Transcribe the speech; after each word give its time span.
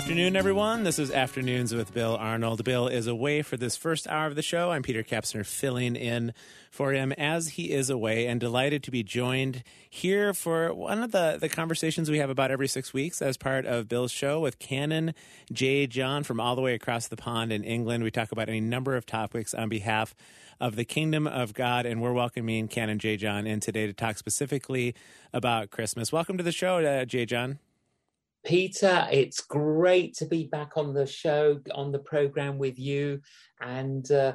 Afternoon, 0.00 0.34
everyone. 0.34 0.82
This 0.82 0.98
is 0.98 1.10
Afternoons 1.10 1.74
with 1.74 1.92
Bill 1.92 2.16
Arnold. 2.16 2.64
Bill 2.64 2.88
is 2.88 3.06
away 3.06 3.42
for 3.42 3.58
this 3.58 3.76
first 3.76 4.08
hour 4.08 4.26
of 4.26 4.34
the 4.34 4.40
show. 4.40 4.70
I'm 4.70 4.82
Peter 4.82 5.02
Kapsner 5.02 5.44
filling 5.44 5.94
in 5.94 6.32
for 6.70 6.92
him 6.92 7.12
as 7.12 7.48
he 7.48 7.70
is 7.70 7.90
away 7.90 8.26
and 8.26 8.40
delighted 8.40 8.82
to 8.84 8.90
be 8.90 9.02
joined 9.02 9.62
here 9.90 10.32
for 10.32 10.72
one 10.72 11.02
of 11.02 11.12
the, 11.12 11.36
the 11.38 11.50
conversations 11.50 12.10
we 12.10 12.16
have 12.16 12.30
about 12.30 12.50
every 12.50 12.66
six 12.66 12.94
weeks 12.94 13.20
as 13.20 13.36
part 13.36 13.66
of 13.66 13.88
Bill's 13.88 14.10
show 14.10 14.40
with 14.40 14.58
Canon 14.58 15.12
J. 15.52 15.86
John 15.86 16.24
from 16.24 16.40
all 16.40 16.56
the 16.56 16.62
way 16.62 16.72
across 16.72 17.06
the 17.06 17.16
pond 17.16 17.52
in 17.52 17.62
England. 17.62 18.02
We 18.02 18.10
talk 18.10 18.32
about 18.32 18.48
any 18.48 18.60
number 18.60 18.96
of 18.96 19.04
topics 19.04 19.52
on 19.52 19.68
behalf 19.68 20.14
of 20.58 20.76
the 20.76 20.86
kingdom 20.86 21.26
of 21.26 21.52
God, 21.52 21.84
and 21.84 22.00
we're 22.00 22.14
welcoming 22.14 22.68
Canon 22.68 22.98
J. 22.98 23.18
John 23.18 23.46
in 23.46 23.60
today 23.60 23.86
to 23.86 23.92
talk 23.92 24.16
specifically 24.16 24.94
about 25.34 25.70
Christmas. 25.70 26.10
Welcome 26.10 26.38
to 26.38 26.42
the 26.42 26.52
show, 26.52 26.78
uh, 26.78 27.04
J. 27.04 27.26
John. 27.26 27.58
Peter, 28.44 29.06
it's 29.10 29.40
great 29.40 30.14
to 30.16 30.26
be 30.26 30.46
back 30.46 30.76
on 30.76 30.94
the 30.94 31.06
show, 31.06 31.60
on 31.74 31.92
the 31.92 31.98
program 31.98 32.58
with 32.58 32.78
you. 32.78 33.20
And 33.60 34.10
uh, 34.10 34.32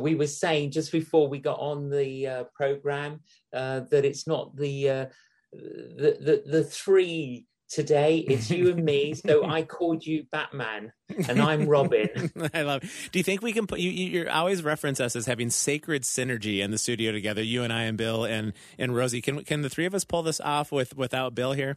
we 0.00 0.14
were 0.14 0.26
saying 0.26 0.70
just 0.70 0.92
before 0.92 1.28
we 1.28 1.38
got 1.38 1.58
on 1.58 1.90
the 1.90 2.26
uh, 2.26 2.44
program 2.54 3.20
uh, 3.52 3.80
that 3.90 4.04
it's 4.04 4.26
not 4.26 4.56
the, 4.56 4.88
uh, 4.88 5.06
the, 5.52 6.16
the 6.20 6.42
the 6.46 6.64
three 6.64 7.46
today. 7.68 8.18
It's 8.18 8.50
you 8.50 8.70
and 8.70 8.84
me. 8.84 9.14
So 9.14 9.44
I 9.44 9.62
called 9.76 10.04
you 10.04 10.24
Batman, 10.30 10.92
and 11.28 11.40
I'm 11.40 11.66
Robin. 11.66 12.30
I 12.54 12.62
love. 12.62 12.84
It. 12.84 12.90
Do 13.12 13.18
you 13.18 13.22
think 13.22 13.42
we 13.42 13.52
can 13.52 13.66
put 13.66 13.80
you? 13.80 13.90
You 13.90 14.28
always 14.28 14.62
reference 14.62 15.00
us 15.00 15.16
as 15.16 15.26
having 15.26 15.50
sacred 15.50 16.02
synergy 16.02 16.60
in 16.60 16.70
the 16.70 16.78
studio 16.78 17.12
together. 17.12 17.42
You 17.42 17.62
and 17.62 17.72
I 17.72 17.82
and 17.82 17.98
Bill 17.98 18.24
and 18.24 18.52
and 18.78 18.94
Rosie. 18.94 19.20
Can 19.20 19.44
can 19.44 19.62
the 19.62 19.70
three 19.70 19.86
of 19.86 19.94
us 19.94 20.04
pull 20.04 20.22
this 20.22 20.40
off 20.40 20.70
with 20.70 20.96
without 20.96 21.34
Bill 21.34 21.52
here? 21.52 21.76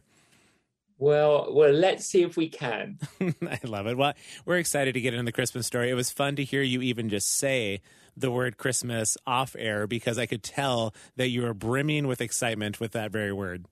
Well, 0.98 1.52
well, 1.52 1.72
let's 1.72 2.06
see 2.06 2.22
if 2.22 2.36
we 2.36 2.48
can. 2.48 2.98
I 3.20 3.60
love 3.64 3.86
it. 3.86 3.98
Well, 3.98 4.14
we're 4.46 4.56
excited 4.56 4.94
to 4.94 5.00
get 5.00 5.12
into 5.12 5.26
the 5.26 5.32
Christmas 5.32 5.66
story. 5.66 5.90
It 5.90 5.94
was 5.94 6.10
fun 6.10 6.36
to 6.36 6.44
hear 6.44 6.62
you 6.62 6.80
even 6.80 7.10
just 7.10 7.30
say 7.30 7.82
the 8.16 8.30
word 8.30 8.56
Christmas 8.56 9.18
off 9.26 9.54
air 9.58 9.86
because 9.86 10.18
I 10.18 10.24
could 10.24 10.42
tell 10.42 10.94
that 11.16 11.28
you 11.28 11.42
were 11.42 11.52
brimming 11.52 12.06
with 12.06 12.22
excitement 12.22 12.80
with 12.80 12.92
that 12.92 13.10
very 13.10 13.32
word. 13.32 13.66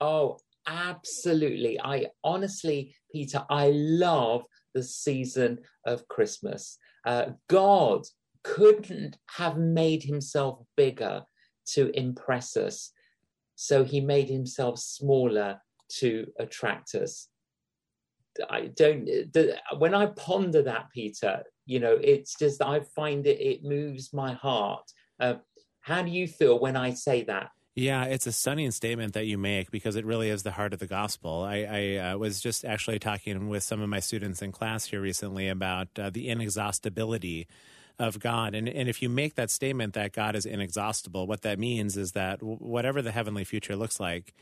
Oh, 0.00 0.38
absolutely. 0.66 1.78
I 1.78 2.06
honestly, 2.22 2.96
Peter, 3.12 3.44
I 3.50 3.70
love 3.74 4.44
the 4.72 4.82
season 4.82 5.58
of 5.84 6.08
Christmas. 6.08 6.78
Uh, 7.04 7.32
God 7.48 8.06
couldn't 8.42 9.18
have 9.36 9.58
made 9.58 10.02
himself 10.02 10.60
bigger 10.74 11.22
to 11.66 11.90
impress 11.98 12.56
us. 12.56 12.92
So 13.56 13.84
he 13.84 14.00
made 14.00 14.28
himself 14.28 14.78
smaller 14.78 15.60
to 16.00 16.26
attract 16.38 16.94
us. 16.94 17.28
I 18.50 18.66
don't, 18.74 19.04
the, 19.04 19.56
when 19.78 19.94
I 19.94 20.06
ponder 20.06 20.62
that, 20.62 20.86
Peter, 20.92 21.44
you 21.66 21.78
know, 21.78 21.96
it's 22.00 22.34
just, 22.36 22.60
I 22.60 22.80
find 22.80 23.26
it, 23.26 23.40
it 23.40 23.64
moves 23.64 24.12
my 24.12 24.32
heart. 24.32 24.90
Uh, 25.20 25.34
how 25.80 26.02
do 26.02 26.10
you 26.10 26.26
feel 26.26 26.58
when 26.58 26.76
I 26.76 26.94
say 26.94 27.24
that? 27.24 27.50
Yeah, 27.76 28.04
it's 28.04 28.26
a 28.26 28.32
stunning 28.32 28.70
statement 28.70 29.14
that 29.14 29.26
you 29.26 29.36
make 29.36 29.70
because 29.72 29.96
it 29.96 30.04
really 30.04 30.30
is 30.30 30.44
the 30.44 30.52
heart 30.52 30.72
of 30.72 30.78
the 30.78 30.86
gospel. 30.86 31.42
I, 31.42 31.66
I 31.68 31.96
uh, 31.96 32.16
was 32.18 32.40
just 32.40 32.64
actually 32.64 33.00
talking 33.00 33.48
with 33.48 33.64
some 33.64 33.80
of 33.80 33.88
my 33.88 34.00
students 34.00 34.42
in 34.42 34.52
class 34.52 34.86
here 34.86 35.00
recently 35.00 35.48
about 35.48 35.88
uh, 35.98 36.10
the 36.10 36.28
inexhaustibility 36.28 37.48
of 37.98 38.20
God. 38.20 38.54
And, 38.54 38.68
and 38.68 38.88
if 38.88 39.02
you 39.02 39.08
make 39.08 39.34
that 39.34 39.50
statement 39.50 39.94
that 39.94 40.12
God 40.12 40.36
is 40.36 40.46
inexhaustible, 40.46 41.26
what 41.26 41.42
that 41.42 41.58
means 41.58 41.96
is 41.96 42.12
that 42.12 42.42
whatever 42.42 43.02
the 43.02 43.12
heavenly 43.12 43.44
future 43.44 43.74
looks 43.76 43.98
like, 43.98 44.34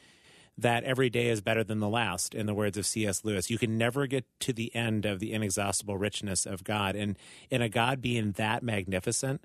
that 0.59 0.85
every 0.85 1.11
day 1.11 1.29
is 1.29 1.41
better 1.41 1.65
than 1.65 1.81
the 1.81 1.89
last, 1.89 2.35
in 2.35 2.47
the 2.47 2.55
words 2.55 2.77
of 2.77 2.87
C.S. 2.87 3.25
Lewis. 3.25 3.51
You 3.51 3.59
can 3.59 3.79
never 3.79 4.07
get 4.07 4.25
to 4.41 4.53
the 4.53 4.75
end 4.75 5.07
of 5.07 5.19
the 5.19 5.33
inexhaustible 5.33 5.97
richness 5.97 6.47
of 6.47 6.63
God. 6.63 6.95
And 6.95 7.19
in 7.51 7.63
a 7.63 7.69
God 7.69 8.03
being 8.03 8.33
that 8.33 8.63
magnificent, 8.63 9.43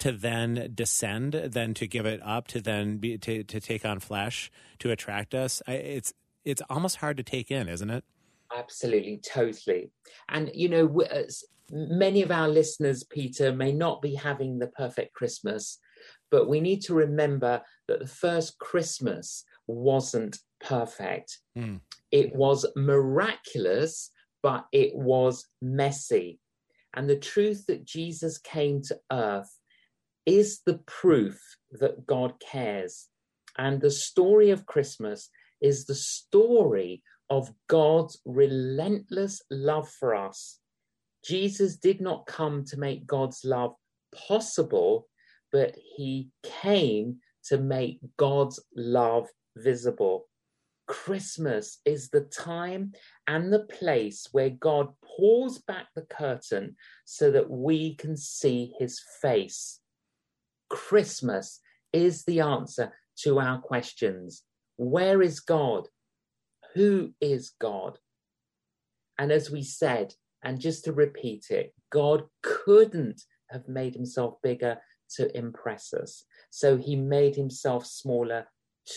to 0.00 0.12
then 0.12 0.72
descend, 0.74 1.34
then 1.34 1.74
to 1.74 1.86
give 1.86 2.06
it 2.06 2.20
up, 2.24 2.48
to 2.48 2.60
then 2.60 2.96
be 2.96 3.18
to, 3.18 3.44
to 3.44 3.60
take 3.60 3.84
on 3.84 4.00
flesh, 4.00 4.50
to 4.78 4.90
attract 4.90 5.34
us, 5.34 5.62
it's 5.66 6.12
it's 6.44 6.62
almost 6.70 6.96
hard 6.96 7.18
to 7.18 7.22
take 7.22 7.50
in, 7.50 7.68
isn't 7.68 7.90
it? 7.90 8.04
Absolutely, 8.56 9.18
totally. 9.18 9.90
And 10.28 10.50
you 10.54 10.68
know, 10.68 11.02
uh, 11.02 11.22
many 11.70 12.22
of 12.22 12.30
our 12.30 12.48
listeners, 12.48 13.04
Peter, 13.04 13.52
may 13.52 13.72
not 13.72 14.02
be 14.02 14.14
having 14.14 14.58
the 14.58 14.68
perfect 14.68 15.12
Christmas, 15.14 15.78
but 16.30 16.48
we 16.48 16.60
need 16.60 16.80
to 16.82 16.94
remember 16.94 17.60
that 17.86 18.00
the 18.00 18.06
first 18.06 18.58
Christmas 18.58 19.44
wasn't 19.66 20.38
perfect. 20.60 21.38
Mm. 21.56 21.80
It 22.10 22.34
was 22.34 22.66
miraculous, 22.76 24.10
but 24.42 24.66
it 24.72 24.94
was 24.94 25.46
messy. 25.60 26.40
And 26.94 27.08
the 27.08 27.16
truth 27.16 27.66
that 27.66 27.84
Jesus 27.84 28.38
came 28.38 28.82
to 28.82 28.98
earth 29.12 29.58
is 30.26 30.60
the 30.66 30.78
proof 30.86 31.40
that 31.72 32.06
God 32.06 32.34
cares. 32.40 33.08
And 33.58 33.80
the 33.80 33.90
story 33.90 34.50
of 34.50 34.66
Christmas 34.66 35.28
is 35.60 35.84
the 35.84 35.94
story 35.94 37.02
of 37.28 37.52
God's 37.68 38.20
relentless 38.24 39.40
love 39.50 39.88
for 39.88 40.14
us. 40.14 40.58
Jesus 41.24 41.76
did 41.76 42.00
not 42.00 42.26
come 42.26 42.64
to 42.66 42.76
make 42.76 43.06
God's 43.06 43.44
love 43.44 43.74
possible, 44.14 45.06
but 45.52 45.76
he 45.96 46.30
came 46.42 47.18
to 47.44 47.58
make 47.58 48.00
God's 48.16 48.60
love 48.74 49.28
visible. 49.56 50.26
Christmas 50.90 51.78
is 51.84 52.08
the 52.08 52.22
time 52.22 52.92
and 53.28 53.52
the 53.52 53.60
place 53.60 54.26
where 54.32 54.50
God 54.50 54.88
pulls 55.16 55.58
back 55.58 55.86
the 55.94 56.02
curtain 56.02 56.74
so 57.04 57.30
that 57.30 57.48
we 57.48 57.94
can 57.94 58.16
see 58.16 58.74
his 58.76 59.00
face. 59.22 59.78
Christmas 60.68 61.60
is 61.92 62.24
the 62.24 62.40
answer 62.40 62.92
to 63.20 63.38
our 63.38 63.60
questions. 63.60 64.42
Where 64.78 65.22
is 65.22 65.38
God? 65.38 65.86
Who 66.74 67.12
is 67.20 67.52
God? 67.60 67.96
And 69.16 69.30
as 69.30 69.48
we 69.48 69.62
said, 69.62 70.14
and 70.42 70.58
just 70.58 70.86
to 70.86 70.92
repeat 70.92 71.46
it, 71.50 71.72
God 71.92 72.24
couldn't 72.42 73.22
have 73.50 73.68
made 73.68 73.94
himself 73.94 74.42
bigger 74.42 74.78
to 75.16 75.38
impress 75.38 75.92
us. 75.92 76.24
So 76.50 76.76
he 76.76 76.96
made 76.96 77.36
himself 77.36 77.86
smaller 77.86 78.48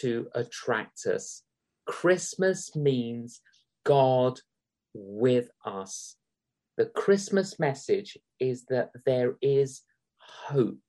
to 0.02 0.28
attract 0.34 1.06
us. 1.06 1.44
Christmas 1.86 2.76
means 2.76 3.42
God 3.86 4.40
with 4.94 5.50
us. 5.66 6.16
The 6.78 6.86
Christmas 6.86 7.60
message 7.60 8.18
is 8.40 8.66
that 8.66 8.92
there 9.06 9.36
is 9.42 9.82
hope. 10.20 10.80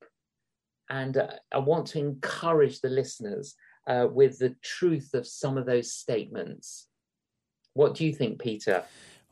And 0.88 1.16
uh, 1.16 1.28
I 1.52 1.58
want 1.58 1.86
to 1.88 1.98
encourage 1.98 2.80
the 2.80 2.88
listeners 2.88 3.54
uh, 3.86 4.06
with 4.10 4.38
the 4.38 4.54
truth 4.62 5.14
of 5.14 5.26
some 5.26 5.58
of 5.58 5.66
those 5.66 5.92
statements. 5.92 6.88
What 7.74 7.94
do 7.94 8.04
you 8.04 8.12
think, 8.12 8.40
Peter? 8.40 8.84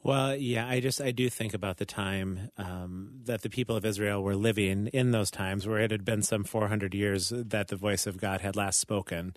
Well, 0.05 0.35
yeah, 0.35 0.67
I 0.67 0.81
just 0.81 1.01
I 1.01 1.13
do 1.13 1.31
think 1.31 1.55
about 1.55 1.77
the 1.77 1.87
time 1.87 2.51
um, 2.59 3.21
that 3.25 3.43
the 3.43 3.51
people 3.51 3.77
of 3.77 3.85
Israel 3.85 4.23
were 4.23 4.35
living 4.35 4.89
in 4.89 5.13
those 5.13 5.31
times, 5.31 5.67
where 5.67 5.79
it 5.79 5.93
had 5.93 6.05
been 6.05 6.23
some 6.23 6.43
400 6.43 6.93
years 6.93 7.33
that 7.35 7.69
the 7.69 7.77
voice 7.77 8.07
of 8.07 8.19
God 8.19 8.41
had 8.41 8.57
last 8.57 8.81
spoken, 8.81 9.37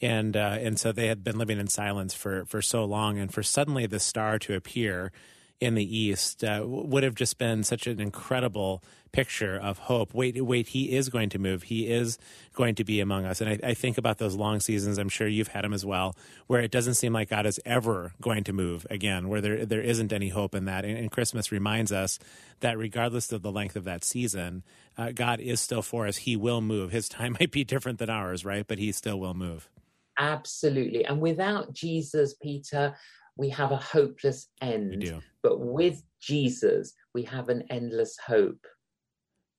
and 0.00 0.36
uh, 0.36 0.58
and 0.60 0.78
so 0.78 0.92
they 0.92 1.06
had 1.06 1.24
been 1.24 1.38
living 1.38 1.58
in 1.58 1.68
silence 1.68 2.14
for 2.14 2.44
for 2.44 2.60
so 2.62 2.84
long, 2.84 3.18
and 3.18 3.32
for 3.32 3.42
suddenly 3.42 3.86
the 3.86 4.00
star 4.00 4.38
to 4.40 4.54
appear 4.54 5.12
in 5.60 5.74
the 5.74 5.96
east 5.96 6.44
uh, 6.44 6.62
would 6.66 7.02
have 7.02 7.14
just 7.14 7.38
been 7.38 7.64
such 7.64 7.86
an 7.86 7.98
incredible 7.98 8.82
picture 9.12 9.56
of 9.56 9.78
hope. 9.78 10.12
Wait, 10.12 10.44
wait, 10.44 10.68
he 10.68 10.94
is 10.94 11.08
going 11.08 11.30
to 11.30 11.38
move. 11.38 11.64
He 11.64 11.88
is 11.90 12.18
going 12.52 12.74
to 12.74 12.84
be 12.84 13.00
among 13.00 13.24
us. 13.24 13.40
And 13.40 13.48
I, 13.48 13.70
I, 13.70 13.74
think 13.74 13.96
about 13.96 14.18
those 14.18 14.34
long 14.34 14.60
seasons. 14.60 14.98
I'm 14.98 15.08
sure 15.08 15.26
you've 15.26 15.48
had 15.48 15.64
them 15.64 15.72
as 15.72 15.86
well, 15.86 16.14
where 16.46 16.60
it 16.60 16.70
doesn't 16.70 16.94
seem 16.94 17.14
like 17.14 17.30
God 17.30 17.46
is 17.46 17.58
ever 17.64 18.12
going 18.20 18.44
to 18.44 18.52
move 18.52 18.86
again, 18.90 19.30
where 19.30 19.40
there 19.40 19.64
there 19.64 19.80
isn't 19.80 20.12
any 20.12 20.28
hope 20.28 20.54
in 20.54 20.66
that. 20.66 20.84
And, 20.84 20.98
and 20.98 21.10
Christmas 21.10 21.50
reminds 21.50 21.92
us 21.92 22.18
that 22.60 22.76
regardless 22.76 23.32
of 23.32 23.40
the 23.40 23.52
length 23.52 23.76
of 23.76 23.84
that 23.84 24.04
season, 24.04 24.62
uh, 24.98 25.12
God 25.12 25.40
is 25.40 25.60
still 25.60 25.82
for 25.82 26.06
us. 26.06 26.18
He 26.18 26.36
will 26.36 26.60
move. 26.60 26.90
His 26.90 27.08
time 27.16 27.36
might 27.40 27.50
be 27.50 27.64
different 27.64 27.98
than 27.98 28.10
ours, 28.10 28.44
right? 28.44 28.66
But 28.66 28.78
he 28.78 28.92
still 28.92 29.18
will 29.18 29.34
move. 29.34 29.70
Absolutely. 30.18 31.04
And 31.04 31.20
without 31.20 31.72
Jesus, 31.72 32.34
Peter, 32.42 32.96
we 33.36 33.50
have 33.50 33.72
a 33.72 33.76
hopeless 33.76 34.48
end. 34.60 35.12
But 35.42 35.60
with 35.60 36.02
Jesus, 36.20 36.94
we 37.14 37.22
have 37.24 37.48
an 37.48 37.64
endless 37.70 38.16
hope. 38.18 38.66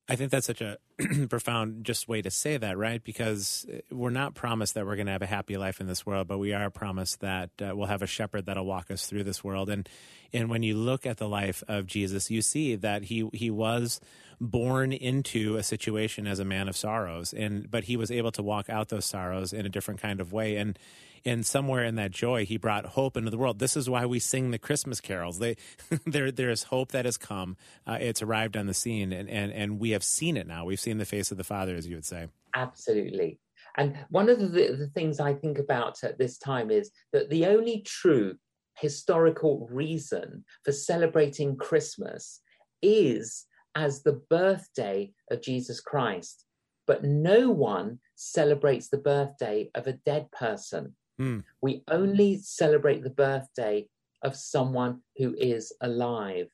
I 0.09 0.15
think 0.15 0.31
that's 0.31 0.48
such 0.48 0.62
a 0.62 0.77
profound 1.30 1.84
just 1.86 2.08
way 2.08 2.22
to 2.22 2.32
say 2.32 2.58
that, 2.58 2.78
right? 2.78 3.04
Because 3.04 3.66
uh, 3.72 3.80
we're 3.92 4.10
not 4.10 4.34
promised 4.34 4.74
that 4.74 4.86
we're 4.86 4.96
going 4.96 5.06
to 5.06 5.12
have 5.12 5.22
a 5.22 5.28
happy 5.28 5.58
life 5.58 5.80
in 5.80 5.88
this 5.88 6.06
world, 6.06 6.28
but 6.28 6.40
we 6.40 6.54
are 6.54 6.70
promised 6.70 7.20
that 7.22 7.52
uh, 7.62 7.76
we'll 7.76 7.88
have 7.88 8.02
a 8.02 8.08
shepherd 8.08 8.48
that'll 8.48 8.66
walk 8.66 8.90
us 8.90 9.06
through 9.06 9.24
this 9.24 9.44
world. 9.44 9.70
And 9.70 9.88
and 10.34 10.50
when 10.50 10.64
you 10.64 10.76
look 10.76 11.06
at 11.06 11.18
the 11.18 11.28
life 11.28 11.64
of 11.68 11.86
Jesus, 11.86 12.32
you 12.32 12.42
see 12.42 12.76
that 12.76 13.04
he 13.04 13.30
he 13.34 13.52
was 13.52 14.02
born 14.40 14.92
into 14.92 15.56
a 15.56 15.64
situation 15.64 16.28
as 16.28 16.40
a 16.40 16.46
man 16.46 16.68
of 16.68 16.76
sorrows, 16.76 17.34
and 17.34 17.70
but 17.70 17.86
he 17.86 17.96
was 17.96 18.12
able 18.12 18.32
to 18.32 18.44
walk 18.44 18.70
out 18.70 18.90
those 18.90 19.06
sorrows 19.06 19.54
in 19.54 19.66
a 19.66 19.70
different 19.70 20.02
kind 20.02 20.20
of 20.20 20.34
way. 20.34 20.58
And 20.58 20.78
and 21.26 21.46
somewhere 21.46 21.84
in 21.84 21.96
that 21.96 22.12
joy, 22.12 22.46
he 22.46 22.58
brought 22.58 22.86
hope 22.86 23.18
into 23.18 23.30
the 23.30 23.38
world. 23.38 23.60
This 23.60 23.76
is 23.76 23.90
why 23.90 24.06
we 24.06 24.20
sing 24.20 24.52
the 24.52 24.58
Christmas 24.58 25.02
carols. 25.02 25.40
They, 25.40 25.58
there, 26.06 26.32
there 26.32 26.50
is 26.50 26.64
hope 26.64 26.94
that 26.94 27.06
has 27.06 27.18
come. 27.18 27.58
Uh, 27.86 27.98
it's 28.00 28.22
arrived 28.22 28.56
on 28.56 28.66
the 28.66 28.74
scene, 28.74 29.12
and, 29.12 29.30
and 29.30 29.52
and 29.52 29.80
we 29.80 29.92
have 29.92 30.04
seen 30.04 30.38
it 30.38 30.48
now. 30.48 30.66
We've 30.66 30.80
seen 30.88 30.98
the 30.98 31.06
face 31.06 31.31
of 31.31 31.38
the 31.38 31.44
Father, 31.44 31.75
as 31.75 31.86
you 31.86 31.95
would 31.95 32.06
say. 32.06 32.30
Absolutely. 32.56 33.39
And 33.78 33.98
one 34.10 34.30
of 34.30 34.39
the, 34.39 34.48
the 34.48 34.92
things 34.95 35.19
I 35.19 35.34
think 35.34 35.60
about 35.60 36.04
at 36.04 36.18
this 36.18 36.38
time 36.38 36.72
is 36.72 36.92
that 37.12 37.30
the 37.30 37.45
only 37.45 37.81
true 37.81 38.36
historical 38.80 39.68
reason 39.69 40.45
for 40.63 40.72
celebrating 40.72 41.57
Christmas 41.57 42.42
is 42.81 43.45
as 43.75 44.01
the 44.01 44.22
birthday 44.30 45.12
of 45.30 45.42
Jesus 45.42 45.81
Christ. 45.81 46.45
But 46.86 47.04
no 47.04 47.50
one 47.50 48.00
celebrates 48.16 48.88
the 48.88 48.98
birthday 48.98 49.69
of 49.75 49.88
a 49.88 50.00
dead 50.06 50.31
person. 50.31 50.95
Mm. 51.19 51.44
We 51.62 51.84
only 51.89 52.39
celebrate 52.42 53.04
the 53.04 53.10
birthday 53.10 53.89
of 54.24 54.38
someone 54.38 55.01
who 55.18 55.36
is 55.38 55.74
alive. 55.81 56.48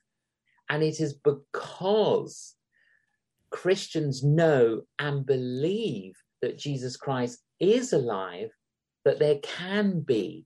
And 0.70 0.82
it 0.82 1.00
is 1.00 1.14
because 1.14 2.56
Christians 3.54 4.24
know 4.24 4.82
and 5.00 5.26
believe 5.26 6.16
that 6.42 6.58
Jesus 6.58 6.98
Christ 6.98 7.40
is 7.60 7.94
alive 7.94 8.50
that 9.06 9.20
there 9.20 9.38
can 9.44 10.02
be 10.02 10.46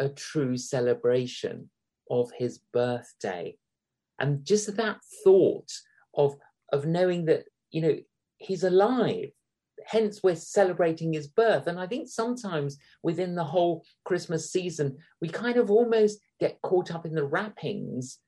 a 0.00 0.08
true 0.08 0.56
celebration 0.56 1.70
of 2.10 2.30
his 2.36 2.58
birthday. 2.72 3.56
And 4.18 4.44
just 4.44 4.74
that 4.76 4.98
thought 5.22 5.70
of, 6.14 6.36
of 6.72 6.86
knowing 6.86 7.26
that, 7.26 7.44
you 7.70 7.82
know, 7.82 7.96
he's 8.38 8.64
alive 8.64 9.30
hence 9.84 10.20
we're 10.22 10.34
celebrating 10.34 11.12
his 11.12 11.28
birth. 11.28 11.68
And 11.68 11.78
I 11.78 11.86
think 11.86 12.08
sometimes 12.08 12.76
within 13.02 13.34
the 13.34 13.44
whole 13.44 13.84
Christmas 14.04 14.50
season, 14.50 14.96
we 15.20 15.28
kind 15.28 15.56
of 15.58 15.70
almost 15.70 16.18
get 16.40 16.60
caught 16.62 16.90
up 16.90 17.06
in 17.06 17.14
the 17.14 17.24
wrappings 17.24 18.18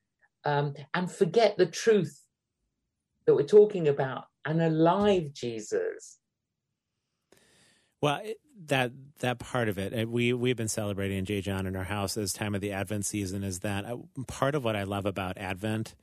um, 0.45 0.73
and 0.93 1.11
forget 1.11 1.57
the 1.57 1.65
truth 1.65 2.21
that 3.29 3.35
we're 3.35 3.43
talking 3.43 3.87
about 3.87 4.25
an 4.43 4.59
alive 4.59 5.31
Jesus. 5.33 6.17
Well, 8.01 8.21
that 8.65 8.91
that 9.19 9.37
part 9.37 9.69
of 9.69 9.77
it, 9.77 10.09
we 10.09 10.33
we've 10.33 10.55
been 10.55 10.67
celebrating 10.67 11.23
J. 11.25 11.41
John 11.41 11.67
in 11.67 11.75
our 11.75 11.83
house 11.83 12.17
as 12.17 12.33
time 12.33 12.55
of 12.55 12.61
the 12.61 12.71
Advent 12.71 13.05
season. 13.05 13.43
Is 13.43 13.59
that 13.59 13.85
uh, 13.85 13.97
part 14.25 14.55
of 14.55 14.63
what 14.63 14.75
I 14.75 14.83
love 14.83 15.05
about 15.05 15.37
Advent? 15.37 15.93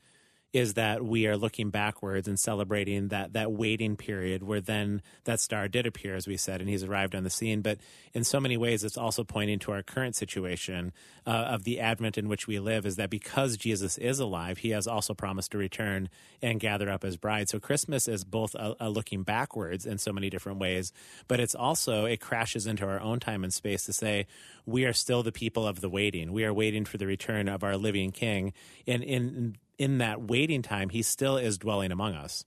Is 0.56 0.72
that 0.72 1.04
we 1.04 1.26
are 1.26 1.36
looking 1.36 1.68
backwards 1.68 2.26
and 2.26 2.40
celebrating 2.40 3.08
that 3.08 3.34
that 3.34 3.52
waiting 3.52 3.94
period 3.94 4.42
where 4.42 4.62
then 4.62 5.02
that 5.24 5.38
star 5.38 5.68
did 5.68 5.86
appear, 5.86 6.14
as 6.14 6.26
we 6.26 6.38
said, 6.38 6.62
and 6.62 6.70
he's 6.70 6.82
arrived 6.82 7.14
on 7.14 7.24
the 7.24 7.30
scene. 7.30 7.60
But 7.60 7.76
in 8.14 8.24
so 8.24 8.40
many 8.40 8.56
ways, 8.56 8.82
it's 8.82 8.96
also 8.96 9.22
pointing 9.22 9.58
to 9.60 9.72
our 9.72 9.82
current 9.82 10.16
situation 10.16 10.94
uh, 11.26 11.30
of 11.30 11.64
the 11.64 11.78
advent 11.78 12.16
in 12.16 12.26
which 12.26 12.46
we 12.46 12.58
live. 12.58 12.86
Is 12.86 12.96
that 12.96 13.10
because 13.10 13.58
Jesus 13.58 13.98
is 13.98 14.18
alive, 14.18 14.56
he 14.56 14.70
has 14.70 14.86
also 14.86 15.12
promised 15.12 15.50
to 15.50 15.58
return 15.58 16.08
and 16.40 16.58
gather 16.58 16.88
up 16.88 17.02
his 17.02 17.18
bride. 17.18 17.50
So 17.50 17.60
Christmas 17.60 18.08
is 18.08 18.24
both 18.24 18.54
a, 18.54 18.74
a 18.80 18.88
looking 18.88 19.24
backwards 19.24 19.84
in 19.84 19.98
so 19.98 20.10
many 20.10 20.30
different 20.30 20.58
ways, 20.58 20.90
but 21.28 21.38
it's 21.38 21.54
also 21.54 22.06
it 22.06 22.22
crashes 22.22 22.66
into 22.66 22.86
our 22.86 23.00
own 23.00 23.20
time 23.20 23.44
and 23.44 23.52
space 23.52 23.84
to 23.84 23.92
say 23.92 24.26
we 24.64 24.86
are 24.86 24.94
still 24.94 25.22
the 25.22 25.32
people 25.32 25.66
of 25.66 25.82
the 25.82 25.90
waiting. 25.90 26.32
We 26.32 26.46
are 26.46 26.54
waiting 26.54 26.86
for 26.86 26.96
the 26.96 27.06
return 27.06 27.46
of 27.46 27.62
our 27.62 27.76
living 27.76 28.10
King. 28.10 28.54
And 28.86 29.02
in 29.02 29.56
in 29.78 29.98
that 29.98 30.22
waiting 30.22 30.62
time, 30.62 30.88
he 30.88 31.02
still 31.02 31.36
is 31.36 31.58
dwelling 31.58 31.92
among 31.92 32.14
us. 32.14 32.44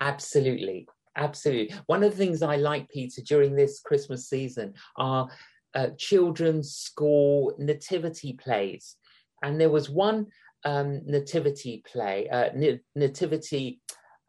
Absolutely. 0.00 0.86
Absolutely. 1.16 1.74
One 1.86 2.04
of 2.04 2.12
the 2.12 2.16
things 2.16 2.42
I 2.42 2.56
like, 2.56 2.88
Peter, 2.88 3.22
during 3.22 3.56
this 3.56 3.80
Christmas 3.80 4.28
season 4.28 4.74
are 4.96 5.28
uh, 5.74 5.88
children's 5.98 6.72
school 6.74 7.54
nativity 7.58 8.34
plays. 8.34 8.96
And 9.42 9.60
there 9.60 9.70
was 9.70 9.90
one 9.90 10.26
um, 10.64 11.02
nativity 11.04 11.82
play, 11.90 12.28
uh, 12.28 12.50
nativity 12.94 13.80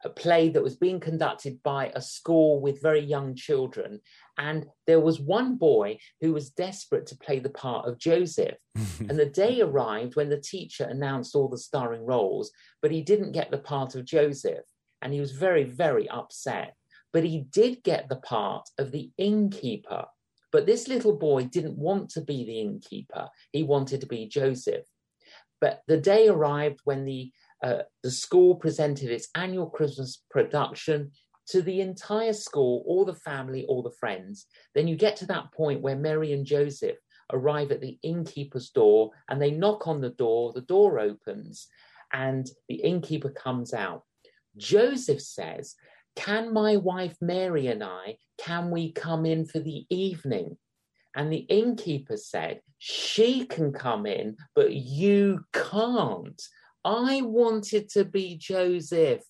a 0.04 0.08
play 0.08 0.48
that 0.48 0.62
was 0.62 0.76
being 0.76 1.00
conducted 1.00 1.62
by 1.62 1.92
a 1.94 2.00
school 2.00 2.60
with 2.60 2.82
very 2.82 3.00
young 3.00 3.34
children. 3.34 4.00
And 4.38 4.66
there 4.86 5.00
was 5.00 5.20
one 5.20 5.56
boy 5.56 5.98
who 6.20 6.32
was 6.32 6.50
desperate 6.50 7.06
to 7.08 7.16
play 7.16 7.38
the 7.38 7.50
part 7.50 7.86
of 7.86 7.98
Joseph. 7.98 8.56
and 8.74 9.18
the 9.18 9.26
day 9.26 9.60
arrived 9.60 10.16
when 10.16 10.30
the 10.30 10.40
teacher 10.40 10.84
announced 10.84 11.34
all 11.34 11.48
the 11.48 11.58
starring 11.58 12.06
roles, 12.06 12.50
but 12.80 12.90
he 12.90 13.02
didn't 13.02 13.32
get 13.32 13.50
the 13.50 13.58
part 13.58 13.94
of 13.94 14.04
Joseph. 14.04 14.64
And 15.02 15.12
he 15.12 15.20
was 15.20 15.32
very, 15.32 15.64
very 15.64 16.08
upset. 16.08 16.74
But 17.12 17.24
he 17.24 17.44
did 17.50 17.82
get 17.82 18.08
the 18.08 18.16
part 18.16 18.68
of 18.78 18.92
the 18.92 19.10
innkeeper. 19.18 20.06
But 20.52 20.66
this 20.66 20.88
little 20.88 21.16
boy 21.16 21.44
didn't 21.44 21.76
want 21.76 22.10
to 22.10 22.20
be 22.20 22.44
the 22.44 22.60
innkeeper, 22.60 23.28
he 23.52 23.62
wanted 23.62 24.00
to 24.00 24.06
be 24.06 24.26
Joseph. 24.26 24.84
But 25.60 25.82
the 25.86 25.98
day 25.98 26.28
arrived 26.28 26.80
when 26.84 27.04
the 27.04 27.32
uh, 27.62 27.82
the 28.02 28.10
school 28.10 28.54
presented 28.54 29.10
its 29.10 29.28
annual 29.34 29.68
Christmas 29.68 30.22
production 30.30 31.10
to 31.48 31.62
the 31.62 31.80
entire 31.80 32.32
school, 32.32 32.84
all 32.86 33.04
the 33.04 33.14
family, 33.14 33.66
all 33.66 33.82
the 33.82 33.90
friends. 33.98 34.46
Then 34.74 34.86
you 34.86 34.96
get 34.96 35.16
to 35.16 35.26
that 35.26 35.52
point 35.52 35.82
where 35.82 35.96
Mary 35.96 36.32
and 36.32 36.46
Joseph 36.46 36.96
arrive 37.32 37.70
at 37.70 37.80
the 37.80 37.98
innkeeper's 38.02 38.70
door 38.70 39.10
and 39.28 39.40
they 39.40 39.50
knock 39.50 39.86
on 39.86 40.00
the 40.00 40.10
door, 40.10 40.52
the 40.52 40.60
door 40.62 41.00
opens, 41.00 41.66
and 42.12 42.48
the 42.68 42.76
innkeeper 42.76 43.30
comes 43.30 43.74
out. 43.74 44.04
Joseph 44.56 45.20
says, 45.20 45.74
Can 46.16 46.52
my 46.52 46.76
wife 46.76 47.16
Mary 47.20 47.66
and 47.66 47.82
I, 47.82 48.16
can 48.38 48.70
we 48.70 48.92
come 48.92 49.26
in 49.26 49.44
for 49.44 49.58
the 49.58 49.86
evening? 49.90 50.56
And 51.16 51.32
the 51.32 51.38
innkeeper 51.48 52.16
said, 52.16 52.60
She 52.78 53.44
can 53.46 53.72
come 53.72 54.06
in, 54.06 54.36
but 54.54 54.72
you 54.72 55.44
can't. 55.52 56.40
I 56.84 57.22
wanted 57.22 57.88
to 57.90 58.04
be 58.04 58.36
Joseph. 58.36 59.22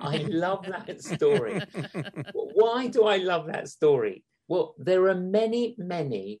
I 0.00 0.16
love 0.28 0.66
that 0.66 1.02
story. 1.02 1.60
Why 2.32 2.88
do 2.88 3.04
I 3.04 3.16
love 3.16 3.46
that 3.46 3.68
story? 3.68 4.24
Well, 4.48 4.74
there 4.78 5.08
are 5.08 5.14
many, 5.14 5.74
many 5.78 6.40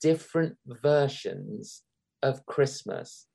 different 0.00 0.56
versions 0.66 1.82
of 2.22 2.44
Christmas. 2.46 3.26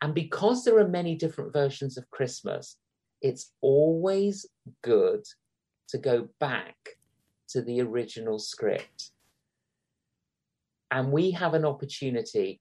And 0.00 0.14
because 0.14 0.64
there 0.64 0.78
are 0.78 0.88
many 0.88 1.16
different 1.16 1.52
versions 1.52 1.96
of 1.96 2.10
Christmas, 2.10 2.76
it's 3.20 3.52
always 3.60 4.46
good 4.82 5.24
to 5.88 5.98
go 5.98 6.28
back 6.40 6.76
to 7.48 7.62
the 7.62 7.80
original 7.80 8.38
script. 8.38 9.10
And 10.90 11.10
we 11.10 11.32
have 11.32 11.54
an 11.54 11.64
opportunity 11.64 12.60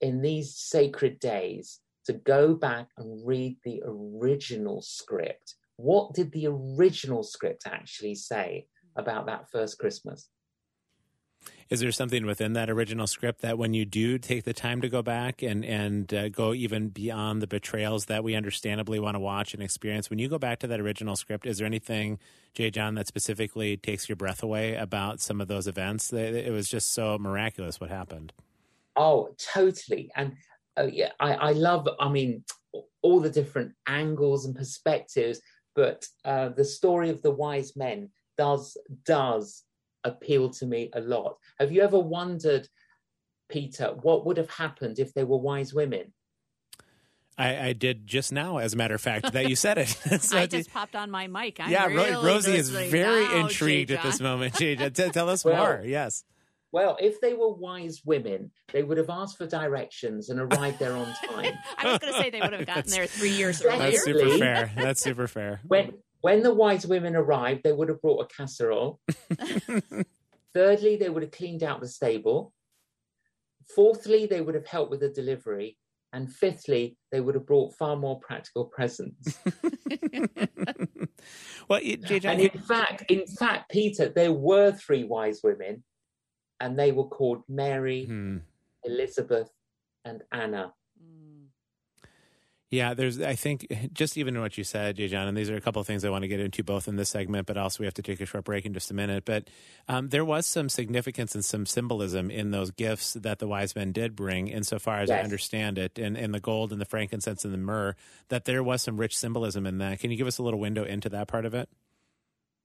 in 0.00 0.22
these 0.22 0.54
sacred 0.54 1.18
days 1.18 1.80
to 2.06 2.14
go 2.14 2.54
back 2.54 2.88
and 2.96 3.26
read 3.26 3.56
the 3.64 3.82
original 3.84 4.82
script. 4.82 5.54
What 5.76 6.14
did 6.14 6.32
the 6.32 6.46
original 6.46 7.22
script 7.22 7.64
actually 7.66 8.14
say 8.14 8.66
about 8.96 9.26
that 9.26 9.50
first 9.50 9.78
Christmas? 9.78 10.28
Is 11.68 11.80
there 11.80 11.90
something 11.90 12.26
within 12.26 12.52
that 12.52 12.70
original 12.70 13.08
script 13.08 13.42
that 13.42 13.58
when 13.58 13.74
you 13.74 13.84
do 13.84 14.18
take 14.18 14.44
the 14.44 14.52
time 14.52 14.80
to 14.82 14.88
go 14.88 15.02
back 15.02 15.42
and 15.42 15.64
and 15.64 16.12
uh, 16.14 16.28
go 16.28 16.54
even 16.54 16.88
beyond 16.88 17.42
the 17.42 17.46
betrayals 17.46 18.06
that 18.06 18.22
we 18.22 18.36
understandably 18.36 19.00
want 19.00 19.16
to 19.16 19.20
watch 19.20 19.52
and 19.52 19.62
experience, 19.62 20.08
when 20.08 20.20
you 20.20 20.28
go 20.28 20.38
back 20.38 20.60
to 20.60 20.68
that 20.68 20.80
original 20.80 21.16
script, 21.16 21.44
is 21.44 21.58
there 21.58 21.66
anything, 21.66 22.18
J. 22.54 22.70
John, 22.70 22.94
that 22.94 23.08
specifically 23.08 23.76
takes 23.76 24.08
your 24.08 24.16
breath 24.16 24.42
away 24.42 24.76
about 24.76 25.20
some 25.20 25.40
of 25.40 25.48
those 25.48 25.66
events? 25.66 26.12
It 26.12 26.52
was 26.52 26.68
just 26.68 26.92
so 26.92 27.18
miraculous 27.18 27.80
what 27.80 27.90
happened. 27.90 28.32
Oh, 28.94 29.34
totally. 29.36 30.10
And 30.14 30.36
uh, 30.78 30.88
yeah, 30.92 31.12
I, 31.20 31.34
I 31.34 31.52
love, 31.52 31.88
I 31.98 32.08
mean, 32.08 32.44
all 33.02 33.20
the 33.20 33.30
different 33.30 33.72
angles 33.86 34.44
and 34.44 34.54
perspectives, 34.54 35.40
but 35.74 36.06
uh, 36.24 36.50
the 36.50 36.64
story 36.64 37.10
of 37.10 37.22
the 37.22 37.30
wise 37.30 37.76
men 37.76 38.10
does 38.36 38.76
does 39.04 39.64
appeal 40.04 40.50
to 40.50 40.66
me 40.66 40.90
a 40.94 41.00
lot. 41.00 41.36
Have 41.58 41.72
you 41.72 41.82
ever 41.82 41.98
wondered, 41.98 42.68
Peter, 43.48 43.96
what 44.02 44.24
would 44.24 44.36
have 44.36 44.50
happened 44.50 44.98
if 44.98 45.12
there 45.14 45.26
were 45.26 45.38
wise 45.38 45.74
women? 45.74 46.12
I, 47.38 47.68
I, 47.68 47.72
did 47.74 48.06
just 48.06 48.32
now, 48.32 48.58
as 48.58 48.72
a 48.72 48.76
matter 48.78 48.94
of 48.94 49.00
fact, 49.00 49.34
that 49.34 49.50
you 49.50 49.56
said 49.56 49.76
it. 49.76 49.88
so 50.20 50.38
I 50.38 50.46
just 50.46 50.72
popped 50.72 50.96
on 50.96 51.10
my 51.10 51.26
mic. 51.26 51.60
I'm 51.60 51.70
yeah, 51.70 51.86
really 51.86 52.26
Rosie 52.26 52.56
is 52.56 52.70
very 52.70 53.40
intrigued 53.40 53.90
at 53.90 54.02
this 54.02 54.20
moment. 54.20 54.54
tell 54.54 55.28
us 55.28 55.44
well, 55.44 55.56
more. 55.56 55.82
Yes. 55.84 56.24
Well, 56.72 56.96
if 57.00 57.20
they 57.20 57.32
were 57.32 57.52
wise 57.52 58.02
women, 58.04 58.50
they 58.72 58.82
would 58.82 58.98
have 58.98 59.08
asked 59.10 59.38
for 59.38 59.46
directions 59.46 60.28
and 60.28 60.40
arrived 60.40 60.78
there 60.78 60.94
on 60.94 61.06
time. 61.30 61.54
I 61.78 61.92
was 61.92 61.98
going 61.98 62.12
to 62.12 62.18
say 62.20 62.30
they 62.30 62.40
would 62.40 62.52
have 62.52 62.66
gotten 62.66 62.90
there 62.90 63.06
three 63.06 63.30
years 63.30 63.60
Exactly. 63.60 63.96
earlier. 63.96 63.96
That's 63.96 64.04
super 64.04 64.38
fair. 64.38 64.72
That's 64.76 65.00
super 65.02 65.28
fair. 65.28 65.60
When 65.66 65.92
when 66.20 66.42
the 66.42 66.52
wise 66.52 66.86
women 66.86 67.14
arrived, 67.14 67.62
they 67.62 67.72
would 67.72 67.88
have 67.88 68.02
brought 68.02 68.24
a 68.24 68.34
casserole. 68.34 69.00
Thirdly, 70.54 70.96
they 70.96 71.08
would 71.08 71.22
have 71.22 71.32
cleaned 71.32 71.62
out 71.62 71.80
the 71.80 71.88
stable. 71.88 72.52
Fourthly, 73.74 74.26
they 74.26 74.40
would 74.40 74.54
have 74.54 74.66
helped 74.66 74.90
with 74.90 75.00
the 75.00 75.10
delivery. 75.10 75.76
And 76.12 76.32
fifthly, 76.32 76.96
they 77.12 77.20
would 77.20 77.34
have 77.34 77.46
brought 77.46 77.74
far 77.74 77.96
more 77.96 78.18
practical 78.20 78.64
presents. 78.64 79.38
well, 81.68 81.82
you- 81.82 81.98
J. 81.98 82.20
John, 82.20 82.32
And 82.32 82.40
in 82.42 82.60
fact, 82.62 83.04
in 83.10 83.26
fact, 83.26 83.70
Peter, 83.70 84.08
there 84.08 84.32
were 84.32 84.72
three 84.72 85.04
wise 85.04 85.40
women, 85.44 85.84
and 86.60 86.78
they 86.78 86.92
were 86.92 87.06
called 87.08 87.42
Mary, 87.48 88.04
Hmm. 88.06 88.38
Elizabeth, 88.84 89.50
and 90.04 90.22
Anna. 90.32 90.72
Mm. 91.02 91.46
Yeah, 92.70 92.94
there's. 92.94 93.20
I 93.20 93.34
think 93.36 93.66
just 93.92 94.16
even 94.16 94.40
what 94.40 94.58
you 94.58 94.64
said, 94.64 94.96
J. 94.96 95.06
John, 95.08 95.28
and 95.28 95.36
these 95.36 95.50
are 95.50 95.56
a 95.56 95.60
couple 95.60 95.80
of 95.80 95.86
things 95.86 96.04
I 96.04 96.10
want 96.10 96.22
to 96.22 96.28
get 96.28 96.40
into 96.40 96.62
both 96.64 96.88
in 96.88 96.96
this 96.96 97.08
segment, 97.08 97.46
but 97.46 97.56
also 97.56 97.80
we 97.80 97.86
have 97.86 97.94
to 97.94 98.02
take 98.02 98.20
a 98.20 98.26
short 98.26 98.44
break 98.44 98.66
in 98.66 98.72
just 98.74 98.90
a 98.90 98.94
minute. 98.94 99.24
But 99.24 99.48
um, 99.88 100.08
there 100.08 100.24
was 100.24 100.46
some 100.46 100.68
significance 100.68 101.34
and 101.34 101.44
some 101.44 101.64
symbolism 101.66 102.30
in 102.30 102.50
those 102.50 102.70
gifts 102.72 103.14
that 103.14 103.38
the 103.38 103.46
wise 103.46 103.76
men 103.76 103.92
did 103.92 104.16
bring, 104.16 104.48
insofar 104.48 104.98
as 104.98 105.10
I 105.10 105.20
understand 105.20 105.78
it, 105.78 105.98
and, 105.98 106.16
and 106.16 106.34
the 106.34 106.40
gold 106.40 106.72
and 106.72 106.80
the 106.80 106.84
frankincense 106.84 107.44
and 107.44 107.54
the 107.54 107.58
myrrh. 107.58 107.94
That 108.28 108.46
there 108.46 108.62
was 108.62 108.82
some 108.82 108.96
rich 108.96 109.16
symbolism 109.16 109.66
in 109.66 109.78
that. 109.78 110.00
Can 110.00 110.10
you 110.10 110.16
give 110.16 110.26
us 110.26 110.38
a 110.38 110.42
little 110.42 110.60
window 110.60 110.84
into 110.84 111.08
that 111.10 111.28
part 111.28 111.44
of 111.44 111.54
it? 111.54 111.68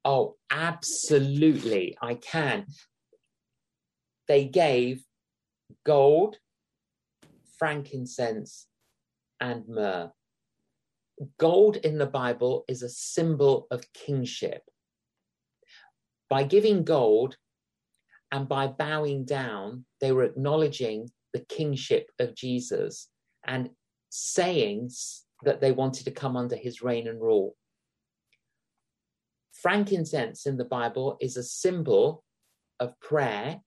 Oh, 0.04 0.36
absolutely, 0.50 1.96
I 2.02 2.16
can. 2.16 2.66
They 4.32 4.46
gave 4.46 5.04
gold, 5.86 6.38
frankincense, 7.60 8.66
and 9.42 9.68
myrrh. 9.68 10.14
Gold 11.38 11.76
in 11.76 11.98
the 11.98 12.06
Bible 12.06 12.64
is 12.70 12.82
a 12.82 12.88
symbol 12.88 13.68
of 13.72 13.92
kingship. 13.92 14.62
By 16.30 16.44
giving 16.44 16.86
gold 16.86 17.36
and 18.32 18.48
by 18.48 18.68
bowing 18.68 19.26
down, 19.26 19.84
they 20.00 20.14
were 20.14 20.24
acknowledging 20.24 21.10
the 21.34 21.42
kingship 21.42 22.10
of 22.18 22.34
Jesus 22.34 23.10
and 23.46 23.72
saying 24.12 24.92
that 25.44 25.60
they 25.60 25.74
wanted 25.74 26.06
to 26.06 26.12
come 26.12 26.38
under 26.38 26.56
his 26.56 26.82
reign 26.82 27.10
and 27.10 27.20
rule. 27.20 27.58
Frankincense 29.62 30.46
in 30.46 30.56
the 30.56 30.64
Bible 30.64 31.18
is 31.20 31.36
a 31.36 31.44
symbol 31.44 32.24
of 32.80 32.98
prayer, 33.02 33.60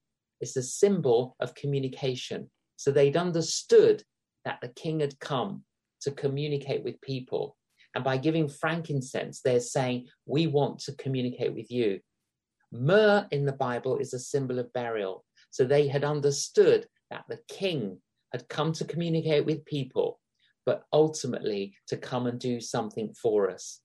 it's 0.44 0.56
a 0.56 0.62
symbol 0.62 1.36
of 1.40 1.54
communication. 1.54 2.50
So 2.76 2.90
they'd 2.90 3.16
understood 3.16 4.02
that 4.44 4.58
the 4.60 4.68
king 4.68 5.00
had 5.00 5.18
come 5.18 5.64
to 6.02 6.10
communicate 6.10 6.84
with 6.84 7.00
people. 7.00 7.56
And 7.94 8.04
by 8.04 8.18
giving 8.18 8.46
frankincense, 8.46 9.40
they're 9.40 9.60
saying, 9.60 10.08
We 10.26 10.46
want 10.46 10.80
to 10.80 10.94
communicate 10.96 11.54
with 11.54 11.70
you. 11.70 12.00
Myrrh 12.72 13.26
in 13.30 13.46
the 13.46 13.52
Bible 13.52 13.96
is 13.96 14.12
a 14.12 14.18
symbol 14.18 14.58
of 14.58 14.70
burial. 14.74 15.24
So 15.50 15.64
they 15.64 15.88
had 15.88 16.04
understood 16.04 16.86
that 17.10 17.24
the 17.30 17.38
king 17.48 17.98
had 18.32 18.46
come 18.50 18.72
to 18.74 18.84
communicate 18.84 19.46
with 19.46 19.64
people, 19.64 20.20
but 20.66 20.82
ultimately 20.92 21.74
to 21.88 21.96
come 21.96 22.26
and 22.26 22.38
do 22.38 22.60
something 22.60 23.14
for 23.14 23.50
us. 23.50 23.80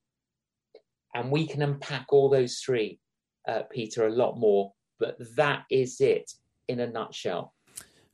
And 1.16 1.32
we 1.32 1.48
can 1.48 1.62
unpack 1.62 2.08
all 2.10 2.30
those 2.30 2.58
three, 2.58 3.00
uh, 3.48 3.62
Peter, 3.72 4.08
a 4.08 4.12
lot 4.12 4.38
more, 4.38 4.74
but 5.00 5.16
that 5.38 5.63
is 5.72 6.01
it 6.01 6.30
in 6.70 6.80
a 6.80 6.88
nutshell. 6.88 7.54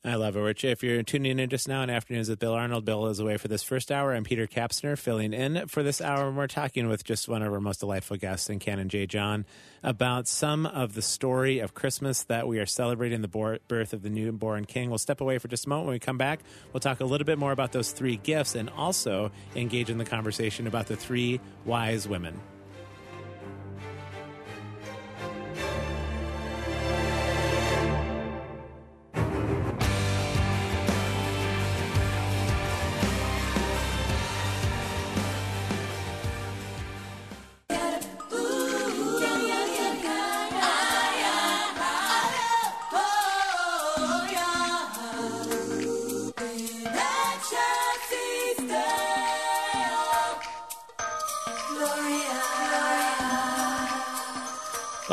I 0.03 0.15
love 0.15 0.35
it, 0.35 0.39
Rich. 0.39 0.63
If 0.63 0.83
you're 0.83 1.01
tuning 1.01 1.39
in 1.39 1.49
just 1.49 1.67
now 1.67 1.81
in 1.81 1.89
Afternoons 1.89 2.29
with 2.29 2.37
Bill 2.37 2.53
Arnold, 2.53 2.85
Bill 2.85 3.07
is 3.07 3.19
away 3.19 3.37
for 3.37 3.47
this 3.47 3.63
first 3.63 3.91
hour. 3.91 4.13
I'm 4.13 4.23
Peter 4.23 4.45
Kapsner 4.45 4.99
filling 4.99 5.33
in 5.33 5.67
for 5.67 5.81
this 5.81 5.99
hour. 5.99 6.31
We're 6.31 6.45
talking 6.45 6.87
with 6.87 7.03
just 7.03 7.27
one 7.27 7.41
of 7.41 7.51
our 7.51 7.59
most 7.59 7.79
delightful 7.79 8.17
guests 8.17 8.47
in 8.47 8.59
Canon 8.59 8.87
J. 8.87 9.07
John 9.07 9.47
about 9.81 10.27
some 10.27 10.67
of 10.67 10.93
the 10.93 11.01
story 11.01 11.57
of 11.57 11.73
Christmas 11.73 12.21
that 12.25 12.47
we 12.47 12.59
are 12.59 12.67
celebrating 12.67 13.23
the 13.23 13.59
birth 13.67 13.93
of 13.93 14.03
the 14.03 14.11
newborn 14.11 14.65
king. 14.65 14.89
We'll 14.89 14.99
step 14.99 15.21
away 15.21 15.39
for 15.39 15.47
just 15.47 15.65
a 15.65 15.69
moment. 15.69 15.87
When 15.87 15.95
we 15.95 15.99
come 15.99 16.19
back, 16.19 16.41
we'll 16.71 16.81
talk 16.81 16.99
a 16.99 17.05
little 17.05 17.25
bit 17.25 17.39
more 17.39 17.51
about 17.51 17.71
those 17.71 17.91
three 17.91 18.17
gifts 18.17 18.53
and 18.53 18.69
also 18.69 19.31
engage 19.55 19.89
in 19.89 19.97
the 19.97 20.05
conversation 20.05 20.67
about 20.67 20.85
the 20.85 20.95
three 20.95 21.41
wise 21.65 22.07
women. 22.07 22.39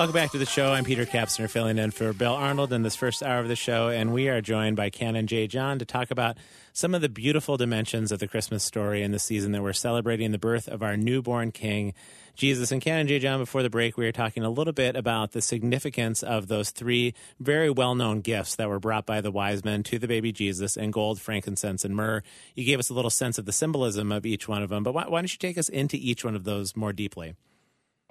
Welcome 0.03 0.15
back 0.15 0.33
to 0.33 0.39
the 0.39 0.47
show. 0.47 0.73
I'm 0.73 0.83
Peter 0.83 1.07
Kapsner, 1.07 1.49
filling 1.49 1.79
in 1.79 1.93
for 1.93 2.13
Bill 2.13 2.35
Arnold 2.35 2.73
in 2.73 2.83
this 2.83 2.97
first 2.97 3.23
hour 3.23 3.39
of 3.39 3.47
the 3.47 3.55
show, 3.55 3.89
and 3.89 4.13
we 4.13 4.29
are 4.29 4.41
joined 4.41 4.75
by 4.75 4.91
Canon 4.91 5.29
J. 5.29 5.47
John 5.47 5.79
to 5.79 5.85
talk 5.85 6.11
about 6.11 6.39
some 6.73 6.93
of 6.93 7.03
the 7.03 7.09
beautiful 7.09 7.57
dimensions 7.57 8.11
of 8.11 8.19
the 8.19 8.27
Christmas 8.27 8.65
story 8.65 9.05
in 9.05 9.13
the 9.13 9.21
season 9.21 9.53
that 9.53 9.63
we're 9.63 9.73
celebrating 9.73 10.33
the 10.33 10.41
birth 10.41 10.67
of 10.67 10.83
our 10.83 10.97
newborn 10.97 11.53
King, 11.53 11.95
Jesus. 12.35 12.73
And 12.73 12.83
Canon 12.83 13.07
J. 13.07 13.21
John, 13.21 13.39
before 13.39 13.63
the 13.63 13.71
break, 13.71 13.97
we 13.97 14.05
were 14.05 14.11
talking 14.11 14.43
a 14.43 14.51
little 14.51 14.73
bit 14.73 14.97
about 14.97 15.31
the 15.31 15.41
significance 15.41 16.25
of 16.25 16.49
those 16.49 16.71
three 16.71 17.15
very 17.39 17.71
well-known 17.71 18.23
gifts 18.23 18.57
that 18.57 18.69
were 18.69 18.81
brought 18.81 19.07
by 19.07 19.21
the 19.21 19.31
wise 19.31 19.65
men 19.65 19.85
to 19.85 20.01
the 20.01 20.09
baby 20.09 20.33
Jesus 20.33 20.77
in 20.77 20.91
gold, 20.91 21.21
frankincense, 21.21 21.85
and 21.85 21.95
myrrh. 21.95 22.25
You 22.57 22.65
gave 22.65 22.81
us 22.81 22.91
a 22.91 22.95
little 22.95 23.09
sense 23.09 23.39
of 23.39 23.47
the 23.47 23.53
symbolism 23.53 24.11
of 24.11 24.27
each 24.27 24.49
one 24.49 24.65
of 24.65 24.69
them, 24.69 24.83
but 24.83 24.95
why, 24.95 25.05
why 25.07 25.21
don't 25.21 25.33
you 25.33 25.39
take 25.39 25.59
us 25.59 25.69
into 25.69 25.97
each 25.97 26.25
one 26.25 26.35
of 26.35 26.43
those 26.43 26.75
more 26.75 26.93
deeply? 26.93 27.37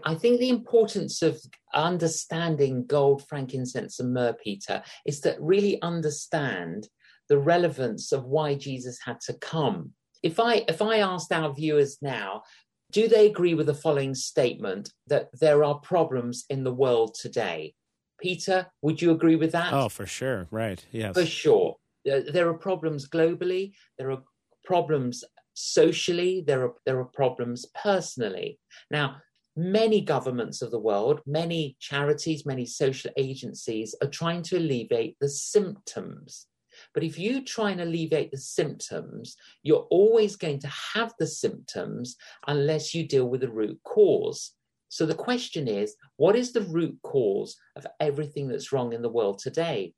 I 0.03 0.15
think 0.15 0.39
the 0.39 0.49
importance 0.49 1.21
of 1.21 1.39
understanding 1.73 2.85
gold, 2.85 3.27
frankincense, 3.27 3.99
and 3.99 4.13
myrrh, 4.13 4.35
Peter, 4.43 4.83
is 5.05 5.19
to 5.21 5.35
really 5.39 5.81
understand 5.81 6.87
the 7.29 7.37
relevance 7.37 8.11
of 8.11 8.25
why 8.25 8.55
Jesus 8.55 8.99
had 9.05 9.19
to 9.21 9.33
come. 9.33 9.93
If 10.23 10.39
I 10.39 10.65
if 10.67 10.81
I 10.81 10.99
asked 10.99 11.31
our 11.31 11.53
viewers 11.53 11.97
now, 12.01 12.43
do 12.91 13.07
they 13.07 13.27
agree 13.27 13.53
with 13.53 13.67
the 13.67 13.73
following 13.73 14.13
statement 14.13 14.91
that 15.07 15.29
there 15.39 15.63
are 15.63 15.75
problems 15.79 16.45
in 16.49 16.63
the 16.63 16.73
world 16.73 17.15
today? 17.15 17.73
Peter, 18.19 18.67
would 18.81 19.01
you 19.01 19.11
agree 19.11 19.35
with 19.35 19.51
that? 19.53 19.73
Oh, 19.73 19.89
for 19.89 20.05
sure. 20.05 20.47
Right. 20.51 20.85
Yes. 20.91 21.15
For 21.15 21.25
sure. 21.25 21.77
There 22.05 22.31
there 22.31 22.49
are 22.49 22.57
problems 22.57 23.07
globally, 23.07 23.73
there 23.97 24.11
are 24.11 24.23
problems 24.63 25.23
socially, 25.53 26.43
there 26.45 26.65
are 26.65 26.73
there 26.85 26.99
are 26.99 27.05
problems 27.05 27.65
personally. 27.81 28.59
Now, 28.89 29.17
many 29.55 30.01
governments 30.01 30.61
of 30.61 30.71
the 30.71 30.79
world, 30.79 31.21
many 31.25 31.75
charities, 31.79 32.45
many 32.45 32.65
social 32.65 33.11
agencies 33.17 33.95
are 34.01 34.09
trying 34.09 34.41
to 34.43 34.57
alleviate 34.57 35.17
the 35.19 35.29
symptoms. 35.29 36.47
But 36.93 37.03
if 37.03 37.19
you 37.19 37.43
try 37.43 37.71
and 37.71 37.81
alleviate 37.81 38.31
the 38.31 38.37
symptoms, 38.37 39.35
you're 39.63 39.87
always 39.89 40.35
going 40.35 40.59
to 40.59 40.67
have 40.67 41.13
the 41.19 41.27
symptoms 41.27 42.15
unless 42.47 42.93
you 42.93 43.07
deal 43.07 43.27
with 43.27 43.41
the 43.41 43.51
root 43.51 43.79
cause. 43.83 44.53
So 44.89 45.05
the 45.05 45.15
question 45.15 45.67
is 45.67 45.95
what 46.17 46.35
is 46.35 46.51
the 46.51 46.61
root 46.61 46.97
cause 47.03 47.57
of 47.75 47.85
everything 47.99 48.47
that's 48.47 48.71
wrong 48.71 48.93
in 48.93 49.01
the 49.01 49.09
world 49.09 49.39
today? 49.39 49.93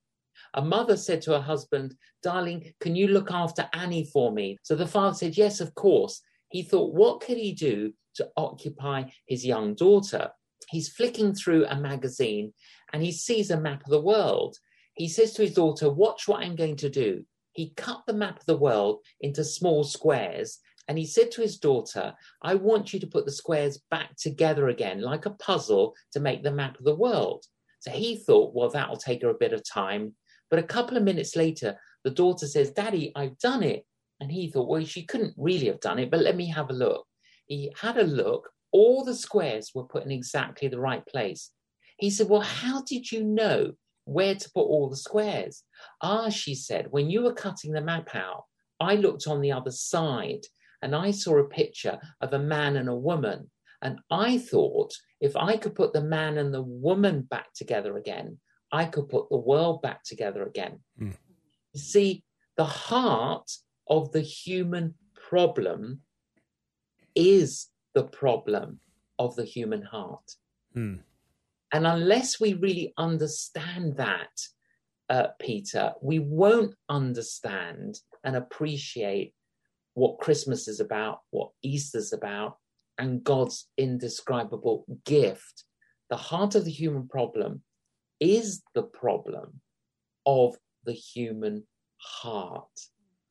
A 0.56 0.64
mother 0.64 0.98
said 0.98 1.22
to 1.24 1.32
her 1.32 1.42
husband, 1.42 1.96
Darling, 2.22 2.74
can 2.80 2.96
you 2.96 3.08
look 3.08 3.32
after 3.32 3.70
Annie 3.74 4.10
for 4.12 4.32
me? 4.32 4.58
So 4.64 4.76
the 4.76 4.88
father 4.88 5.16
said, 5.16 5.38
Yes, 5.38 5.62
of 5.62 5.74
course. 5.76 6.22
He 6.50 6.62
thought, 6.62 6.94
What 6.94 7.22
could 7.22 7.38
he 7.38 7.54
do 7.54 7.94
to 8.16 8.30
occupy 8.38 9.04
his 9.28 9.46
young 9.46 9.76
daughter? 9.76 10.32
He's 10.70 10.90
flicking 10.90 11.34
through 11.34 11.66
a 11.66 11.76
magazine 11.76 12.54
and 12.92 13.04
he 13.04 13.12
sees 13.12 13.52
a 13.52 13.60
map 13.60 13.84
of 13.84 13.90
the 13.90 14.02
world. 14.02 14.58
He 14.96 15.08
says 15.08 15.34
to 15.34 15.42
his 15.42 15.54
daughter, 15.54 15.90
Watch 15.90 16.28
what 16.28 16.42
I'm 16.42 16.56
going 16.56 16.78
to 16.78 16.90
do. 16.90 17.26
He 17.52 17.74
cut 17.76 18.02
the 18.08 18.14
map 18.14 18.40
of 18.40 18.46
the 18.46 18.58
world 18.58 19.00
into 19.22 19.44
small 19.44 19.84
squares 19.84 20.60
and 20.88 20.98
he 20.98 21.06
said 21.06 21.32
to 21.32 21.42
his 21.42 21.58
daughter, 21.58 22.14
I 22.42 22.56
want 22.56 22.94
you 22.94 23.00
to 23.00 23.08
put 23.08 23.26
the 23.26 23.32
squares 23.32 23.80
back 23.90 24.16
together 24.18 24.68
again, 24.68 25.02
like 25.02 25.26
a 25.26 25.32
puzzle, 25.32 25.96
to 26.12 26.20
make 26.20 26.44
the 26.44 26.52
map 26.52 26.78
of 26.78 26.86
the 26.86 26.96
world. 26.96 27.46
So 27.80 27.92
he 27.92 28.18
thought, 28.18 28.54
Well, 28.54 28.70
that'll 28.70 28.98
take 28.98 29.22
her 29.24 29.30
a 29.30 29.36
bit 29.36 29.54
of 29.54 29.68
time. 29.68 30.14
But 30.50 30.60
a 30.60 30.64
couple 30.64 30.98
of 30.98 31.04
minutes 31.04 31.36
later, 31.36 31.78
the 32.04 32.12
daughter 32.12 32.48
says, 32.48 32.72
Daddy, 32.72 33.12
I've 33.16 33.38
done 33.40 33.64
it. 33.64 33.86
And 34.20 34.32
he 34.32 34.52
thought, 34.52 34.68
Well, 34.68 34.84
she 34.86 35.06
couldn't 35.06 35.34
really 35.38 35.68
have 35.68 35.80
done 35.80 36.00
it, 36.00 36.12
but 36.12 36.22
let 36.22 36.36
me 36.36 36.48
have 36.48 36.70
a 36.70 36.74
look. 36.74 37.06
He 37.48 37.72
had 37.80 37.98
a 37.98 38.04
look. 38.04 38.50
All 38.72 39.04
the 39.04 39.16
squares 39.16 39.72
were 39.74 39.84
put 39.84 40.04
in 40.04 40.12
exactly 40.12 40.68
the 40.68 40.80
right 40.80 41.06
place. 41.06 41.52
He 41.98 42.10
said, 42.10 42.30
Well, 42.30 42.42
how 42.42 42.84
did 42.84 43.12
you 43.12 43.24
know 43.24 43.74
where 44.06 44.36
to 44.36 44.52
put 44.52 44.62
all 44.62 44.90
the 44.90 44.98
squares. 44.98 45.64
Ah, 46.02 46.30
she 46.30 46.56
said, 46.56 46.88
when 46.92 47.10
you 47.10 47.24
were 47.24 47.34
cutting 47.34 47.72
the 47.72 47.82
map 47.82 48.16
out, 48.16 48.46
I 48.80 48.96
looked 48.96 49.28
on 49.28 49.42
the 49.42 49.52
other 49.52 49.72
side 49.72 50.42
and 50.82 50.96
I 50.96 51.12
saw 51.12 51.38
a 51.38 51.46
picture 51.46 52.00
of 52.20 52.34
a 52.34 52.40
man 52.40 52.76
and 52.76 52.90
a 52.90 52.96
woman. 52.96 53.50
And 53.82 54.00
I 54.12 54.38
thought 54.38 54.94
if 55.22 55.36
I 55.36 55.58
could 55.58 55.76
put 55.76 55.94
the 55.94 56.04
man 56.04 56.38
and 56.38 56.54
the 56.54 56.62
woman 56.62 57.22
back 57.22 57.54
together 57.54 57.98
again, 57.98 58.40
I 58.72 58.86
could 58.86 59.10
put 59.10 59.30
the 59.30 59.38
world 59.38 59.82
back 59.82 60.04
together 60.04 60.44
again. 60.44 60.80
Mm. 61.00 61.16
You 61.74 61.80
see, 61.80 62.24
the 62.58 62.66
heart 62.66 63.50
of 63.88 64.12
the 64.12 64.22
human 64.22 64.96
problem 65.30 66.02
is 67.16 67.70
the 67.94 68.04
problem 68.04 68.80
of 69.20 69.36
the 69.36 69.46
human 69.46 69.82
heart. 69.82 70.36
Mm. 70.76 71.00
And 71.72 71.88
unless 71.88 72.40
we 72.40 72.54
really 72.54 72.94
understand 72.98 73.98
that, 73.98 74.42
uh, 75.10 75.28
Peter, 75.40 75.94
we 76.02 76.20
won't 76.20 76.76
understand 76.90 78.00
and 78.24 78.36
appreciate 78.36 79.34
what 79.96 80.20
Christmas 80.20 80.68
is 80.68 80.80
about, 80.80 81.20
what 81.32 81.50
Easter's 81.62 82.14
about, 82.14 82.58
and 82.98 83.24
God's 83.24 83.70
indescribable 83.78 84.86
gift. 85.06 85.66
The 86.10 86.18
heart 86.18 86.56
of 86.56 86.66
the 86.66 86.72
human 86.72 87.08
problem 87.08 87.64
is 88.20 88.62
the 88.76 88.84
problem 88.84 89.62
of 90.26 90.56
the 90.86 90.94
human 90.94 91.66
heart. 91.98 92.80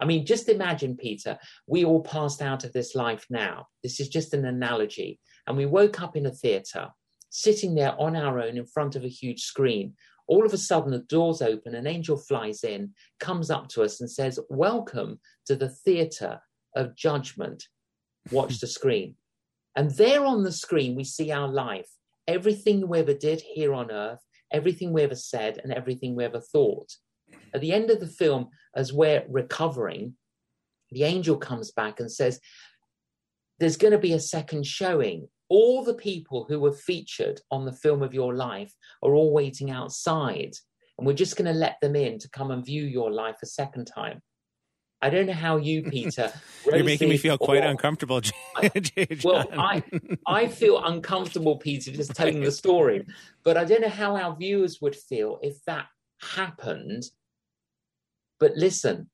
I 0.02 0.04
mean, 0.04 0.26
just 0.26 0.48
imagine, 0.48 0.96
Peter, 0.96 1.38
we 1.68 1.84
all 1.84 2.02
passed 2.02 2.42
out 2.42 2.64
of 2.64 2.72
this 2.72 2.96
life 2.96 3.24
now. 3.30 3.68
This 3.84 4.00
is 4.00 4.08
just 4.08 4.34
an 4.34 4.44
analogy. 4.44 5.20
And 5.46 5.56
we 5.56 5.64
woke 5.64 6.02
up 6.02 6.16
in 6.16 6.26
a 6.26 6.32
theatre, 6.32 6.88
sitting 7.30 7.76
there 7.76 7.94
on 8.00 8.16
our 8.16 8.40
own 8.40 8.56
in 8.56 8.66
front 8.66 8.96
of 8.96 9.04
a 9.04 9.08
huge 9.08 9.42
screen. 9.42 9.94
All 10.26 10.44
of 10.44 10.52
a 10.52 10.58
sudden, 10.58 10.90
the 10.90 10.98
doors 10.98 11.40
open, 11.40 11.76
an 11.76 11.86
angel 11.86 12.16
flies 12.16 12.64
in, 12.64 12.94
comes 13.20 13.48
up 13.48 13.68
to 13.68 13.84
us, 13.84 14.00
and 14.00 14.10
says, 14.10 14.40
Welcome 14.50 15.20
to 15.46 15.54
the 15.54 15.68
theatre 15.68 16.40
of 16.74 16.96
judgment. 16.96 17.68
Watch 18.32 18.58
the 18.58 18.66
screen. 18.66 19.14
And 19.74 19.90
there 19.92 20.26
on 20.26 20.42
the 20.42 20.52
screen, 20.52 20.96
we 20.96 21.04
see 21.04 21.30
our 21.30 21.48
life, 21.48 21.88
everything 22.26 22.88
we 22.88 22.98
ever 22.98 23.14
did 23.14 23.40
here 23.40 23.72
on 23.72 23.90
earth, 23.90 24.18
everything 24.52 24.92
we 24.92 25.02
ever 25.02 25.14
said, 25.14 25.60
and 25.62 25.72
everything 25.72 26.14
we 26.14 26.24
ever 26.24 26.40
thought. 26.40 26.92
At 27.54 27.60
the 27.60 27.72
end 27.72 27.90
of 27.90 28.00
the 28.00 28.06
film, 28.06 28.48
as 28.74 28.92
we're 28.92 29.24
recovering, 29.28 30.14
the 30.90 31.04
angel 31.04 31.36
comes 31.36 31.72
back 31.72 32.00
and 32.00 32.10
says, 32.10 32.40
There's 33.58 33.76
going 33.76 33.92
to 33.92 33.98
be 33.98 34.12
a 34.12 34.20
second 34.20 34.66
showing. 34.66 35.28
All 35.48 35.84
the 35.84 35.94
people 35.94 36.46
who 36.48 36.60
were 36.60 36.72
featured 36.72 37.40
on 37.50 37.64
the 37.64 37.72
film 37.72 38.02
of 38.02 38.14
your 38.14 38.34
life 38.34 38.72
are 39.02 39.14
all 39.14 39.32
waiting 39.32 39.70
outside. 39.70 40.54
And 40.96 41.06
we're 41.06 41.12
just 41.12 41.36
going 41.36 41.52
to 41.52 41.58
let 41.58 41.76
them 41.82 41.96
in 41.96 42.18
to 42.20 42.30
come 42.30 42.50
and 42.50 42.64
view 42.64 42.84
your 42.84 43.10
life 43.10 43.36
a 43.42 43.46
second 43.46 43.86
time. 43.86 44.22
I 45.02 45.10
don't 45.10 45.26
know 45.26 45.32
how 45.32 45.56
you, 45.56 45.82
Peter. 45.82 46.32
You're 46.64 46.84
making 46.84 47.08
me 47.08 47.16
feel 47.16 47.36
quite 47.36 47.64
uncomfortable. 47.64 48.20
well, 49.24 49.44
I 49.52 49.82
I 50.26 50.46
feel 50.46 50.82
uncomfortable, 50.82 51.56
Peter, 51.56 51.90
just 51.90 52.14
telling 52.14 52.40
the 52.40 52.52
story. 52.52 53.04
But 53.42 53.56
I 53.56 53.64
don't 53.64 53.80
know 53.80 53.88
how 53.88 54.16
our 54.16 54.36
viewers 54.36 54.80
would 54.80 54.94
feel 54.94 55.40
if 55.42 55.62
that 55.64 55.86
happened. 56.20 57.02
But 58.42 58.56
listen, 58.56 59.08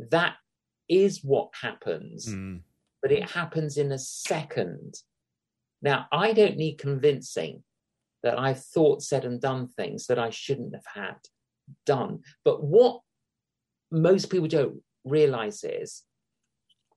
that 0.00 0.34
is 0.88 1.22
what 1.22 1.50
happens. 1.60 2.26
Mm. 2.26 2.62
But 3.00 3.12
it 3.12 3.30
happens 3.30 3.76
in 3.76 3.92
a 3.92 3.98
second. 4.00 4.96
Now, 5.80 6.06
I 6.10 6.32
don't 6.32 6.56
need 6.56 6.78
convincing 6.78 7.62
that 8.24 8.36
I've 8.36 8.64
thought, 8.64 9.00
said, 9.00 9.24
and 9.24 9.40
done 9.40 9.68
things 9.68 10.08
that 10.08 10.18
I 10.18 10.30
shouldn't 10.30 10.74
have 10.74 10.86
had 10.92 11.18
done. 11.86 12.22
But 12.44 12.64
what 12.64 13.02
most 13.92 14.28
people 14.28 14.48
don't 14.48 14.82
realize 15.04 15.62
is 15.62 16.02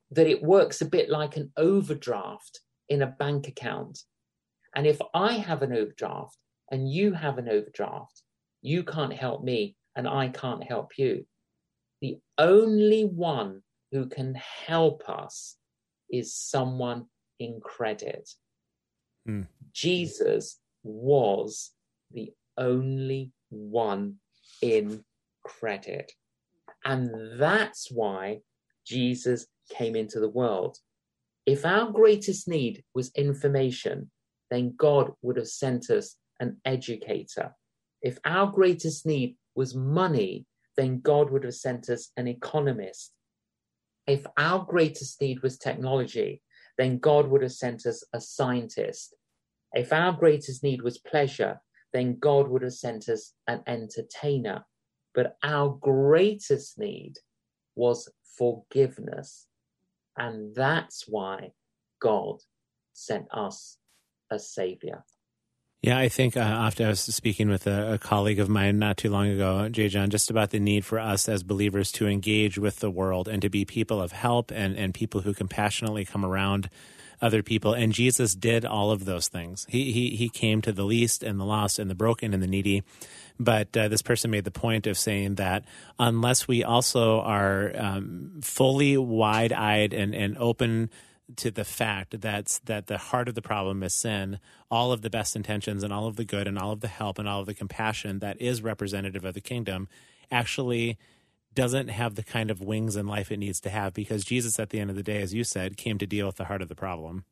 that 0.10 0.26
it 0.26 0.42
works 0.42 0.82
a 0.82 0.90
bit 0.90 1.12
like 1.12 1.38
an 1.38 1.52
overdraft 1.58 2.62
in 2.90 3.04
a 3.04 3.16
bank 3.20 3.48
account. 3.48 4.00
And 4.76 4.88
if 4.88 5.00
I 5.14 5.34
have 5.34 5.62
an 5.62 5.74
overdraft 5.74 6.40
and 6.72 6.92
you 6.92 7.14
have 7.14 7.38
an 7.38 7.50
overdraft, 7.50 8.24
you 8.64 8.84
can't 8.84 9.14
help 9.14 9.44
me 9.44 9.76
and 9.96 10.08
I 10.08 10.28
can't 10.28 10.64
help 10.64 10.98
you. 10.98 11.26
The 12.06 12.20
only 12.38 13.04
one 13.04 13.64
who 13.92 14.06
can 14.06 14.36
help 14.36 15.10
us 15.10 15.58
is 16.08 16.36
someone 16.36 17.08
in 17.40 17.60
credit. 17.60 18.30
Mm. 19.28 19.48
Jesus 19.74 20.60
was 20.84 21.72
the 22.12 22.32
only 22.60 23.32
one 23.50 24.18
in 24.62 25.04
credit. 25.44 26.12
And 26.84 27.40
that's 27.40 27.90
why 27.90 28.42
Jesus 28.86 29.48
came 29.72 29.96
into 29.96 30.20
the 30.20 30.30
world. 30.30 30.78
If 31.48 31.66
our 31.66 31.90
greatest 31.92 32.48
need 32.48 32.84
was 32.94 33.12
information, 33.16 34.12
then 34.52 34.76
God 34.78 35.12
would 35.24 35.38
have 35.38 35.48
sent 35.48 35.90
us 35.90 36.18
an 36.40 36.58
educator. 36.66 37.56
If 38.04 38.20
our 38.26 38.46
greatest 38.52 39.08
need 39.08 39.38
was 39.56 39.74
money, 39.74 40.46
then 40.78 41.00
God 41.02 41.30
would 41.30 41.44
have 41.44 41.56
sent 41.56 41.90
us 41.90 42.12
an 42.18 42.28
economist. 42.28 43.14
If 44.08 44.26
our 44.38 44.64
greatest 44.64 45.22
need 45.22 45.42
was 45.42 45.58
technology, 45.58 46.42
then 46.78 47.00
God 47.00 47.28
would 47.28 47.42
have 47.42 47.54
sent 47.54 47.86
us 47.86 48.04
a 48.14 48.22
scientist. 48.22 49.16
If 49.74 49.92
our 49.94 50.12
greatest 50.12 50.64
need 50.64 50.82
was 50.82 50.98
pleasure, 50.98 51.62
then 51.94 52.18
God 52.20 52.50
would 52.50 52.62
have 52.62 52.74
sent 52.74 53.10
us 53.10 53.34
an 53.48 53.62
entertainer. 53.68 54.66
But 55.14 55.38
our 55.44 55.70
greatest 55.70 56.78
need 56.78 57.16
was 57.76 58.10
forgiveness. 58.38 59.48
And 60.18 60.54
that's 60.54 61.06
why 61.08 61.52
God 62.02 62.42
sent 62.94 63.28
us 63.32 63.78
a 64.30 64.40
savior. 64.40 65.04
Yeah, 65.86 66.00
I 66.00 66.10
think 66.10 66.36
uh, 66.36 66.40
after 66.40 66.84
I 66.84 66.90
was 66.90 67.00
speaking 67.00 67.48
with 67.48 67.68
a, 67.68 67.94
a, 67.94 67.98
colleague 68.00 68.40
of 68.40 68.50
mine 68.50 68.80
not 68.80 68.98
too 68.98 69.12
long 69.12 69.28
ago, 69.28 69.70
J. 69.70 69.88
John, 69.88 70.10
just 70.10 70.32
about 70.32 70.50
the 70.50 70.60
need 70.60 70.84
for 70.84 70.98
us 70.98 71.30
as 71.30 71.44
believers 71.44 71.92
to 71.92 72.08
engage 72.08 72.58
with 72.58 72.80
the 72.80 72.90
world 72.90 73.28
and 73.28 73.40
to 73.44 73.50
be 73.50 73.66
people 73.66 74.02
of 74.02 74.12
help 74.12 74.50
and, 74.50 74.76
and 74.76 74.96
people 74.96 75.22
who 75.22 75.32
compassionately 75.32 76.04
come 76.04 76.26
around 76.26 76.72
other 77.22 77.44
people. 77.44 77.76
And 77.76 77.94
Jesus 77.94 78.34
did 78.34 78.66
all 78.66 78.90
of 78.90 79.06
those 79.06 79.28
things. 79.28 79.68
He, 79.70 79.92
he, 79.92 80.16
he 80.16 80.28
came 80.28 80.60
to 80.64 80.72
the 80.72 80.84
least 80.84 81.22
and 81.22 81.40
the 81.40 81.46
lost 81.46 81.78
and 81.78 81.88
the 81.88 81.94
broken 81.94 82.34
and 82.34 82.42
the 82.42 82.48
needy. 82.48 82.82
But 83.40 83.78
uh, 83.78 83.88
this 83.88 84.02
person 84.02 84.32
made 84.32 84.46
the 84.46 84.50
point 84.50 84.88
of 84.88 84.98
saying 84.98 85.36
that 85.36 85.66
unless 86.00 86.48
we 86.48 86.64
also 86.64 87.20
are 87.20 87.72
um, 87.76 88.40
fully 88.42 88.98
wide 88.98 89.54
eyed 89.54 89.94
and, 89.94 90.16
and 90.16 90.36
open 90.40 90.90
to 91.38 91.50
the 91.52 91.66
fact 91.66 92.22
that 92.22 92.60
that 92.66 92.88
the 92.88 92.98
heart 92.98 93.28
of 93.28 93.36
the 93.36 93.42
problem 93.42 93.82
is 93.84 93.94
sin, 93.94 94.40
all 94.70 94.92
of 94.92 95.02
the 95.02 95.10
best 95.10 95.36
intentions 95.36 95.84
and 95.84 95.92
all 95.92 96.08
of 96.08 96.18
the 96.18 96.26
good 96.26 96.48
and 96.48 96.58
all 96.58 96.72
of 96.72 96.82
the 96.82 96.88
help 96.88 97.18
and 97.18 97.28
all 97.28 97.40
of 97.40 97.46
the 97.46 97.54
compassion 97.54 98.20
that 98.20 98.40
is 98.40 98.62
representative 98.62 99.26
of 99.26 99.34
the 99.34 99.42
kingdom 99.42 99.88
actually 100.32 100.98
doesn't 101.54 101.88
have 101.88 102.16
the 102.16 102.24
kind 102.24 102.52
of 102.52 102.62
wings 102.62 102.96
in 102.96 103.08
life 103.08 103.32
it 103.32 103.40
needs 103.40 103.60
to 103.62 103.70
have 103.70 103.94
because 103.94 104.26
Jesus 104.26 104.60
at 104.60 104.70
the 104.70 104.80
end 104.80 104.90
of 104.90 104.96
the 104.96 105.04
day 105.04 105.22
as 105.22 105.34
you 105.34 105.44
said 105.44 105.78
came 105.78 105.98
to 105.98 106.06
deal 106.06 106.28
with 106.28 106.36
the 106.36 106.46
heart 106.46 106.62
of 106.62 106.68
the 106.68 106.76
problem. 106.76 107.26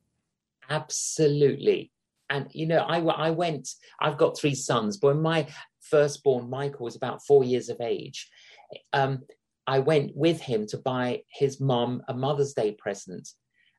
Absolutely. 0.70 1.92
And 2.30 2.48
you 2.52 2.66
know 2.66 2.80
I 2.80 3.00
I 3.00 3.30
went 3.30 3.70
I've 4.00 4.18
got 4.18 4.38
three 4.38 4.56
sons 4.56 4.98
but 4.98 5.08
when 5.08 5.22
my 5.22 5.48
firstborn 5.82 6.50
Michael 6.50 6.86
was 6.86 6.96
about 6.96 7.24
4 7.26 7.44
years 7.44 7.70
of 7.70 7.80
age 7.82 8.30
um, 8.94 9.24
I 9.68 9.80
went 9.80 10.16
with 10.16 10.42
him 10.42 10.66
to 10.68 10.78
buy 10.78 11.24
his 11.28 11.60
mom 11.60 12.02
a 12.08 12.14
Mother's 12.14 12.54
Day 12.54 12.72
present 12.72 13.30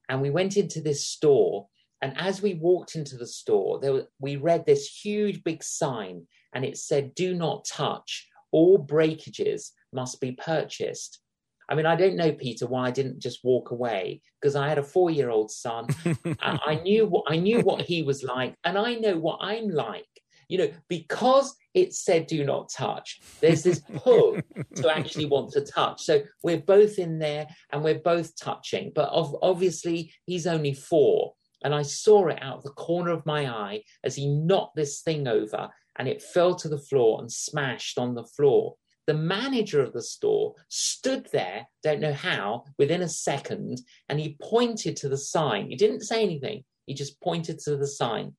and 0.09 0.21
we 0.21 0.31
went 0.31 0.57
into 0.57 0.81
this 0.81 1.07
store 1.07 1.67
and 2.05 2.13
as 2.19 2.43
we 2.43 2.53
walked 2.53 2.97
into 2.97 3.17
the 3.17 3.27
store 3.27 3.81
there, 3.81 4.03
we 4.21 4.37
read 4.37 4.67
this 4.67 4.87
huge 4.87 5.43
big 5.43 5.63
sign 5.63 6.27
and 6.55 6.63
it 6.63 6.77
said 6.77 7.15
do 7.15 7.35
not 7.35 7.65
touch. 7.65 8.29
All 8.53 8.77
breakages 8.77 9.73
must 9.91 10.21
be 10.21 10.33
purchased. 10.33 11.21
I 11.67 11.75
mean 11.75 11.87
i 11.87 11.97
don't 11.97 12.17
know 12.17 12.31
peter 12.31 12.67
why 12.67 12.89
i 12.89 12.91
didn't 12.91 13.21
just 13.21 13.43
walk 13.43 13.71
away 13.71 14.21
because 14.39 14.55
i 14.55 14.69
had 14.69 14.77
a 14.77 14.83
four 14.83 15.11
year 15.11 15.31
old 15.31 15.51
son. 15.51 15.87
I 16.43 16.79
knew 16.85 17.07
what 17.07 17.25
i 17.27 17.37
knew 17.37 17.61
what 17.61 17.81
he 17.81 18.03
was 18.03 18.23
like 18.23 18.55
and 18.65 18.77
i 18.77 18.97
know 18.97 19.17
what 19.17 19.39
i'm 19.41 19.71
like 19.71 20.05
you 20.49 20.59
know 20.59 20.71
because 20.89 21.55
it 21.75 21.93
said 21.93 22.27
do 22.27 22.45
not 22.45 22.71
touch. 22.71 23.21
There's 23.41 23.63
this 23.63 23.81
pull 23.97 24.39
to 24.77 24.97
actually 24.97 25.27
want 25.27 25.53
to 25.53 25.61
touch. 25.61 26.03
So 26.03 26.23
we're 26.43 26.61
both 26.61 26.99
in 26.99 27.19
there 27.19 27.49
and 27.73 27.83
we're 27.83 27.99
both 27.99 28.39
touching. 28.39 28.93
But 28.95 29.11
obviously, 29.13 30.13
he's 30.25 30.47
only 30.47 30.73
four. 30.73 31.35
And 31.65 31.75
I 31.75 31.83
saw 31.83 32.29
it 32.29 32.43
out 32.43 32.59
of 32.59 32.63
the 32.63 32.71
corner 32.71 33.11
of 33.11 33.27
my 33.27 33.49
eye 33.49 33.83
as 34.05 34.15
he 34.15 34.29
knocked 34.29 34.77
this 34.77 35.01
thing 35.01 35.27
over 35.27 35.71
and 35.97 36.09
it 36.09 36.23
fell 36.23 36.55
to 36.57 36.69
the 36.69 36.79
floor 36.79 37.21
and 37.21 37.33
smashed 37.33 37.99
on 37.99 38.15
the 38.15 38.25
floor. 38.25 38.77
The 39.07 39.15
manager 39.15 39.83
of 39.83 39.93
the 39.93 40.03
store 40.03 40.55
stood 40.69 41.29
there, 41.33 41.67
don't 41.83 42.01
know 42.01 42.13
how, 42.13 42.65
within 42.79 43.03
a 43.03 43.09
second, 43.09 43.81
and 44.09 44.19
he 44.19 44.39
pointed 44.41 44.97
to 44.99 45.09
the 45.09 45.19
sign. 45.19 45.69
He 45.69 45.77
didn't 45.77 46.03
say 46.03 46.23
anything, 46.23 46.65
he 46.87 46.95
just 46.95 47.21
pointed 47.21 47.59
to 47.61 47.77
the 47.77 47.87
sign 47.87 48.35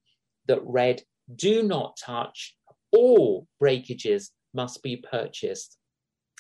that 0.48 0.64
read, 0.64 1.04
Do 1.34 1.64
not 1.64 1.98
touch 1.98 2.56
all 2.92 3.48
breakages 3.60 4.32
must 4.54 4.82
be 4.82 4.98
purchased. 4.98 5.78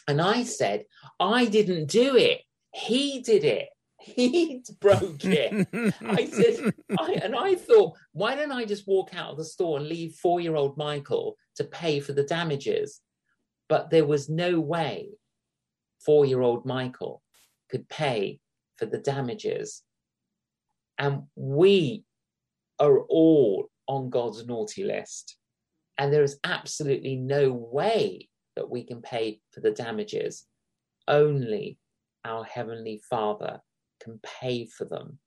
And 0.07 0.21
I 0.21 0.43
said, 0.43 0.85
I 1.19 1.45
didn't 1.45 1.87
do 1.87 2.15
it. 2.15 2.41
He 2.73 3.21
did 3.21 3.43
it. 3.43 3.69
He 3.97 4.61
broke 4.79 5.25
it. 5.25 5.67
I 6.01 6.25
said, 6.27 6.73
I, 6.99 7.13
and 7.23 7.35
I 7.35 7.55
thought, 7.55 7.93
why 8.11 8.35
don't 8.35 8.51
I 8.51 8.63
just 8.65 8.87
walk 8.87 9.15
out 9.15 9.31
of 9.31 9.37
the 9.37 9.45
store 9.45 9.79
and 9.79 9.87
leave 9.87 10.13
four 10.13 10.39
year 10.39 10.55
old 10.55 10.77
Michael 10.77 11.37
to 11.55 11.63
pay 11.63 11.99
for 11.99 12.13
the 12.13 12.23
damages? 12.23 13.01
But 13.67 13.89
there 13.89 14.05
was 14.05 14.29
no 14.29 14.59
way 14.59 15.09
four 16.05 16.23
year 16.23 16.41
old 16.41 16.67
Michael 16.67 17.23
could 17.71 17.89
pay 17.89 18.39
for 18.77 18.85
the 18.85 18.99
damages. 18.99 19.81
And 20.99 21.23
we 21.35 22.03
are 22.79 22.99
all 22.99 23.69
on 23.87 24.09
God's 24.09 24.45
naughty 24.45 24.83
list. 24.83 25.37
And 25.97 26.11
there 26.11 26.23
is 26.23 26.39
absolutely 26.43 27.15
no 27.15 27.51
way 27.51 28.29
that 28.55 28.69
we 28.69 28.83
can 28.83 29.01
pay 29.01 29.41
for 29.51 29.61
the 29.61 29.71
damages. 29.71 30.45
Only 31.07 31.77
our 32.25 32.43
Heavenly 32.43 33.01
Father 33.09 33.61
can 34.01 34.19
pay 34.23 34.65
for 34.65 34.85
them. 34.85 35.19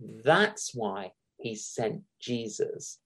That's 0.00 0.74
why 0.74 1.12
He 1.38 1.54
sent 1.54 2.02
Jesus. 2.20 2.98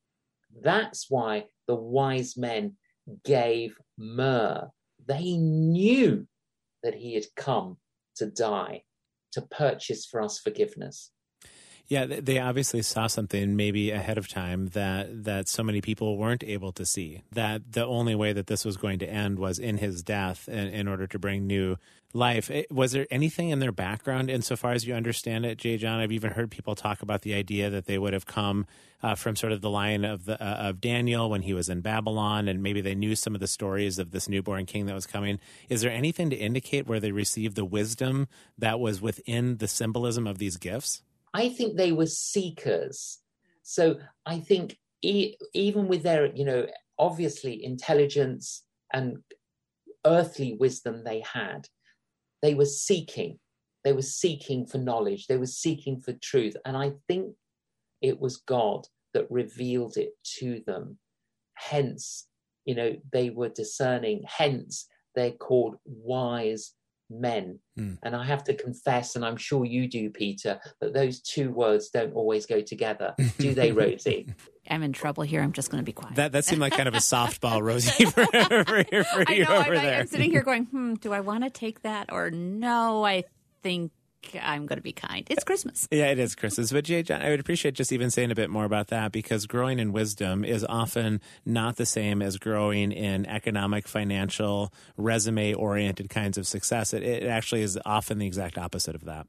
That's 0.63 1.07
why 1.11 1.47
the 1.67 1.75
wise 1.75 2.37
men 2.37 2.77
gave 3.25 3.77
myrrh. 3.99 4.71
They 5.07 5.37
knew 5.37 6.27
that 6.83 6.95
He 6.95 7.15
had 7.15 7.27
come 7.37 7.77
to 8.17 8.27
die, 8.27 8.83
to 9.33 9.43
purchase 9.43 10.07
for 10.07 10.23
us 10.23 10.39
forgiveness. 10.39 11.11
Yeah, 11.89 12.05
they 12.05 12.39
obviously 12.39 12.83
saw 12.83 13.07
something 13.07 13.57
maybe 13.57 13.91
ahead 13.91 14.19
of 14.19 14.29
time 14.29 14.69
that 14.69 15.25
that 15.25 15.49
so 15.49 15.63
many 15.63 15.81
people 15.81 16.19
weren't 16.19 16.45
able 16.45 16.71
to 16.73 16.85
see. 16.85 17.23
That 17.33 17.73
the 17.73 17.87
only 17.87 18.15
way 18.15 18.35
that 18.35 18.47
this 18.47 18.65
was 18.67 18.77
going 18.77 18.99
to 18.99 19.09
end 19.09 19.39
was 19.39 19.59
in 19.59 19.79
his 19.79 20.03
death, 20.03 20.49
in, 20.49 20.69
in 20.69 20.87
order 20.87 21.07
to 21.07 21.19
bring 21.19 21.47
new 21.47 21.77
life. 22.13 22.51
Was 22.71 22.93
there 22.93 23.07
anything 23.11 23.49
in 23.49 23.61
their 23.61 23.73
background, 23.73 24.31
insofar 24.31 24.73
as 24.73 24.87
you 24.87 24.95
understand 24.95 25.47
it, 25.47 25.57
J. 25.57 25.79
John? 25.79 25.99
I've 25.99 26.13
even 26.13 26.33
heard 26.33 26.51
people 26.51 26.75
talk 26.75 27.01
about 27.01 27.23
the 27.23 27.33
idea 27.33 27.71
that 27.71 27.87
they 27.87 27.97
would 27.97 28.13
have 28.13 28.27
come 28.27 28.67
uh, 29.03 29.15
from 29.15 29.35
sort 29.35 29.53
of 29.53 29.63
the 29.63 29.71
line 29.71 30.05
of 30.05 30.27
the 30.27 30.35
uh, 30.43 30.69
of 30.69 30.83
Daniel 30.83 31.31
when 31.31 31.41
he 31.41 31.55
was 31.55 31.71
in 31.71 31.81
Babylon, 31.81 32.49
and 32.49 32.63
maybe 32.63 32.83
they 32.83 32.95
knew 32.95 33.17
some 33.17 33.35
of 33.35 33.41
the 33.41 33.47
stories 33.47 33.99
of 33.99 34.11
this 34.11 34.29
newborn 34.29 34.67
king 34.67 34.85
that 34.87 34.95
was 34.95 35.07
coming. 35.07 35.39
Is 35.71 35.81
there 35.81 35.91
anything 35.93 36.29
to 36.29 36.37
indicate 36.37 36.87
where 36.87 37.01
they 37.01 37.13
received 37.13 37.57
the 37.57 37.65
wisdom 37.65 38.29
that 38.59 38.79
was 38.79 39.01
within 39.01 39.57
the 39.57 39.69
symbolism 39.69 40.27
of 40.27 40.37
these 40.37 40.59
gifts? 40.59 41.03
I 41.39 41.51
think 41.51 41.77
they 41.77 41.93
were 41.93 42.07
seekers. 42.07 43.21
So 43.63 44.01
I 44.27 44.41
think 44.41 44.77
e- 45.03 45.37
even 45.55 45.87
with 45.87 46.03
their, 46.03 46.35
you 46.35 46.45
know, 46.45 46.67
obviously 46.99 47.65
intelligence 47.65 48.65
and 48.93 49.19
earthly 50.05 50.57
wisdom 50.59 51.05
they 51.05 51.21
had, 51.21 51.69
they 52.43 52.55
were 52.55 52.73
seeking. 52.89 53.39
They 53.85 53.93
were 53.93 54.03
seeking 54.03 54.67
for 54.67 54.79
knowledge. 54.79 55.29
They 55.29 55.37
were 55.37 55.47
seeking 55.47 56.01
for 56.01 56.13
truth. 56.15 56.57
And 56.65 56.77
I 56.77 56.95
think 57.07 57.37
it 58.03 58.19
was 58.19 58.39
God 58.39 58.89
that 59.15 59.31
revealed 59.31 59.97
it 59.97 60.15
to 60.39 60.61
them. 60.67 60.99
Hence, 61.55 62.27
you 62.65 62.75
know, 62.75 62.97
they 63.13 63.31
were 63.31 63.49
discerning. 63.49 64.25
Hence, 64.27 64.89
they're 65.15 65.39
called 65.47 65.77
wise 65.85 66.75
men. 67.11 67.59
Mm. 67.79 67.99
And 68.03 68.17
I 68.17 68.25
have 68.25 68.45
to 68.45 68.55
confess, 68.55 69.17
and 69.17 69.25
I'm 69.25 69.37
sure 69.37 69.65
you 69.65 69.89
do, 69.89 70.11
Peter, 70.11 70.61
that 70.81 70.95
those 70.95 71.21
two 71.21 71.51
words 71.51 71.91
don't 71.91 72.15
always 72.15 72.47
go 72.47 72.61
together. 72.61 73.15
Do 73.39 73.55
they, 73.55 73.73
Rosie? 73.73 74.29
I'm 74.71 74.83
in 74.83 74.93
trouble 74.93 75.23
here. 75.23 75.41
I'm 75.43 75.53
just 75.53 75.71
going 75.71 75.83
to 75.83 75.85
be 75.85 75.93
quiet. 75.93 76.17
That 76.17 76.33
that 76.33 76.45
seemed 76.45 76.61
like 76.61 76.75
kind 76.75 76.89
of 76.89 76.95
a 76.95 76.99
softball, 76.99 77.63
Rosie, 77.63 78.05
for, 78.07 78.27
for, 78.27 79.05
for 79.05 79.25
I 79.27 79.39
know, 79.39 79.57
over 79.57 79.75
I'm, 79.75 79.83
there. 79.83 80.01
I'm 80.01 80.07
sitting 80.07 80.31
here 80.31 80.43
going, 80.43 80.67
hmm, 80.67 80.95
do 80.95 81.13
I 81.13 81.21
want 81.21 81.45
to 81.45 81.51
take 81.51 81.83
that 81.83 82.13
or 82.13 82.31
no? 82.31 83.05
I 83.05 83.25
think 83.63 83.93
I'm 84.43 84.67
going 84.67 84.77
to 84.79 84.83
be 84.83 84.93
kind. 84.93 85.27
It's 85.31 85.45
Christmas. 85.45 85.89
Yeah, 85.91 86.11
it 86.11 86.19
is 86.19 86.35
Christmas. 86.35 86.73
But 86.73 86.85
Jay, 86.85 87.03
John, 87.03 87.23
I 87.23 87.31
would 87.31 87.41
appreciate 87.41 87.75
just 87.75 87.93
even 87.93 88.11
saying 88.11 88.31
a 88.31 88.35
bit 88.35 88.51
more 88.51 88.65
about 88.65 88.89
that 88.89 89.13
because 89.13 89.47
growing 89.47 89.79
in 89.79 89.93
wisdom 89.93 90.45
is 90.45 90.65
often 90.69 91.21
not 91.47 91.77
the 91.77 91.87
same 91.87 92.21
as 92.21 92.37
growing 92.37 92.93
in 92.93 93.27
economic, 93.27 93.89
financial, 93.89 94.73
resume 94.97 95.55
oriented 95.55 96.11
kinds 96.11 96.37
of 96.37 96.47
success. 96.47 96.93
It, 96.93 97.03
it, 97.03 97.25
actually 97.25 97.63
is 97.63 97.79
often 97.85 98.19
the 98.19 98.27
exact 98.27 98.59
opposite 98.59 98.95
of 98.95 99.05
that. 99.05 99.27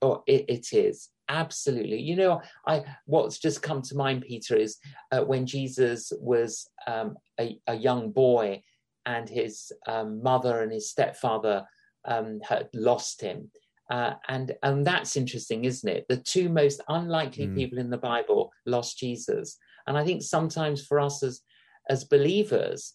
Oh, 0.00 0.22
it, 0.26 0.44
it 0.48 0.72
is 0.72 1.10
absolutely. 1.28 2.00
You 2.00 2.16
know, 2.16 2.42
I 2.66 2.84
what's 3.06 3.38
just 3.38 3.62
come 3.62 3.82
to 3.82 3.94
mind, 3.94 4.22
Peter, 4.22 4.56
is 4.56 4.78
uh, 5.12 5.20
when 5.20 5.46
Jesus 5.46 6.12
was 6.20 6.68
um, 6.86 7.16
a, 7.38 7.58
a, 7.66 7.74
young 7.74 8.10
boy 8.10 8.62
and 9.06 9.28
his 9.28 9.72
um, 9.86 10.22
mother 10.22 10.60
and 10.60 10.72
his 10.72 10.90
stepfather 10.90 11.64
um, 12.04 12.40
had 12.42 12.68
lost 12.74 13.20
him 13.20 13.50
uh, 13.92 14.14
and 14.28 14.54
and 14.62 14.86
that's 14.86 15.16
interesting, 15.16 15.66
isn't 15.66 15.88
it? 15.88 16.06
The 16.08 16.16
two 16.16 16.48
most 16.48 16.80
unlikely 16.88 17.46
mm. 17.46 17.54
people 17.54 17.78
in 17.78 17.90
the 17.90 17.98
Bible 17.98 18.50
lost 18.64 18.98
Jesus, 18.98 19.58
and 19.86 19.98
I 19.98 20.04
think 20.04 20.22
sometimes 20.22 20.86
for 20.86 20.98
us 20.98 21.22
as 21.22 21.42
as 21.90 22.04
believers, 22.04 22.94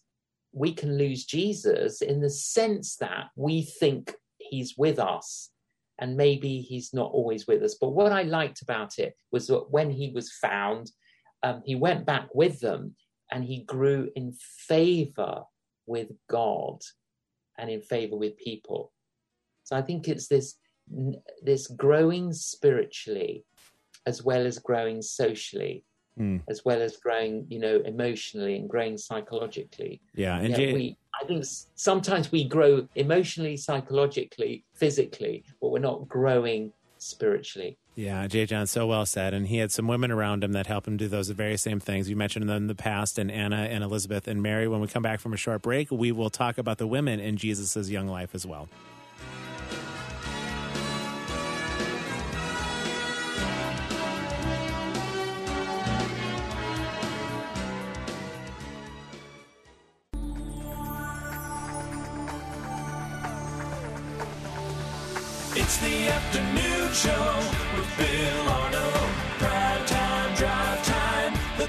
we 0.52 0.72
can 0.72 0.98
lose 0.98 1.24
Jesus 1.24 2.02
in 2.02 2.20
the 2.20 2.30
sense 2.30 2.96
that 2.96 3.26
we 3.36 3.62
think 3.62 4.12
he's 4.38 4.74
with 4.76 4.98
us, 4.98 5.50
and 6.00 6.16
maybe 6.16 6.62
he's 6.62 6.92
not 6.92 7.12
always 7.12 7.46
with 7.46 7.62
us. 7.62 7.76
But 7.80 7.90
what 7.90 8.10
I 8.10 8.22
liked 8.22 8.60
about 8.62 8.98
it 8.98 9.14
was 9.30 9.46
that 9.46 9.70
when 9.70 9.90
he 9.90 10.10
was 10.12 10.32
found, 10.32 10.90
um, 11.44 11.62
he 11.64 11.76
went 11.76 12.06
back 12.06 12.28
with 12.34 12.58
them, 12.58 12.96
and 13.30 13.44
he 13.44 13.62
grew 13.62 14.10
in 14.16 14.32
favor 14.66 15.44
with 15.86 16.08
God 16.28 16.80
and 17.56 17.70
in 17.70 17.82
favor 17.82 18.16
with 18.16 18.36
people. 18.36 18.92
So 19.62 19.76
I 19.76 19.82
think 19.82 20.08
it's 20.08 20.26
this 20.26 20.56
this 21.42 21.66
growing 21.68 22.32
spiritually 22.32 23.44
as 24.06 24.22
well 24.22 24.46
as 24.46 24.58
growing 24.58 25.02
socially 25.02 25.84
mm. 26.18 26.40
as 26.48 26.64
well 26.64 26.80
as 26.80 26.96
growing 26.96 27.46
you 27.48 27.58
know 27.58 27.80
emotionally 27.84 28.56
and 28.56 28.68
growing 28.68 28.96
psychologically 28.96 30.00
yeah 30.14 30.38
and 30.38 30.56
yeah, 30.56 30.72
we 30.72 30.96
i 31.20 31.26
think 31.26 31.44
sometimes 31.74 32.32
we 32.32 32.44
grow 32.44 32.86
emotionally 32.94 33.56
psychologically 33.56 34.64
physically 34.74 35.44
but 35.60 35.70
we're 35.70 35.78
not 35.78 36.08
growing 36.08 36.72
spiritually 36.98 37.78
yeah, 37.98 38.28
J. 38.28 38.46
John, 38.46 38.68
so 38.68 38.86
well 38.86 39.04
said. 39.06 39.34
And 39.34 39.48
he 39.48 39.56
had 39.56 39.72
some 39.72 39.88
women 39.88 40.12
around 40.12 40.44
him 40.44 40.52
that 40.52 40.68
helped 40.68 40.86
him 40.86 40.96
do 40.96 41.08
those 41.08 41.30
very 41.30 41.56
same 41.56 41.80
things. 41.80 42.08
You 42.08 42.14
mentioned 42.14 42.48
them 42.48 42.56
in 42.56 42.66
the 42.68 42.76
past, 42.76 43.18
and 43.18 43.28
Anna 43.28 43.56
and 43.56 43.82
Elizabeth 43.82 44.28
and 44.28 44.40
Mary. 44.40 44.68
When 44.68 44.80
we 44.80 44.86
come 44.86 45.02
back 45.02 45.18
from 45.18 45.32
a 45.32 45.36
short 45.36 45.62
break, 45.62 45.90
we 45.90 46.12
will 46.12 46.30
talk 46.30 46.58
about 46.58 46.78
the 46.78 46.86
women 46.86 47.18
in 47.18 47.36
Jesus' 47.36 47.90
young 47.90 48.06
life 48.06 48.36
as 48.36 48.46
well. 48.46 48.68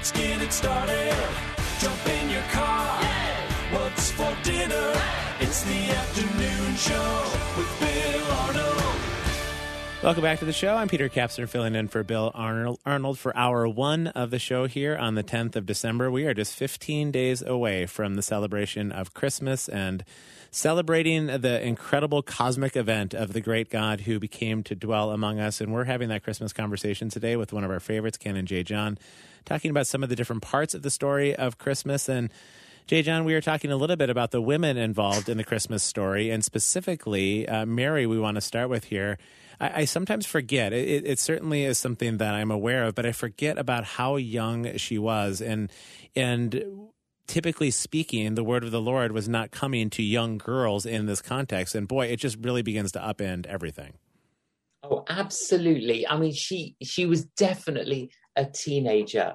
Let's 0.00 0.12
get 0.12 0.40
it 0.40 0.50
started. 0.50 1.14
Jump 1.78 2.06
in 2.08 2.30
your 2.30 2.40
car. 2.44 3.02
Yeah. 3.02 3.78
What's 3.78 4.10
for 4.10 4.34
dinner? 4.42 4.94
It's 5.40 5.62
the 5.62 5.90
afternoon 5.90 6.76
show 6.76 7.30
with 7.58 7.80
Bill 7.80 8.32
Arnold. 8.32 9.00
Welcome 10.02 10.22
back 10.22 10.38
to 10.38 10.46
the 10.46 10.54
show. 10.54 10.74
I'm 10.74 10.88
Peter 10.88 11.10
Kapsner 11.10 11.46
filling 11.46 11.74
in 11.74 11.88
for 11.88 12.02
Bill 12.02 12.30
Arnold, 12.34 12.80
Arnold 12.86 13.18
for 13.18 13.36
hour 13.36 13.68
one 13.68 14.06
of 14.06 14.30
the 14.30 14.38
show 14.38 14.66
here 14.66 14.96
on 14.96 15.16
the 15.16 15.22
10th 15.22 15.54
of 15.54 15.66
December. 15.66 16.10
We 16.10 16.24
are 16.24 16.32
just 16.32 16.54
15 16.54 17.10
days 17.10 17.42
away 17.42 17.84
from 17.84 18.14
the 18.14 18.22
celebration 18.22 18.92
of 18.92 19.12
Christmas 19.12 19.68
and 19.68 20.02
celebrating 20.50 21.26
the 21.26 21.60
incredible 21.62 22.22
cosmic 22.22 22.74
event 22.74 23.12
of 23.12 23.34
the 23.34 23.42
great 23.42 23.68
God 23.68 24.00
who 24.00 24.18
became 24.18 24.62
to 24.62 24.74
dwell 24.74 25.10
among 25.10 25.40
us. 25.40 25.60
And 25.60 25.74
we're 25.74 25.84
having 25.84 26.08
that 26.08 26.24
Christmas 26.24 26.54
conversation 26.54 27.10
today 27.10 27.36
with 27.36 27.52
one 27.52 27.64
of 27.64 27.70
our 27.70 27.80
favorites, 27.80 28.16
Canon 28.16 28.46
J. 28.46 28.62
John, 28.62 28.96
talking 29.44 29.70
about 29.70 29.86
some 29.86 30.02
of 30.02 30.08
the 30.08 30.16
different 30.16 30.42
parts 30.42 30.74
of 30.74 30.82
the 30.82 30.90
story 30.90 31.34
of 31.34 31.58
Christmas. 31.58 32.08
And 32.08 32.30
J. 32.86 33.02
John, 33.02 33.24
we 33.24 33.34
were 33.34 33.40
talking 33.40 33.70
a 33.70 33.76
little 33.76 33.96
bit 33.96 34.10
about 34.10 34.30
the 34.30 34.40
women 34.40 34.76
involved 34.76 35.28
in 35.28 35.36
the 35.36 35.44
Christmas 35.44 35.82
story, 35.82 36.30
and 36.30 36.44
specifically 36.44 37.48
uh, 37.48 37.64
Mary, 37.64 38.06
we 38.06 38.18
want 38.18 38.34
to 38.36 38.40
start 38.40 38.68
with 38.68 38.84
here. 38.84 39.16
I, 39.60 39.82
I 39.82 39.84
sometimes 39.84 40.26
forget. 40.26 40.72
It, 40.72 41.06
it, 41.06 41.18
certainly 41.18 41.64
is 41.64 41.78
something 41.78 42.16
that 42.16 42.34
I'm 42.34 42.50
aware 42.50 42.84
of, 42.84 42.94
but 42.94 43.06
I 43.06 43.12
forget 43.12 43.58
about 43.58 43.84
how 43.84 44.16
young 44.16 44.76
she 44.76 44.98
was. 44.98 45.40
And 45.40 45.70
and 46.16 46.90
typically 47.26 47.70
speaking, 47.70 48.34
the 48.34 48.42
word 48.42 48.64
of 48.64 48.72
the 48.72 48.80
Lord 48.80 49.12
was 49.12 49.28
not 49.28 49.52
coming 49.52 49.88
to 49.90 50.02
young 50.02 50.36
girls 50.38 50.84
in 50.84 51.06
this 51.06 51.22
context. 51.22 51.74
And 51.76 51.86
boy, 51.86 52.06
it 52.06 52.16
just 52.16 52.38
really 52.40 52.62
begins 52.62 52.90
to 52.92 52.98
upend 52.98 53.46
everything. 53.46 53.92
Oh, 54.82 55.04
absolutely. 55.08 56.08
I 56.08 56.16
mean, 56.16 56.32
she 56.32 56.74
she 56.82 57.06
was 57.06 57.24
definitely 57.24 58.10
a 58.36 58.44
teenager, 58.44 59.34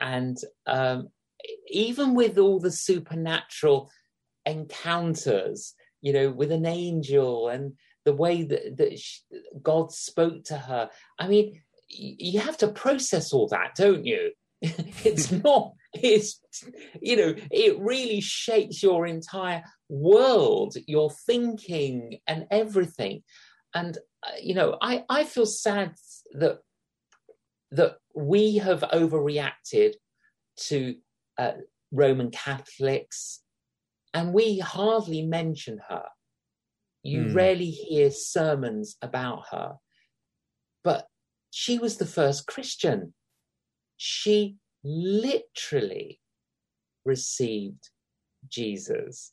and 0.00 0.36
um, 0.66 1.08
even 1.68 2.14
with 2.14 2.38
all 2.38 2.60
the 2.60 2.72
supernatural 2.72 3.90
encounters, 4.46 5.74
you 6.00 6.12
know, 6.12 6.30
with 6.30 6.52
an 6.52 6.66
angel 6.66 7.48
and 7.48 7.74
the 8.04 8.12
way 8.12 8.42
that, 8.42 8.76
that 8.78 8.98
she, 8.98 9.20
God 9.62 9.92
spoke 9.92 10.44
to 10.44 10.56
her. 10.56 10.90
I 11.18 11.28
mean, 11.28 11.60
you 11.88 12.40
have 12.40 12.56
to 12.58 12.68
process 12.68 13.32
all 13.32 13.48
that, 13.48 13.74
don't 13.76 14.04
you? 14.04 14.32
it's 14.60 15.30
not, 15.44 15.72
it's, 15.92 16.40
you 17.00 17.16
know, 17.16 17.34
it 17.50 17.78
really 17.78 18.20
shapes 18.20 18.82
your 18.82 19.06
entire 19.06 19.62
world, 19.88 20.76
your 20.86 21.10
thinking 21.26 22.18
and 22.26 22.46
everything. 22.50 23.22
And, 23.74 23.96
uh, 24.22 24.30
you 24.42 24.54
know, 24.54 24.78
I, 24.80 25.04
I 25.08 25.24
feel 25.24 25.46
sad 25.46 25.94
that, 26.34 26.58
that 27.72 27.96
we 28.18 28.56
have 28.56 28.80
overreacted 28.80 29.94
to 30.56 30.96
uh, 31.38 31.52
Roman 31.92 32.30
Catholics 32.30 33.42
and 34.12 34.34
we 34.34 34.58
hardly 34.58 35.22
mention 35.22 35.80
her. 35.88 36.04
You 37.04 37.28
Hmm. 37.28 37.32
rarely 37.32 37.70
hear 37.70 38.10
sermons 38.10 38.96
about 39.00 39.46
her, 39.52 39.76
but 40.82 41.06
she 41.50 41.78
was 41.78 41.96
the 41.98 42.06
first 42.06 42.46
Christian. 42.46 43.14
She 43.96 44.56
literally 44.82 46.20
received 47.04 47.90
Jesus. 48.48 49.32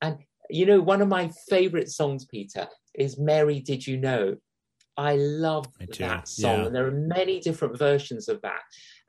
And 0.00 0.18
you 0.50 0.66
know, 0.66 0.80
one 0.80 1.00
of 1.00 1.08
my 1.08 1.30
favorite 1.48 1.88
songs, 1.88 2.24
Peter, 2.24 2.66
is 2.94 3.16
Mary 3.16 3.60
Did 3.60 3.86
You 3.86 3.96
Know? 3.96 4.36
I 4.96 5.16
love 5.16 5.66
that 5.98 6.28
song, 6.28 6.58
yeah. 6.58 6.66
and 6.66 6.74
there 6.74 6.86
are 6.86 6.90
many 6.90 7.40
different 7.40 7.78
versions 7.78 8.28
of 8.28 8.42
that. 8.42 8.60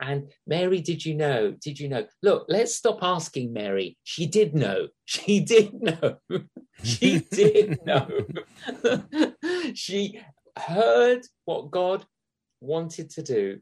And 0.01 0.31
Mary, 0.47 0.81
did 0.81 1.05
you 1.05 1.13
know? 1.15 1.55
Did 1.61 1.79
you 1.79 1.89
know? 1.89 2.05
Look, 2.21 2.45
let's 2.47 2.75
stop 2.75 2.99
asking 3.01 3.53
Mary. 3.53 3.97
She 4.03 4.25
did 4.25 4.55
know. 4.55 4.87
She 5.05 5.41
did 5.41 5.73
know. 5.81 6.17
she 6.83 7.19
did 7.19 7.77
know. 7.85 8.07
she 9.73 10.21
heard 10.57 11.23
what 11.43 11.71
God 11.71 12.05
wanted 12.61 13.09
to 13.11 13.21
do 13.21 13.59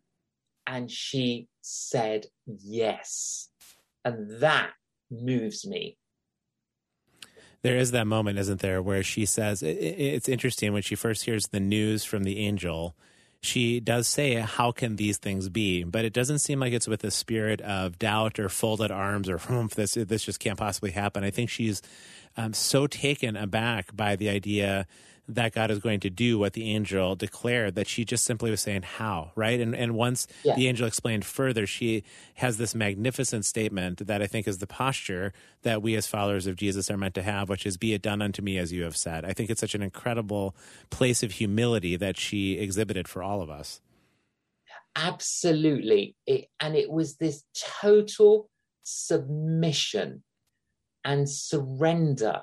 and 0.67 0.89
she 0.89 1.47
said 1.61 2.27
yes. 2.45 3.49
And 4.05 4.41
that 4.41 4.71
moves 5.09 5.65
me. 5.67 5.97
There 7.63 7.77
is 7.77 7.91
that 7.91 8.07
moment, 8.07 8.39
isn't 8.39 8.59
there, 8.61 8.81
where 8.81 9.03
she 9.03 9.25
says, 9.25 9.61
it, 9.61 9.77
it- 9.77 9.99
it's 9.99 10.29
interesting 10.29 10.73
when 10.73 10.81
she 10.81 10.95
first 10.95 11.25
hears 11.25 11.47
the 11.47 11.59
news 11.59 12.03
from 12.03 12.23
the 12.23 12.39
angel. 12.39 12.95
She 13.43 13.79
does 13.79 14.07
say, 14.07 14.35
How 14.35 14.71
can 14.71 14.95
these 14.97 15.17
things 15.17 15.49
be? 15.49 15.83
But 15.83 16.05
it 16.05 16.13
doesn't 16.13 16.39
seem 16.39 16.59
like 16.59 16.73
it's 16.73 16.87
with 16.87 17.03
a 17.03 17.09
spirit 17.11 17.59
of 17.61 17.97
doubt 17.97 18.39
or 18.39 18.49
folded 18.49 18.91
arms 18.91 19.27
or 19.29 19.39
this, 19.75 19.93
this 19.95 20.23
just 20.23 20.39
can't 20.39 20.59
possibly 20.59 20.91
happen. 20.91 21.23
I 21.23 21.31
think 21.31 21.49
she's 21.49 21.81
um, 22.37 22.53
so 22.53 22.85
taken 22.87 23.35
aback 23.35 23.95
by 23.95 24.15
the 24.15 24.29
idea 24.29 24.85
that 25.35 25.53
God 25.53 25.71
is 25.71 25.79
going 25.79 25.99
to 26.01 26.09
do 26.09 26.37
what 26.39 26.53
the 26.53 26.69
angel 26.69 27.15
declared 27.15 27.75
that 27.75 27.87
she 27.87 28.05
just 28.05 28.23
simply 28.23 28.51
was 28.51 28.61
saying, 28.61 28.83
How? 28.83 29.31
Right? 29.35 29.59
And, 29.59 29.75
and 29.75 29.95
once 29.95 30.27
Yeah. 30.43 30.55
the 30.55 30.67
angel 30.67 30.87
explained 30.87 31.25
further, 31.25 31.65
she 31.65 32.03
has 32.35 32.57
this 32.57 32.75
magnificent 32.75 33.45
statement 33.45 34.05
that 34.07 34.21
I 34.21 34.27
think 34.27 34.47
is 34.47 34.57
the 34.59 34.67
posture 34.67 35.33
that 35.63 35.81
we 35.81 35.95
as 35.95 36.07
followers 36.07 36.47
of 36.47 36.55
Jesus 36.55 36.89
are 36.91 36.97
meant 36.97 37.15
to 37.15 37.23
have, 37.23 37.49
which 37.49 37.65
is, 37.65 37.77
Be 37.77 37.93
it 37.93 38.01
done 38.01 38.21
unto 38.21 38.41
me 38.41 38.57
as 38.57 38.71
you 38.71 38.83
have 38.83 38.97
said. 38.97 39.25
I 39.25 39.33
think 39.33 39.49
it's 39.49 39.61
such 39.61 39.75
an 39.75 39.81
incredible 39.81 40.55
place 40.89 41.23
of 41.23 41.31
humility 41.33 41.95
that 41.97 42.17
she 42.17 42.53
exhibited 42.57 43.07
for 43.07 43.23
all 43.23 43.41
of 43.41 43.49
us. 43.49 43.81
Absolutely. 44.95 46.15
It, 46.25 46.47
and 46.59 46.75
it 46.75 46.91
was 46.91 47.15
this 47.15 47.43
total 47.55 48.49
submission 48.83 50.23
and 51.05 51.29
surrender 51.29 52.41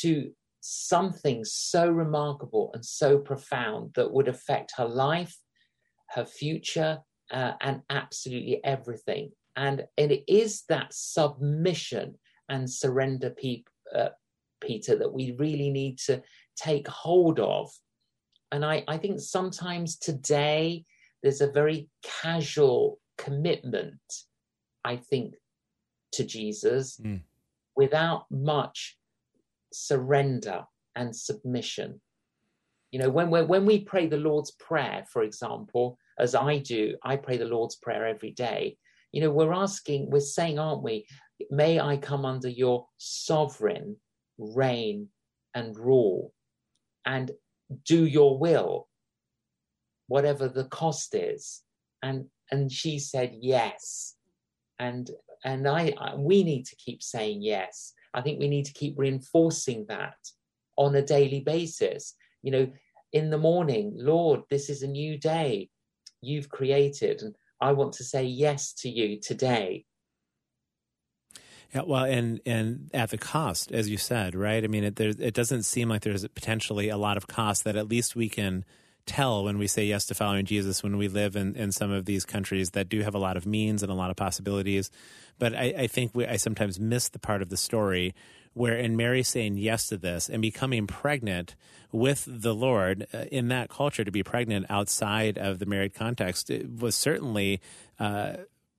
to 0.00 0.32
something 0.62 1.44
so 1.44 1.90
remarkable 1.90 2.70
and 2.72 2.84
so 2.84 3.18
profound 3.18 3.92
that 3.94 4.10
would 4.10 4.28
affect 4.28 4.72
her 4.76 4.86
life, 4.86 5.36
her 6.10 6.24
future, 6.24 7.00
uh, 7.32 7.52
and 7.60 7.82
absolutely 7.90 8.62
everything. 8.64 9.32
And, 9.56 9.84
and 9.98 10.12
it 10.12 10.24
is 10.28 10.62
that 10.68 10.92
submission 10.92 12.14
and 12.48 12.70
surrender, 12.70 13.30
pe- 13.30 13.64
uh, 13.94 14.10
Peter, 14.60 14.96
that 14.96 15.12
we 15.12 15.32
really 15.32 15.70
need 15.70 15.98
to 16.06 16.22
take 16.56 16.86
hold 16.86 17.40
of. 17.40 17.70
And 18.52 18.64
I, 18.64 18.84
I 18.86 18.98
think 18.98 19.20
sometimes 19.20 19.96
today 19.96 20.84
there's 21.22 21.40
a 21.40 21.50
very 21.50 21.88
casual 22.02 23.00
commitment, 23.18 24.00
I 24.84 24.96
think, 24.96 25.34
to 26.12 26.24
Jesus 26.24 27.00
Mm. 27.00 27.22
without 27.74 28.26
much 28.30 28.98
surrender 29.72 30.64
and 30.96 31.14
submission. 31.14 32.00
You 32.90 33.00
know, 33.00 33.10
when 33.10 33.30
we 33.30 33.42
when 33.42 33.64
we 33.64 33.80
pray 33.80 34.06
the 34.06 34.18
Lord's 34.18 34.50
Prayer, 34.52 35.04
for 35.10 35.22
example, 35.22 35.98
as 36.18 36.34
I 36.34 36.58
do, 36.58 36.96
I 37.02 37.16
pray 37.16 37.38
the 37.38 37.46
Lord's 37.46 37.76
Prayer 37.76 38.06
every 38.06 38.32
day. 38.32 38.76
You 39.12 39.22
know, 39.22 39.30
we're 39.30 39.52
asking, 39.52 40.10
we're 40.10 40.20
saying, 40.20 40.58
aren't 40.58 40.82
we? 40.82 41.06
May 41.50 41.80
I 41.80 41.96
come 41.96 42.24
under 42.24 42.48
your 42.48 42.86
sovereign 42.98 43.96
reign 44.38 45.08
and 45.54 45.76
rule 45.76 46.32
and 47.04 47.30
do 47.84 48.06
your 48.06 48.38
will, 48.38 48.88
whatever 50.08 50.48
the 50.48 50.64
cost 50.64 51.14
is. 51.14 51.62
And 52.02 52.26
and 52.50 52.70
she 52.70 52.98
said 52.98 53.36
yes. 53.40 54.16
And 54.78 55.10
and 55.44 55.66
I, 55.66 55.94
I 55.98 56.14
we 56.14 56.44
need 56.44 56.66
to 56.66 56.76
keep 56.76 57.02
saying 57.02 57.42
yes. 57.42 57.94
I 58.14 58.20
think 58.20 58.38
we 58.38 58.48
need 58.48 58.66
to 58.66 58.72
keep 58.72 58.98
reinforcing 58.98 59.86
that 59.88 60.16
on 60.76 60.94
a 60.94 61.02
daily 61.02 61.40
basis. 61.40 62.14
You 62.42 62.50
know, 62.50 62.72
in 63.12 63.30
the 63.30 63.38
morning, 63.38 63.92
Lord, 63.96 64.42
this 64.50 64.70
is 64.70 64.82
a 64.82 64.88
new 64.88 65.18
day 65.18 65.70
you've 66.20 66.48
created, 66.48 67.22
and 67.22 67.34
I 67.60 67.72
want 67.72 67.94
to 67.94 68.04
say 68.04 68.24
yes 68.24 68.72
to 68.74 68.88
you 68.88 69.20
today. 69.20 69.84
Yeah, 71.74 71.82
well, 71.86 72.04
and 72.04 72.40
and 72.44 72.90
at 72.92 73.10
the 73.10 73.18
cost, 73.18 73.72
as 73.72 73.88
you 73.88 73.96
said, 73.96 74.34
right? 74.34 74.62
I 74.62 74.66
mean, 74.66 74.84
it 74.84 74.96
there, 74.96 75.12
it 75.18 75.32
doesn't 75.32 75.62
seem 75.62 75.88
like 75.88 76.02
there's 76.02 76.26
potentially 76.28 76.90
a 76.90 76.98
lot 76.98 77.16
of 77.16 77.26
cost 77.26 77.64
that 77.64 77.76
at 77.76 77.88
least 77.88 78.14
we 78.14 78.28
can 78.28 78.64
tell 79.06 79.44
when 79.44 79.58
we 79.58 79.66
say 79.66 79.84
yes 79.84 80.06
to 80.06 80.14
following 80.14 80.44
Jesus 80.44 80.82
when 80.82 80.96
we 80.96 81.08
live 81.08 81.36
in, 81.36 81.54
in 81.56 81.72
some 81.72 81.90
of 81.90 82.04
these 82.04 82.24
countries 82.24 82.70
that 82.70 82.88
do 82.88 83.02
have 83.02 83.14
a 83.14 83.18
lot 83.18 83.36
of 83.36 83.46
means 83.46 83.82
and 83.82 83.90
a 83.90 83.94
lot 83.94 84.10
of 84.10 84.16
possibilities. 84.16 84.90
But 85.38 85.54
I, 85.54 85.74
I 85.76 85.86
think 85.86 86.12
we, 86.14 86.26
I 86.26 86.36
sometimes 86.36 86.78
miss 86.78 87.08
the 87.08 87.18
part 87.18 87.42
of 87.42 87.48
the 87.48 87.56
story 87.56 88.14
where 88.54 88.76
in 88.76 88.96
Mary 88.96 89.22
saying 89.22 89.56
yes 89.56 89.86
to 89.88 89.96
this 89.96 90.28
and 90.28 90.42
becoming 90.42 90.86
pregnant 90.86 91.54
with 91.90 92.26
the 92.28 92.54
Lord 92.54 93.06
uh, 93.12 93.24
in 93.30 93.48
that 93.48 93.70
culture 93.70 94.04
to 94.04 94.10
be 94.10 94.22
pregnant 94.22 94.66
outside 94.68 95.38
of 95.38 95.58
the 95.58 95.66
married 95.66 95.94
context 95.94 96.50
was 96.78 96.94
certainly 96.94 97.60
uh, 97.98 98.34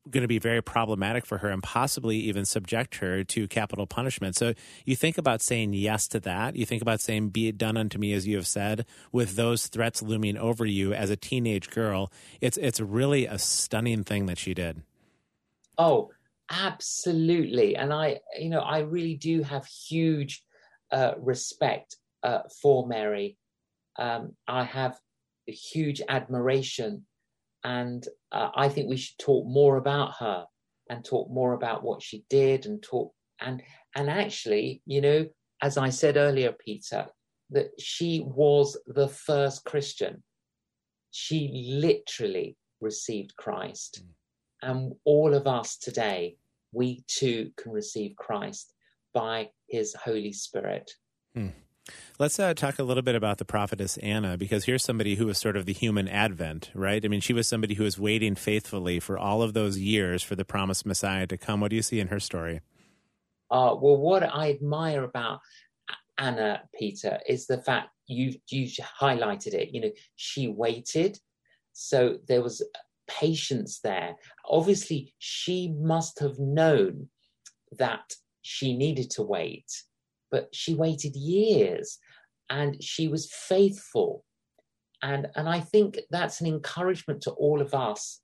going 0.09 0.21
to 0.21 0.27
be 0.27 0.39
very 0.39 0.61
problematic 0.61 1.25
for 1.25 1.37
her 1.39 1.49
and 1.49 1.63
possibly 1.63 2.17
even 2.17 2.45
subject 2.45 2.95
her 2.95 3.23
to 3.23 3.47
capital 3.47 3.87
punishment. 3.87 4.35
So 4.35 4.53
you 4.85 4.95
think 4.95 5.17
about 5.17 5.41
saying 5.41 5.73
yes 5.73 6.07
to 6.09 6.19
that. 6.21 6.55
You 6.55 6.65
think 6.65 6.81
about 6.81 6.99
saying, 6.99 7.29
be 7.29 7.47
it 7.47 7.57
done 7.57 7.77
unto 7.77 7.97
me 7.97 8.13
as 8.13 8.27
you 8.27 8.35
have 8.35 8.47
said, 8.47 8.85
with 9.11 9.35
those 9.35 9.67
threats 9.67 10.01
looming 10.01 10.37
over 10.37 10.65
you 10.65 10.93
as 10.93 11.09
a 11.09 11.15
teenage 11.15 11.69
girl. 11.69 12.11
It's, 12.41 12.57
it's 12.57 12.79
really 12.79 13.25
a 13.25 13.37
stunning 13.37 14.03
thing 14.03 14.25
that 14.25 14.37
she 14.37 14.53
did. 14.53 14.83
Oh, 15.77 16.11
absolutely. 16.51 17.75
And 17.75 17.93
I, 17.93 18.19
you 18.37 18.49
know, 18.49 18.59
I 18.59 18.79
really 18.79 19.15
do 19.15 19.41
have 19.43 19.65
huge 19.65 20.43
uh, 20.91 21.13
respect 21.17 21.95
uh, 22.23 22.39
for 22.61 22.85
Mary. 22.85 23.37
Um, 23.97 24.33
I 24.47 24.63
have 24.63 24.99
a 25.47 25.51
huge 25.51 26.01
admiration. 26.07 27.05
And 27.63 28.05
uh, 28.31 28.49
I 28.55 28.69
think 28.69 28.89
we 28.89 28.97
should 28.97 29.17
talk 29.17 29.45
more 29.47 29.77
about 29.77 30.15
her 30.19 30.45
and 30.89 31.03
talk 31.03 31.29
more 31.29 31.53
about 31.53 31.83
what 31.83 32.01
she 32.01 32.25
did 32.29 32.65
and 32.65 32.81
talk 32.83 33.13
and 33.39 33.61
and 33.95 34.09
actually, 34.09 34.81
you 34.85 35.01
know, 35.01 35.25
as 35.61 35.77
I 35.77 35.89
said 35.89 36.17
earlier, 36.17 36.51
Peter, 36.51 37.07
that 37.51 37.69
she 37.79 38.21
was 38.25 38.77
the 38.87 39.07
first 39.07 39.63
Christian. 39.65 40.23
She 41.11 41.67
literally 41.69 42.57
received 42.81 43.35
Christ. 43.37 44.03
And 44.61 44.93
all 45.05 45.33
of 45.33 45.45
us 45.45 45.77
today, 45.77 46.37
we 46.71 47.03
too 47.07 47.51
can 47.57 47.71
receive 47.71 48.15
Christ 48.15 48.73
by 49.13 49.49
his 49.67 49.93
Holy 49.93 50.33
Spirit. 50.33 50.89
Let's 52.23 52.39
uh, 52.39 52.53
talk 52.53 52.79
a 52.79 52.83
little 52.83 53.03
bit 53.03 53.15
about 53.15 53.37
the 53.37 53.43
prophetess 53.43 53.97
Anna, 53.97 54.37
because 54.37 54.63
here's 54.63 54.81
somebody 54.81 55.15
who 55.15 55.25
was 55.25 55.37
sort 55.37 55.57
of 55.57 55.65
the 55.65 55.73
human 55.73 56.07
advent, 56.07 56.71
right? 56.73 57.03
I 57.03 57.09
mean, 57.09 57.19
she 57.19 57.33
was 57.33 57.49
somebody 57.49 57.73
who 57.73 57.83
was 57.83 57.99
waiting 57.99 58.35
faithfully 58.35 59.01
for 59.01 59.17
all 59.17 59.41
of 59.41 59.53
those 59.53 59.77
years 59.77 60.23
for 60.23 60.37
the 60.37 60.45
promised 60.45 60.85
Messiah 60.85 61.27
to 61.27 61.37
come. 61.37 61.59
What 61.59 61.71
do 61.71 61.75
you 61.75 61.81
see 61.81 61.99
in 61.99 62.07
her 62.07 62.21
story? 62.21 62.61
Uh, 63.51 63.75
well, 63.77 63.97
what 63.97 64.23
I 64.23 64.51
admire 64.51 65.03
about 65.03 65.41
Anna, 66.17 66.61
Peter, 66.79 67.19
is 67.27 67.45
the 67.45 67.57
fact 67.57 67.89
you 68.07 68.35
you 68.49 68.69
highlighted 69.01 69.53
it. 69.53 69.73
You 69.73 69.81
know, 69.81 69.91
she 70.15 70.47
waited, 70.47 71.19
so 71.73 72.19
there 72.29 72.41
was 72.41 72.65
patience 73.05 73.81
there. 73.81 74.15
Obviously, 74.45 75.13
she 75.19 75.75
must 75.77 76.19
have 76.19 76.39
known 76.39 77.09
that 77.77 78.13
she 78.43 78.77
needed 78.77 79.09
to 79.09 79.23
wait, 79.23 79.69
but 80.31 80.47
she 80.55 80.73
waited 80.73 81.17
years 81.17 81.99
and 82.53 82.81
she 82.83 83.07
was 83.07 83.31
faithful. 83.31 84.23
And, 85.01 85.27
and 85.35 85.49
I 85.49 85.59
think 85.59 85.99
that's 86.11 86.39
an 86.39 86.45
encouragement 86.45 87.21
to 87.21 87.31
all 87.31 87.61
of 87.61 87.73
us 87.73 88.21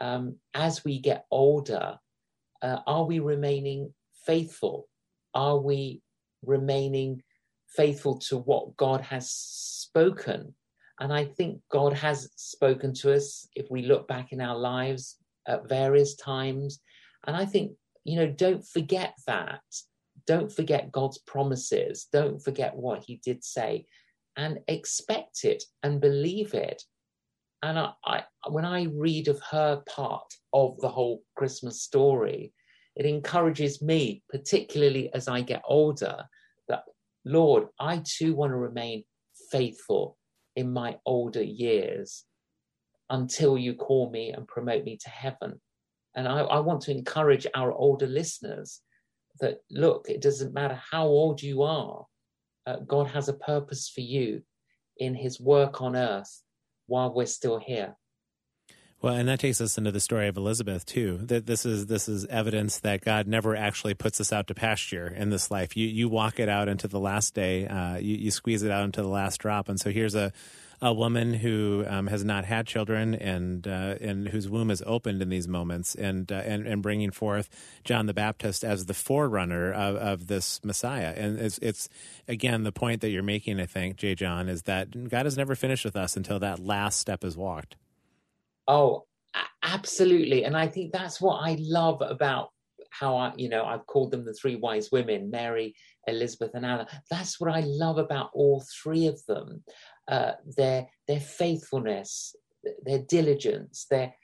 um, 0.00 0.36
as 0.54 0.82
we 0.82 0.98
get 0.98 1.26
older. 1.30 1.98
Uh, 2.62 2.78
are 2.86 3.04
we 3.04 3.18
remaining 3.18 3.92
faithful? 4.24 4.88
Are 5.34 5.58
we 5.58 6.00
remaining 6.42 7.22
faithful 7.68 8.18
to 8.30 8.38
what 8.38 8.74
God 8.78 9.02
has 9.02 9.30
spoken? 9.30 10.54
And 10.98 11.12
I 11.12 11.26
think 11.26 11.60
God 11.70 11.92
has 11.92 12.30
spoken 12.34 12.94
to 12.94 13.12
us 13.12 13.46
if 13.54 13.66
we 13.70 13.82
look 13.82 14.08
back 14.08 14.32
in 14.32 14.40
our 14.40 14.56
lives 14.56 15.18
at 15.46 15.68
various 15.68 16.16
times. 16.16 16.80
And 17.26 17.36
I 17.36 17.44
think, 17.44 17.72
you 18.04 18.16
know, 18.16 18.26
don't 18.26 18.66
forget 18.66 19.12
that. 19.26 19.60
Don't 20.26 20.50
forget 20.50 20.92
God's 20.92 21.18
promises. 21.18 22.06
Don't 22.12 22.42
forget 22.42 22.74
what 22.76 23.04
He 23.04 23.20
did 23.24 23.44
say 23.44 23.86
and 24.36 24.58
expect 24.68 25.44
it 25.44 25.64
and 25.82 26.00
believe 26.00 26.54
it. 26.54 26.82
And 27.62 27.78
I, 27.78 27.92
I, 28.04 28.22
when 28.48 28.64
I 28.64 28.84
read 28.84 29.28
of 29.28 29.40
her 29.50 29.82
part 29.88 30.34
of 30.52 30.78
the 30.80 30.88
whole 30.88 31.22
Christmas 31.36 31.82
story, 31.82 32.52
it 32.94 33.06
encourages 33.06 33.82
me, 33.82 34.22
particularly 34.30 35.12
as 35.14 35.28
I 35.28 35.40
get 35.40 35.62
older, 35.66 36.24
that 36.68 36.84
Lord, 37.24 37.68
I 37.78 38.02
too 38.04 38.34
want 38.34 38.52
to 38.52 38.56
remain 38.56 39.04
faithful 39.50 40.16
in 40.54 40.72
my 40.72 40.96
older 41.04 41.42
years 41.42 42.24
until 43.10 43.56
you 43.56 43.74
call 43.74 44.10
me 44.10 44.30
and 44.30 44.48
promote 44.48 44.84
me 44.84 44.96
to 44.96 45.10
heaven. 45.10 45.60
And 46.14 46.26
I, 46.26 46.40
I, 46.40 46.60
want 46.60 46.80
to 46.82 46.90
encourage 46.90 47.46
our 47.54 47.72
older 47.72 48.06
listeners 48.06 48.80
that 49.40 49.58
look, 49.70 50.08
it 50.08 50.20
doesn't 50.20 50.54
matter 50.54 50.80
how 50.90 51.06
old 51.06 51.42
you 51.42 51.62
are, 51.62 52.06
uh, 52.66 52.78
God 52.86 53.08
has 53.08 53.28
a 53.28 53.34
purpose 53.34 53.88
for 53.88 54.00
you 54.00 54.42
in 54.98 55.14
his 55.14 55.40
work 55.40 55.82
on 55.82 55.96
earth 55.96 56.42
while 56.86 57.12
we're 57.12 57.26
still 57.26 57.58
here. 57.58 57.96
Well, 59.02 59.14
and 59.14 59.28
that 59.28 59.40
takes 59.40 59.60
us 59.60 59.76
into 59.76 59.92
the 59.92 60.00
story 60.00 60.26
of 60.26 60.36
Elizabeth 60.36 60.86
too. 60.86 61.18
That 61.22 61.46
this 61.46 61.66
is 61.66 61.86
this 61.86 62.08
is 62.08 62.24
evidence 62.26 62.78
that 62.80 63.02
God 63.02 63.26
never 63.26 63.54
actually 63.54 63.94
puts 63.94 64.20
us 64.20 64.32
out 64.32 64.46
to 64.48 64.54
pasture 64.54 65.06
in 65.06 65.30
this 65.30 65.50
life. 65.50 65.76
You 65.76 65.86
you 65.86 66.08
walk 66.08 66.40
it 66.40 66.48
out 66.48 66.68
into 66.68 66.88
the 66.88 67.00
last 67.00 67.34
day. 67.34 67.66
Uh, 67.66 67.98
you, 67.98 68.16
you 68.16 68.30
squeeze 68.30 68.62
it 68.62 68.70
out 68.70 68.84
into 68.84 69.02
the 69.02 69.08
last 69.08 69.38
drop. 69.38 69.68
And 69.68 69.78
so 69.78 69.90
here's 69.90 70.14
a 70.14 70.32
a 70.80 70.92
woman 70.92 71.34
who 71.34 71.84
um, 71.88 72.06
has 72.08 72.24
not 72.24 72.44
had 72.44 72.66
children 72.66 73.14
and 73.14 73.66
uh, 73.66 73.96
and 74.00 74.28
whose 74.28 74.48
womb 74.48 74.70
is 74.70 74.82
opened 74.86 75.22
in 75.22 75.28
these 75.28 75.48
moments, 75.48 75.94
and 75.94 76.30
uh, 76.30 76.36
and 76.36 76.66
and 76.66 76.82
bringing 76.82 77.10
forth 77.10 77.48
John 77.84 78.06
the 78.06 78.14
Baptist 78.14 78.64
as 78.64 78.86
the 78.86 78.94
forerunner 78.94 79.72
of, 79.72 79.96
of 79.96 80.26
this 80.26 80.62
Messiah. 80.64 81.14
And 81.16 81.38
it's 81.38 81.58
it's 81.58 81.88
again 82.28 82.64
the 82.64 82.72
point 82.72 83.00
that 83.00 83.10
you're 83.10 83.22
making. 83.22 83.60
I 83.60 83.66
think 83.66 83.96
J. 83.96 84.14
John 84.14 84.48
is 84.48 84.62
that 84.62 85.08
God 85.08 85.26
has 85.26 85.36
never 85.36 85.54
finished 85.54 85.84
with 85.84 85.96
us 85.96 86.16
until 86.16 86.38
that 86.40 86.58
last 86.58 86.98
step 86.98 87.24
is 87.24 87.36
walked. 87.36 87.76
Oh, 88.68 89.04
absolutely. 89.62 90.44
And 90.44 90.56
I 90.56 90.68
think 90.68 90.92
that's 90.92 91.20
what 91.20 91.36
I 91.36 91.56
love 91.60 92.02
about 92.02 92.50
how 92.90 93.16
I, 93.16 93.32
you 93.36 93.48
know, 93.48 93.64
I've 93.64 93.86
called 93.86 94.10
them 94.10 94.24
the 94.24 94.32
three 94.32 94.56
wise 94.56 94.90
women, 94.90 95.30
Mary, 95.30 95.74
Elizabeth, 96.06 96.52
and 96.54 96.64
Anna. 96.64 96.86
That's 97.10 97.38
what 97.40 97.50
I 97.52 97.60
love 97.60 97.98
about 97.98 98.30
all 98.32 98.64
three 98.82 99.06
of 99.06 99.20
them. 99.26 99.62
Uh, 100.08 100.32
their 100.56 100.86
their 101.08 101.20
faithfulness, 101.20 102.34
their 102.84 103.00
diligence, 103.00 103.86
their 103.90 104.14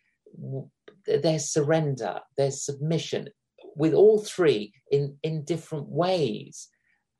their 1.06 1.38
surrender, 1.38 2.20
their 2.36 2.52
submission, 2.52 3.28
with 3.76 3.92
all 3.94 4.20
three 4.20 4.72
in 4.90 5.18
in 5.22 5.44
different 5.44 5.88
ways. 5.88 6.68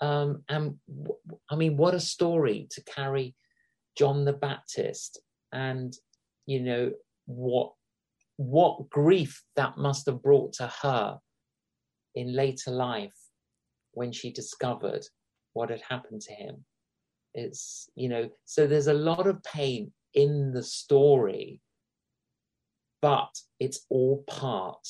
Um, 0.01 0.43
and 0.49 0.77
I 1.51 1.57
mean, 1.57 1.77
what 1.77 1.95
a 1.95 2.01
story 2.01 2.69
to 2.71 2.85
carry 2.85 3.35
John 3.97 4.25
the 4.25 4.33
Baptist 4.33 5.21
and 5.53 5.95
you 6.47 6.61
know 6.61 6.93
what 7.27 7.73
what 8.37 8.91
grief 8.91 9.43
that 9.57 9.77
must 9.77 10.07
have 10.07 10.23
brought 10.23 10.53
to 10.55 10.67
her 10.83 11.19
in 12.15 12.35
later 12.35 12.71
life 12.71 13.17
when 13.93 14.13
she 14.13 14.33
discovered 14.33 15.05
what 15.53 15.71
had 15.71 15.83
happened 15.89 16.21
to 16.23 16.33
him. 16.33 16.65
It's 17.35 17.89
you 17.95 18.09
know 18.09 18.29
so 18.45 18.67
there's 18.67 18.89
a 18.89 18.95
lot 18.95 19.27
of 19.27 19.43
pain 19.43 19.93
in 20.15 20.53
the 20.53 20.63
story 20.63 21.61
but 23.01 23.35
it's 23.59 23.87
all 23.89 24.23
part 24.29 24.87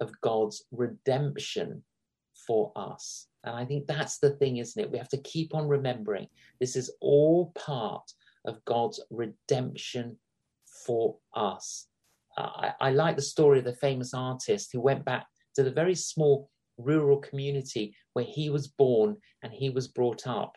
of 0.00 0.18
god's 0.22 0.64
redemption 0.72 1.82
for 2.46 2.72
us. 2.76 3.28
And 3.44 3.54
i 3.54 3.64
think 3.64 3.86
that's 3.86 4.18
the 4.18 4.30
thing 4.30 4.56
isn't 4.56 4.82
it? 4.82 4.90
We 4.90 4.98
have 4.98 5.10
to 5.10 5.20
keep 5.22 5.54
on 5.54 5.68
remembering 5.68 6.28
this 6.60 6.76
is 6.76 6.90
all 7.00 7.52
part 7.54 8.10
of 8.46 8.64
god's 8.64 9.00
redemption 9.10 10.16
for 10.86 11.16
us. 11.34 11.86
Uh, 12.38 12.42
I, 12.42 12.72
I 12.80 12.90
like 12.90 13.16
the 13.16 13.22
story 13.22 13.58
of 13.58 13.64
the 13.64 13.74
famous 13.74 14.14
artist 14.14 14.70
who 14.72 14.80
went 14.80 15.04
back 15.04 15.26
to 15.56 15.62
the 15.62 15.70
very 15.70 15.94
small 15.94 16.48
rural 16.78 17.18
community 17.18 17.94
where 18.14 18.24
he 18.24 18.50
was 18.50 18.68
born 18.68 19.16
and 19.42 19.52
he 19.52 19.70
was 19.70 19.88
brought 19.88 20.26
up. 20.26 20.56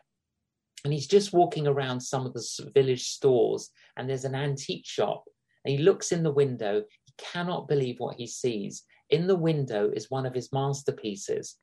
And 0.83 0.93
he's 0.93 1.07
just 1.07 1.33
walking 1.33 1.67
around 1.67 1.99
some 1.99 2.25
of 2.25 2.33
the 2.33 2.71
village 2.75 3.05
stores, 3.07 3.71
and 3.97 4.07
there's 4.07 4.25
an 4.25 4.35
antique 4.35 4.85
shop. 4.85 5.23
And 5.63 5.71
he 5.75 5.83
looks 5.83 6.11
in 6.11 6.21
the 6.21 6.31
window. 6.31 6.83
He 7.05 7.13
cannot 7.17 7.67
believe 7.67 7.95
what 7.97 8.17
he 8.17 8.27
sees. 8.27 8.83
In 9.09 9.25
the 9.25 9.35
window 9.35 9.89
is 9.89 10.11
one 10.11 10.27
of 10.27 10.35
his 10.35 10.53
masterpieces. 10.53 11.55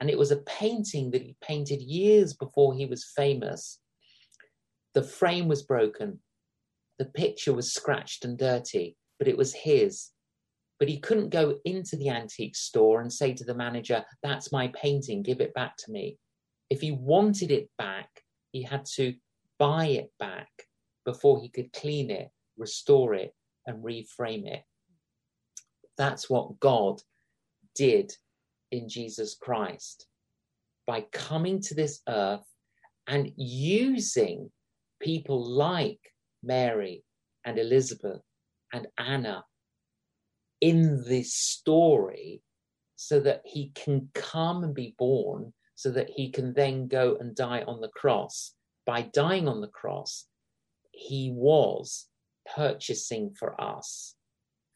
And 0.00 0.08
it 0.08 0.16
was 0.16 0.30
a 0.30 0.38
painting 0.38 1.10
that 1.10 1.20
he 1.20 1.36
painted 1.42 1.82
years 1.82 2.32
before 2.32 2.72
he 2.72 2.86
was 2.86 3.12
famous. 3.14 3.78
The 4.94 5.02
frame 5.02 5.46
was 5.46 5.62
broken, 5.62 6.20
the 7.00 7.06
picture 7.06 7.54
was 7.54 7.72
scratched 7.72 8.26
and 8.26 8.36
dirty, 8.36 8.94
but 9.18 9.26
it 9.26 9.36
was 9.36 9.54
his. 9.54 10.10
But 10.78 10.90
he 10.90 11.00
couldn't 11.00 11.30
go 11.30 11.56
into 11.64 11.96
the 11.96 12.10
antique 12.10 12.54
store 12.54 13.00
and 13.00 13.10
say 13.10 13.32
to 13.32 13.44
the 13.44 13.54
manager, 13.54 14.04
That's 14.22 14.52
my 14.52 14.68
painting, 14.68 15.22
give 15.22 15.40
it 15.40 15.54
back 15.54 15.78
to 15.78 15.90
me. 15.90 16.18
If 16.68 16.82
he 16.82 16.92
wanted 16.92 17.50
it 17.52 17.70
back, 17.78 18.10
he 18.52 18.62
had 18.62 18.84
to 18.96 19.14
buy 19.58 19.86
it 19.86 20.12
back 20.18 20.50
before 21.06 21.40
he 21.40 21.48
could 21.48 21.72
clean 21.72 22.10
it, 22.10 22.28
restore 22.58 23.14
it, 23.14 23.32
and 23.66 23.82
reframe 23.82 24.46
it. 24.46 24.62
That's 25.96 26.28
what 26.28 26.60
God 26.60 27.00
did 27.74 28.12
in 28.72 28.90
Jesus 28.90 29.38
Christ 29.40 30.06
by 30.86 31.06
coming 31.12 31.62
to 31.62 31.74
this 31.74 32.00
earth 32.06 32.44
and 33.06 33.32
using 33.36 34.50
people 35.00 35.42
like 35.42 35.98
Mary 36.42 37.04
and 37.44 37.58
Elizabeth 37.58 38.22
and 38.72 38.86
Anna 38.98 39.44
in 40.60 41.02
this 41.06 41.34
story 41.34 42.42
so 42.96 43.18
that 43.20 43.42
he 43.44 43.72
can 43.74 44.10
come 44.14 44.62
and 44.62 44.74
be 44.74 44.94
born, 44.98 45.52
so 45.74 45.90
that 45.90 46.10
he 46.10 46.30
can 46.30 46.52
then 46.52 46.86
go 46.86 47.16
and 47.18 47.34
die 47.34 47.62
on 47.66 47.80
the 47.80 47.88
cross. 47.88 48.54
By 48.84 49.02
dying 49.14 49.48
on 49.48 49.62
the 49.62 49.68
cross, 49.68 50.26
he 50.92 51.32
was 51.34 52.08
purchasing 52.54 53.34
for 53.38 53.58
us 53.60 54.16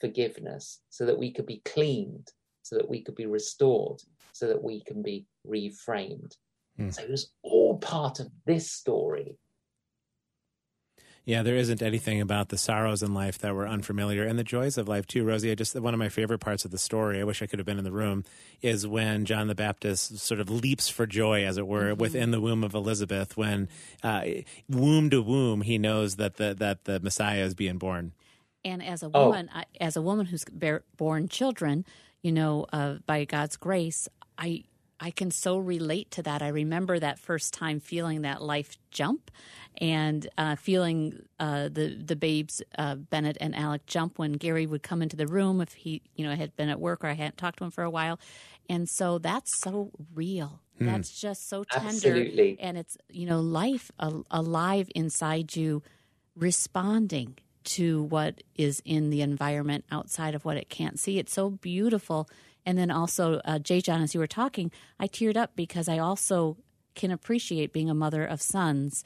forgiveness 0.01 0.81
so 0.89 1.05
that 1.07 1.19
we 1.19 1.33
could 1.33 1.47
be 1.47 1.61
cleaned, 1.65 2.29
so 2.63 2.77
that 2.77 2.89
we 2.89 3.03
could 3.03 3.15
be 3.15 3.27
restored, 3.27 4.01
so 4.33 4.47
that 4.47 4.63
we 4.63 4.83
can 4.85 5.03
be 5.03 5.27
reframed. 5.47 6.33
Mm. 6.81 6.93
So 6.93 7.03
it 7.03 7.11
was 7.11 7.31
all 7.43 7.79
part 7.79 8.21
of 8.21 8.29
this 8.47 8.73
story 8.73 9.37
yeah, 11.27 11.43
there 11.43 11.57
isn't 11.57 11.81
anything 11.81 12.21
about 12.21 12.51
the 12.51 12.59
sorrows 12.59 13.03
in 13.03 13.15
life 13.15 13.39
that 13.39 13.55
were 13.55 13.67
unfamiliar 13.67 14.25
and 14.25 14.39
the 14.39 14.45
joys 14.45 14.77
of 14.77 14.89
life 14.89 15.07
too. 15.07 15.25
Rosie, 15.25 15.51
I 15.51 15.55
just 15.55 15.79
one 15.79 15.95
of 15.95 15.99
my 15.99 16.11
favorite 16.11 16.41
parts 16.41 16.67
of 16.67 16.71
the 16.71 16.79
story. 16.79 17.19
I 17.19 17.25
wish 17.25 17.41
I 17.41 17.47
could 17.47 17.59
have 17.59 17.65
been 17.65 17.79
in 17.79 17.85
the 17.85 17.93
room. 17.93 18.25
Is 18.61 18.87
when 18.87 19.25
John 19.25 19.47
the 19.47 19.55
Baptist 19.55 20.19
sort 20.19 20.41
of 20.41 20.51
leaps 20.51 20.89
for 20.89 21.07
joy, 21.07 21.45
as 21.45 21.57
it 21.57 21.67
were, 21.67 21.93
mm-hmm. 21.93 22.01
within 22.01 22.31
the 22.31 22.41
womb 22.41 22.63
of 22.63 22.75
Elizabeth. 22.75 23.37
When 23.37 23.69
uh, 24.03 24.23
womb 24.69 25.09
to 25.11 25.23
womb, 25.23 25.63
he 25.63 25.79
knows 25.79 26.17
that 26.17 26.37
the 26.37 26.55
that 26.59 26.85
the 26.85 27.01
Messiah 27.01 27.43
is 27.43 27.55
being 27.55 27.79
born. 27.79 28.13
And 28.63 28.83
as 28.83 29.03
a 29.03 29.11
oh. 29.13 29.27
woman, 29.27 29.49
oh. 29.55 29.59
I, 29.61 29.65
as 29.81 29.97
a 29.97 30.03
woman 30.03 30.27
who's 30.27 30.45
bear, 30.45 30.83
born 30.97 31.29
children, 31.29 31.87
you 32.23 32.33
know, 32.33 32.67
uh, 32.73 32.97
by 33.07 33.25
God's 33.25 33.57
grace, 33.57 34.09
I 34.37 34.65
I 35.05 35.11
can 35.11 35.31
so 35.31 35.59
relate 35.59 36.11
to 36.13 36.23
that. 36.23 36.41
I 36.41 36.49
remember 36.49 36.99
that 36.99 37.19
first 37.19 37.53
time 37.53 37.79
feeling 37.79 38.23
that 38.23 38.41
life 38.41 38.79
jump 38.91 39.31
and 39.77 40.27
uh, 40.39 40.57
feeling 40.57 41.27
uh, 41.39 41.69
the 41.69 41.95
the 42.03 42.17
babes 42.17 42.63
uh, 42.79 42.95
Bennett 42.95 43.37
and 43.39 43.55
Alec 43.55 43.85
jump 43.85 44.19
when 44.19 44.33
Gary 44.33 44.67
would 44.67 44.83
come 44.83 45.03
into 45.03 45.15
the 45.15 45.27
room 45.27 45.61
if 45.61 45.75
he 45.75 46.01
you 46.15 46.27
know 46.27 46.35
had 46.35 46.57
been 46.57 46.71
at 46.71 46.81
work 46.81 47.05
or 47.05 47.09
I 47.09 47.13
hadn't 47.13 47.37
talked 47.37 47.59
to 47.59 47.65
him 47.65 47.71
for 47.71 47.85
a 47.85 47.91
while, 47.91 48.19
and 48.71 48.89
so 48.89 49.19
that's 49.19 49.61
so 49.61 49.91
real. 50.15 50.63
Hmm. 50.79 50.87
That's 50.87 51.21
just 51.21 51.51
so 51.51 51.65
tender, 51.65 51.91
Absolutely. 51.91 52.57
and 52.59 52.79
it's 52.79 52.97
you 53.11 53.27
know 53.27 53.41
life 53.41 53.91
alive 53.99 54.89
inside 54.95 55.55
you, 55.55 55.83
responding 56.35 57.37
to 57.65 58.05
what 58.05 58.43
is 58.55 58.81
in 58.87 59.11
the 59.11 59.21
environment 59.21 59.85
outside 59.91 60.35
of 60.35 60.47
what 60.47 60.57
it 60.57 60.71
can't 60.71 60.99
see. 60.99 61.19
It's 61.19 61.33
so 61.35 61.51
beautiful. 61.51 62.27
And 62.67 62.79
then 62.79 62.91
also, 62.91 63.41
uh, 63.45 63.59
J. 63.59 63.81
John, 63.81 64.03
as 64.03 64.15
you 64.15 64.21
were 64.21 64.27
talking, 64.27 64.71
I 64.99 65.07
teared 65.07 65.37
up 65.37 65.55
because 65.55 65.89
I 65.89 65.99
also 65.99 66.57
can 66.95 67.11
appreciate 67.11 67.73
being 67.73 67.91
a 67.91 67.95
mother 67.95 68.25
of 68.25 68.41
sons, 68.41 69.05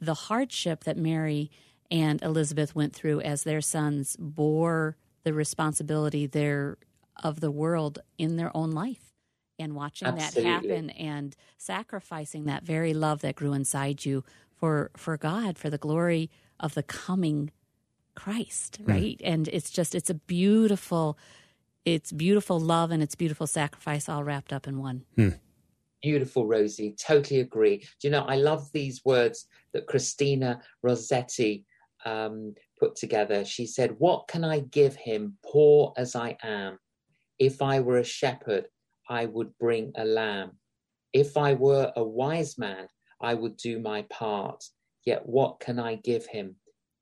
the 0.00 0.14
hardship 0.14 0.84
that 0.84 0.96
Mary 0.96 1.50
and 1.90 2.22
Elizabeth 2.22 2.74
went 2.74 2.94
through 2.94 3.20
as 3.20 3.42
their 3.44 3.60
sons 3.60 4.16
bore 4.18 4.96
the 5.24 5.32
responsibility 5.32 6.26
there 6.26 6.78
of 7.22 7.40
the 7.40 7.50
world 7.50 7.98
in 8.18 8.36
their 8.36 8.54
own 8.56 8.70
life 8.70 9.10
and 9.58 9.74
watching 9.74 10.08
Absolutely. 10.08 10.42
that 10.42 10.48
happen 10.48 10.90
and 10.90 11.36
sacrificing 11.58 12.44
that 12.46 12.64
very 12.64 12.94
love 12.94 13.20
that 13.20 13.34
grew 13.34 13.52
inside 13.52 14.04
you 14.04 14.24
for 14.56 14.90
for 14.96 15.16
God 15.16 15.58
for 15.58 15.68
the 15.68 15.78
glory 15.78 16.30
of 16.58 16.74
the 16.74 16.82
coming 16.82 17.50
Christ 18.14 18.78
right 18.84 19.20
and 19.22 19.48
it's 19.48 19.70
just 19.70 19.94
it's 19.94 20.10
a 20.10 20.14
beautiful 20.14 21.18
it's 21.84 22.12
beautiful 22.12 22.60
love 22.60 22.90
and 22.90 23.02
it's 23.02 23.14
beautiful 23.14 23.46
sacrifice 23.46 24.08
all 24.08 24.24
wrapped 24.24 24.52
up 24.52 24.66
in 24.66 24.78
one 24.78 25.04
Beautiful, 26.02 26.46
Rosie. 26.46 26.94
Totally 26.98 27.40
agree. 27.40 27.78
Do 27.78 28.08
you 28.08 28.10
know, 28.10 28.22
I 28.22 28.36
love 28.36 28.70
these 28.72 29.02
words 29.04 29.46
that 29.74 29.86
Christina 29.86 30.62
Rossetti 30.82 31.66
um, 32.06 32.54
put 32.78 32.96
together. 32.96 33.44
She 33.44 33.66
said, 33.66 33.94
What 33.98 34.26
can 34.26 34.42
I 34.42 34.60
give 34.60 34.96
him, 34.96 35.36
poor 35.44 35.92
as 35.96 36.16
I 36.16 36.38
am? 36.42 36.78
If 37.38 37.60
I 37.60 37.80
were 37.80 37.98
a 37.98 38.04
shepherd, 38.04 38.66
I 39.08 39.26
would 39.26 39.56
bring 39.58 39.92
a 39.96 40.04
lamb. 40.04 40.52
If 41.12 41.36
I 41.36 41.54
were 41.54 41.92
a 41.96 42.04
wise 42.04 42.56
man, 42.56 42.86
I 43.20 43.34
would 43.34 43.56
do 43.56 43.78
my 43.78 44.02
part. 44.02 44.64
Yet 45.04 45.26
what 45.26 45.60
can 45.60 45.78
I 45.78 45.96
give 45.96 46.26
him? 46.26 46.56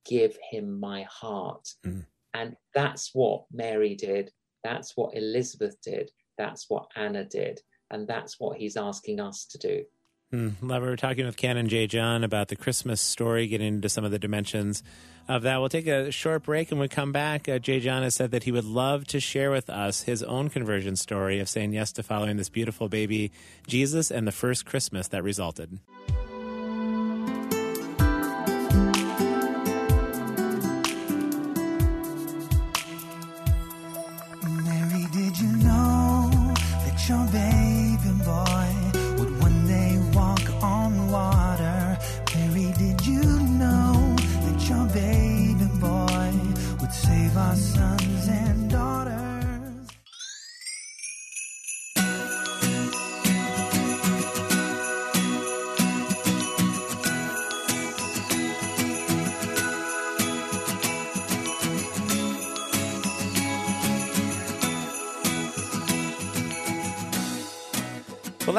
Give 0.05 0.37
him 0.51 0.81
my 0.81 1.03
heart. 1.03 1.69
Mm. 1.87 2.07
And 2.35 2.57
that's 2.75 3.11
what 3.13 3.45
Mary 3.53 3.95
did. 3.95 4.33
That's 4.65 4.97
what 4.97 5.17
Elizabeth 5.17 5.77
did. 5.83 6.11
That's 6.37 6.67
what 6.69 6.89
Anna 6.97 7.25
did. 7.25 7.61
And 7.91 8.07
that's 8.07 8.39
what 8.39 8.59
he's 8.59 8.77
asking 8.77 9.21
us 9.21 9.47
to 9.47 9.59
do. 9.59 9.85
Hmm. 10.31 10.51
Love, 10.61 10.83
we 10.83 10.89
were 10.89 10.97
talking 10.97 11.25
with 11.25 11.39
Canon 11.39 11.69
J. 11.69 11.87
John 11.87 12.23
about 12.23 12.49
the 12.49 12.57
Christmas 12.57 13.01
story, 13.01 13.47
getting 13.47 13.69
into 13.69 13.89
some 13.89 14.05
of 14.05 14.11
the 14.11 14.19
dimensions 14.19 14.83
of 15.27 15.43
that. 15.43 15.59
We'll 15.59 15.71
take 15.71 15.87
a 15.87 16.11
short 16.11 16.43
break 16.43 16.71
and 16.71 16.79
we 16.79 16.89
come 16.89 17.13
back. 17.13 17.49
Uh. 17.49 17.59
John 17.59 18.03
has 18.03 18.15
said 18.15 18.31
that 18.33 18.45
he 18.45 18.53
would 18.53 18.67
love 18.67 19.07
to 19.07 19.21
share 19.21 19.51
with 19.51 19.71
us 19.71 20.03
his 20.03 20.23
own 20.23 20.51
conversion 20.51 20.97
story 20.97 21.41
of 21.41 21.49
saying 21.49 21.73
yes 21.73 21.93
to 21.93 22.03
following 22.03 22.37
this 22.37 22.51
beautiful 22.51 22.91
baby 22.91 23.33
Jesus 23.67 24.11
and 24.11 24.27
the 24.27 24.33
first 24.33 24.67
Christmas 24.67 25.09
that 25.09 25.23
resulted. 25.23 25.79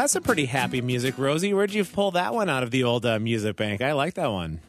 That's 0.09 0.15
a 0.15 0.21
pretty 0.21 0.45
happy 0.45 0.81
music, 0.81 1.19
Rosie. 1.19 1.53
Where'd 1.53 1.71
you 1.71 1.85
pull 1.85 2.09
that 2.11 2.33
one 2.33 2.49
out 2.49 2.63
of 2.63 2.71
the 2.71 2.83
old 2.83 3.05
uh, 3.05 3.19
music 3.19 3.57
bank? 3.57 3.79
I 3.79 3.91
like 3.91 4.15
that 4.15 4.31
one. 4.31 4.59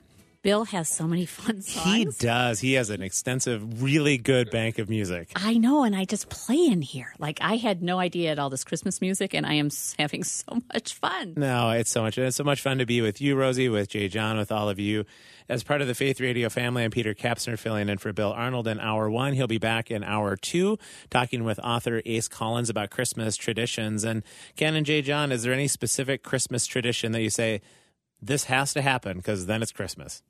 Bill 0.43 0.65
has 0.65 0.89
so 0.89 1.07
many 1.07 1.27
fun 1.27 1.61
songs. 1.61 1.85
He 1.85 2.05
does. 2.27 2.61
He 2.61 2.73
has 2.73 2.89
an 2.89 3.03
extensive, 3.03 3.83
really 3.83 4.17
good 4.17 4.51
bank 4.51 4.79
of 4.79 4.89
music. 4.89 5.33
I 5.37 5.59
know, 5.59 5.85
and 5.85 5.95
I 5.95 6.07
just 6.07 6.31
play 6.31 6.67
in 6.67 6.81
here. 6.81 7.13
Like 7.19 7.39
I 7.43 7.57
had 7.57 7.83
no 7.83 7.99
idea 7.99 8.31
at 8.31 8.39
all 8.39 8.49
this 8.49 8.65
Christmas 8.65 9.03
music, 9.03 9.35
and 9.35 9.45
I 9.45 9.55
am 9.55 9.69
having 9.99 10.25
so 10.25 10.63
much 10.73 10.95
fun. 10.95 11.35
No, 11.37 11.71
it's 11.73 11.91
so 11.91 12.01
much. 12.01 12.17
It's 12.17 12.37
so 12.37 12.45
much 12.45 12.63
fun 12.63 12.79
to 12.79 12.87
be 12.87 13.03
with 13.03 13.21
you, 13.21 13.37
Rosie, 13.37 13.69
with 13.69 13.91
J. 13.91 14.09
John, 14.09 14.39
with 14.39 14.51
all 14.51 14.71
of 14.71 14.79
you. 14.79 15.05
As 15.47 15.63
part 15.63 15.83
of 15.83 15.89
the 15.89 15.95
Faith 15.95 16.21
Radio 16.21 16.49
family, 16.49 16.85
I'm 16.85 16.91
Peter 16.91 17.13
Kapsner 17.13 17.59
filling 17.59 17.91
in 17.91 17.99
for 17.99 18.13
Bill 18.15 18.33
Arnold 18.33 18.67
in 18.67 18.81
hour 18.81 19.11
one. 19.11 19.35
He'll 19.35 19.47
be 19.47 19.59
back 19.59 19.91
in 19.91 20.03
hour 20.03 20.37
two, 20.37 20.79
talking 21.11 21.45
with 21.45 21.59
author 21.59 22.01
Ace 22.07 22.29
Collins 22.29 22.71
about 22.71 22.89
Christmas 22.89 23.37
traditions. 23.37 24.05
And 24.05 24.23
Canon 24.57 24.85
J. 24.85 25.03
John, 25.03 25.33
is 25.33 25.43
there 25.43 25.53
any 25.53 25.69
specific 25.69 26.23
Christmas 26.23 26.67
tradition 26.67 27.13
that 27.13 27.21
you 27.21 27.31
say 27.31 27.61
this 28.23 28.45
has 28.45 28.73
to 28.73 28.81
happen 28.81 29.19
because 29.19 29.45
then 29.45 29.61
it's 29.61 29.73
Christmas? 29.73 30.23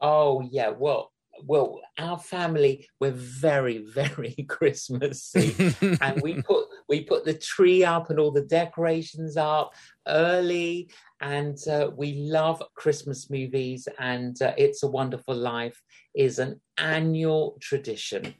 Oh 0.00 0.42
yeah, 0.50 0.70
well, 0.70 1.12
well, 1.44 1.80
our 1.98 2.18
family 2.18 2.88
we're 3.00 3.12
very, 3.12 3.78
very 3.94 4.34
Christmassy, 4.48 5.74
and 6.00 6.20
we 6.22 6.42
put 6.48 6.66
we 6.88 7.04
put 7.04 7.24
the 7.24 7.34
tree 7.34 7.84
up 7.84 8.10
and 8.10 8.18
all 8.18 8.30
the 8.30 8.42
decorations 8.42 9.36
up 9.36 9.72
early, 10.06 10.90
and 11.20 11.58
uh, 11.68 11.90
we 11.96 12.14
love 12.14 12.62
Christmas 12.74 13.30
movies. 13.30 13.88
And 13.98 14.40
uh, 14.40 14.52
It's 14.56 14.82
a 14.82 14.88
Wonderful 14.88 15.34
Life 15.34 15.80
is 16.14 16.38
an 16.38 16.60
annual 16.78 17.56
tradition. 17.60 18.34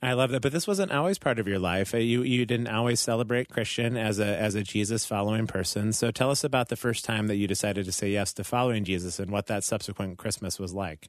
I 0.00 0.12
love 0.12 0.30
that, 0.30 0.42
but 0.42 0.52
this 0.52 0.68
wasn't 0.68 0.92
always 0.92 1.18
part 1.18 1.40
of 1.40 1.48
your 1.48 1.58
life. 1.58 1.92
Uh, 1.92 1.98
You 1.98 2.22
you 2.22 2.46
didn't 2.46 2.68
always 2.68 3.00
celebrate 3.00 3.48
Christian 3.48 3.96
as 3.96 4.20
a 4.20 4.38
as 4.38 4.54
a 4.54 4.62
Jesus 4.62 5.04
following 5.04 5.46
person. 5.48 5.92
So 5.92 6.10
tell 6.12 6.30
us 6.30 6.44
about 6.44 6.68
the 6.68 6.76
first 6.76 7.04
time 7.04 7.26
that 7.26 7.36
you 7.36 7.48
decided 7.48 7.84
to 7.86 7.92
say 7.92 8.10
yes 8.10 8.32
to 8.34 8.44
following 8.44 8.84
Jesus 8.84 9.18
and 9.18 9.30
what 9.30 9.46
that 9.46 9.64
subsequent 9.64 10.18
Christmas 10.18 10.58
was 10.58 10.72
like. 10.72 11.08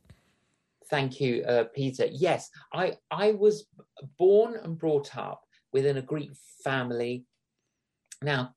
Thank 0.90 1.22
you, 1.22 1.44
uh, 1.44 1.66
Peter. 1.76 2.08
Yes, 2.12 2.50
I 2.74 2.98
I 3.12 3.34
was 3.34 3.68
born 4.18 4.56
and 4.56 4.78
brought 4.78 5.16
up 5.16 5.44
within 5.72 5.98
a 5.98 6.02
Greek 6.02 6.32
family. 6.64 7.26
Now, 8.24 8.54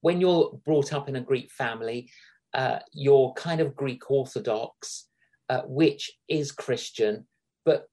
when 0.00 0.20
you're 0.20 0.60
brought 0.64 0.92
up 0.92 1.08
in 1.08 1.14
a 1.14 1.20
Greek 1.20 1.52
family, 1.52 2.10
uh, 2.54 2.80
you're 2.92 3.32
kind 3.34 3.60
of 3.60 3.76
Greek 3.76 4.10
Orthodox, 4.10 5.06
uh, 5.48 5.62
which 5.62 6.10
is 6.28 6.50
Christian, 6.50 7.26
but 7.64 7.86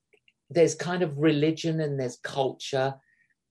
there's 0.50 0.76
kind 0.76 1.04
of 1.04 1.18
religion 1.18 1.80
and 1.82 2.00
there's 2.00 2.18
culture, 2.24 2.96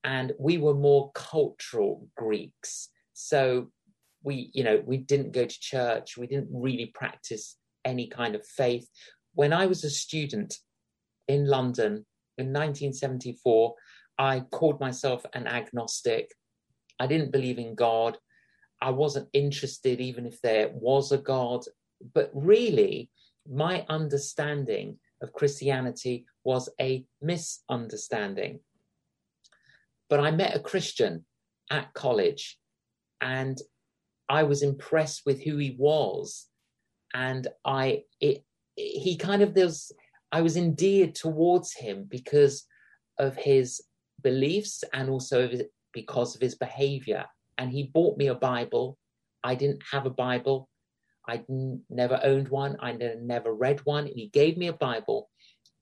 and 0.05 0.33
we 0.39 0.59
were 0.59 0.75
more 0.75 1.11
cultural 1.15 2.09
Greeks. 2.17 2.89
So 3.15 3.71
we, 4.23 4.51
you 4.53 4.65
know, 4.65 4.83
we 4.85 4.99
didn't 4.99 5.33
go 5.33 5.45
to 5.45 5.61
church, 5.61 6.17
we 6.17 6.27
didn't 6.27 6.49
really 6.53 6.87
practice 6.87 7.57
any 7.85 8.09
kind 8.09 8.35
of 8.35 8.47
faith. 8.47 8.89
When 9.35 9.53
I 9.53 9.67
was 9.67 9.85
a 9.85 9.91
student 9.91 10.57
in 11.29 11.47
London 11.47 12.07
in 12.37 12.53
1974, 12.53 13.75
I 14.19 14.41
called 14.51 14.81
myself 14.81 15.25
an 15.33 15.47
agnostic. 15.47 16.33
I 16.99 17.07
didn't 17.07 17.33
believe 17.33 17.59
in 17.59 17.75
God. 17.75 18.19
I 18.81 18.91
wasn't 18.91 19.29
interested, 19.33 20.01
even 20.01 20.27
if 20.27 20.41
there 20.41 20.71
was 20.73 21.13
a 21.13 21.19
God. 21.19 21.65
But 22.15 22.31
really, 22.33 23.11
my 23.49 23.85
understanding 23.89 24.99
of 25.23 25.33
Christianity 25.33 26.27
was 26.45 26.69
a 26.81 27.05
misunderstanding. 27.21 28.61
But 30.09 30.21
I 30.21 30.31
met 30.31 30.57
a 30.57 30.61
Christian 30.61 31.25
at 31.71 31.93
college 31.93 32.59
and 33.21 33.59
I 34.29 34.43
was 34.45 34.63
impressed 34.63 35.23
with 35.27 35.43
who 35.43 35.57
he 35.57 35.77
was. 35.79 36.47
And 37.15 37.47
I, 37.65 38.03
it, 38.21 38.45
he 38.77 39.17
kind 39.17 39.43
of, 39.43 39.55
there's, 39.55 39.93
I 40.31 40.43
was 40.43 40.57
endeared 40.57 41.15
towards 41.15 41.75
him 41.75 42.07
because 42.09 42.65
of 43.19 43.37
his 43.37 43.81
beliefs 44.23 44.85
and 44.93 45.09
also 45.11 45.51
because 45.93 46.35
of 46.35 46.41
his 46.41 46.55
behavior. 46.55 47.25
And 47.57 47.71
he 47.73 47.91
bought 47.93 48.19
me 48.19 48.29
a 48.29 48.35
Bible. 48.35 48.99
I 49.43 49.55
didn't 49.55 49.83
have 49.91 50.07
a 50.07 50.11
Bible. 50.11 50.69
I 51.29 51.45
never 51.91 52.19
owned 52.25 52.49
one. 52.49 52.77
I 52.81 52.93
never 52.93 53.53
read 53.53 53.81
one. 53.85 54.07
He 54.07 54.29
gave 54.29 54.57
me 54.57 54.69
a 54.69 54.73
Bible 54.73 55.29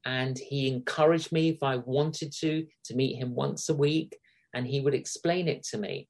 and 0.04 0.36
he 0.36 0.68
encouraged 0.68 1.30
me 1.30 1.50
if 1.50 1.62
I 1.62 1.76
wanted 1.76 2.32
to, 2.40 2.66
to 2.86 2.94
meet 2.94 3.16
him 3.16 3.34
once 3.34 3.68
a 3.68 3.74
week 3.74 4.18
and 4.52 4.66
he 4.66 4.80
would 4.80 4.94
explain 4.94 5.46
it 5.46 5.62
to 5.70 5.78
me. 5.78 6.08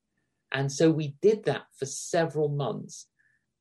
And 0.52 0.72
so 0.72 0.90
we 0.90 1.16
did 1.20 1.44
that 1.44 1.64
for 1.78 1.84
several 1.84 2.48
months. 2.48 3.08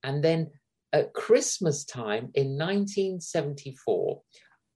And 0.02 0.24
then 0.24 0.52
at 0.94 1.14
Christmas 1.14 1.84
time 1.84 2.30
in 2.36 2.58
1974, 2.58 4.22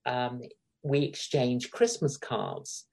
um, 0.06 0.42
we 0.84 1.04
exchanged 1.04 1.72
Christmas 1.72 2.18
cards. 2.18 2.86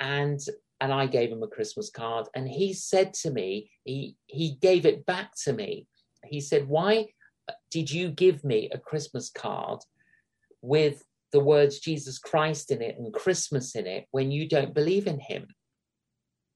And 0.00 0.40
and 0.80 0.92
I 0.92 1.06
gave 1.06 1.30
him 1.30 1.44
a 1.44 1.48
Christmas 1.48 1.90
card. 1.90 2.26
And 2.34 2.48
he 2.48 2.72
said 2.72 3.14
to 3.14 3.30
me, 3.30 3.70
he 3.84 4.16
he 4.26 4.56
gave 4.60 4.84
it 4.84 5.06
back 5.06 5.32
to 5.44 5.52
me. 5.52 5.86
He 6.24 6.40
said, 6.40 6.66
Why 6.66 7.08
did 7.70 7.90
you 7.90 8.10
give 8.10 8.44
me 8.44 8.68
a 8.72 8.78
Christmas 8.78 9.30
card? 9.30 9.80
with 10.62 11.04
the 11.32 11.40
words 11.40 11.80
Jesus 11.80 12.18
Christ 12.18 12.70
in 12.70 12.80
it 12.80 12.96
and 12.98 13.12
Christmas 13.12 13.74
in 13.74 13.86
it 13.86 14.06
when 14.12 14.30
you 14.30 14.48
don't 14.48 14.74
believe 14.74 15.06
in 15.06 15.18
him. 15.18 15.48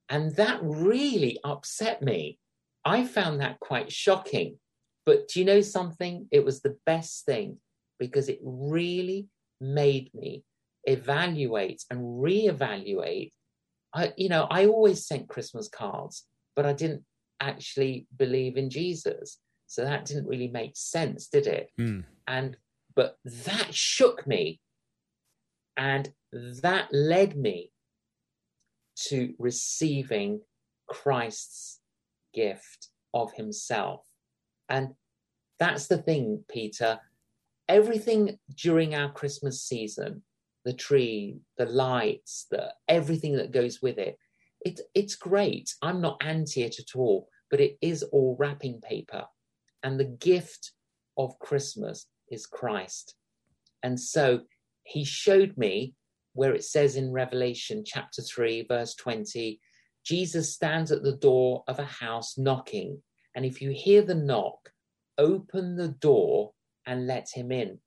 And 0.08 0.34
that 0.36 0.60
really 0.62 1.38
upset 1.44 2.00
me. 2.00 2.38
I 2.84 3.04
found 3.04 3.40
that 3.40 3.58
quite 3.58 3.90
shocking. 3.90 4.58
But 5.04 5.28
do 5.28 5.40
you 5.40 5.44
know 5.44 5.60
something? 5.60 6.28
It 6.30 6.44
was 6.44 6.62
the 6.62 6.76
best 6.86 7.26
thing 7.26 7.58
because 7.98 8.28
it 8.28 8.38
really 8.42 9.26
made 9.60 10.10
me 10.14 10.44
evaluate 10.84 11.84
and 11.90 12.00
reevaluate. 12.00 13.32
I, 13.94 14.12
you 14.16 14.28
know, 14.28 14.46
I 14.50 14.66
always 14.66 15.06
sent 15.06 15.28
Christmas 15.28 15.68
cards, 15.68 16.24
but 16.54 16.66
I 16.66 16.72
didn't 16.72 17.02
actually 17.40 18.06
believe 18.16 18.56
in 18.56 18.70
Jesus. 18.70 19.38
So 19.66 19.84
that 19.84 20.04
didn't 20.04 20.28
really 20.28 20.48
make 20.48 20.76
sense, 20.76 21.26
did 21.28 21.46
it? 21.46 21.70
Mm. 21.78 22.04
And 22.26 22.56
but 22.94 23.18
that 23.24 23.74
shook 23.74 24.26
me. 24.26 24.60
And 25.76 26.10
that 26.62 26.88
led 26.92 27.36
me 27.36 27.70
to 29.08 29.34
receiving 29.38 30.40
Christ's 30.88 31.80
gift 32.32 32.88
of 33.12 33.32
himself. 33.34 34.00
And 34.68 34.94
that's 35.58 35.86
the 35.86 35.98
thing, 35.98 36.44
Peter. 36.48 36.98
Everything 37.68 38.38
during 38.56 38.94
our 38.94 39.12
Christmas 39.12 39.62
season, 39.62 40.22
the 40.64 40.72
tree, 40.72 41.36
the 41.58 41.66
lights, 41.66 42.46
the 42.50 42.72
everything 42.88 43.36
that 43.36 43.52
goes 43.52 43.82
with 43.82 43.98
it, 43.98 44.18
it 44.64 44.80
it's 44.94 45.16
great. 45.16 45.74
I'm 45.82 46.00
not 46.00 46.22
anti 46.24 46.62
it 46.62 46.78
at 46.78 46.96
all, 46.96 47.28
but 47.50 47.60
it 47.60 47.76
is 47.80 48.02
all 48.02 48.36
wrapping 48.38 48.80
paper. 48.80 49.24
And 49.86 50.00
the 50.00 50.16
gift 50.18 50.72
of 51.16 51.38
Christmas 51.38 52.06
is 52.28 52.44
Christ. 52.44 53.14
And 53.84 53.98
so 54.00 54.40
he 54.82 55.04
showed 55.04 55.56
me 55.56 55.94
where 56.32 56.54
it 56.54 56.64
says 56.64 56.96
in 56.96 57.12
Revelation 57.12 57.84
chapter 57.86 58.20
3, 58.20 58.66
verse 58.66 58.96
20, 58.96 59.60
Jesus 60.04 60.52
stands 60.52 60.90
at 60.90 61.04
the 61.04 61.16
door 61.16 61.62
of 61.68 61.78
a 61.78 61.84
house 61.84 62.36
knocking. 62.36 63.00
And 63.36 63.44
if 63.44 63.62
you 63.62 63.70
hear 63.70 64.02
the 64.02 64.16
knock, 64.16 64.70
open 65.18 65.76
the 65.76 65.94
door 66.00 66.50
and 66.84 67.06
let 67.06 67.28
him 67.32 67.52
in. 67.52 67.78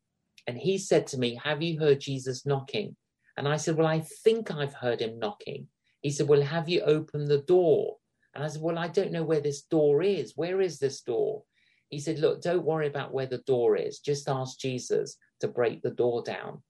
And 0.48 0.58
he 0.58 0.78
said 0.78 1.06
to 1.08 1.18
me, 1.18 1.38
Have 1.44 1.62
you 1.62 1.82
heard 1.82 2.00
Jesus 2.00 2.46
knocking? 2.46 2.96
And 3.36 3.46
I 3.46 3.58
said, 3.58 3.76
Well, 3.76 3.88
I 3.88 4.00
think 4.24 4.52
I've 4.52 4.74
heard 4.74 5.02
him 5.02 5.20
knocking. 5.20 5.68
He 6.00 6.12
said, 6.12 6.30
Well, 6.30 6.44
have 6.44 6.70
you 6.70 6.80
opened 6.80 7.28
the 7.28 7.42
door? 7.42 7.98
And 8.34 8.42
I 8.42 8.48
said, 8.48 8.62
Well, 8.62 8.80
I 8.80 8.88
don't 8.88 9.12
know 9.12 9.26
where 9.26 9.42
this 9.42 9.64
door 9.64 10.02
is. 10.02 10.32
Where 10.38 10.62
is 10.62 10.80
this 10.80 11.02
door? 11.02 11.44
He 11.90 12.00
said, 12.00 12.20
Look, 12.20 12.42
don't 12.42 12.66
worry 12.66 12.88
about 12.88 13.14
where 13.14 13.26
the 13.26 13.40
door 13.40 13.76
is. 13.76 14.00
Just 14.00 14.30
ask 14.30 14.60
Jesus 14.60 15.18
to 15.42 15.48
break 15.48 15.82
the 15.82 15.92
door 15.92 16.24
down. 16.24 16.62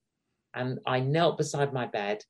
And 0.53 0.80
I 0.86 0.99
knelt 0.99 1.38
beside 1.38 1.74
my 1.74 1.86
bed. 1.86 2.24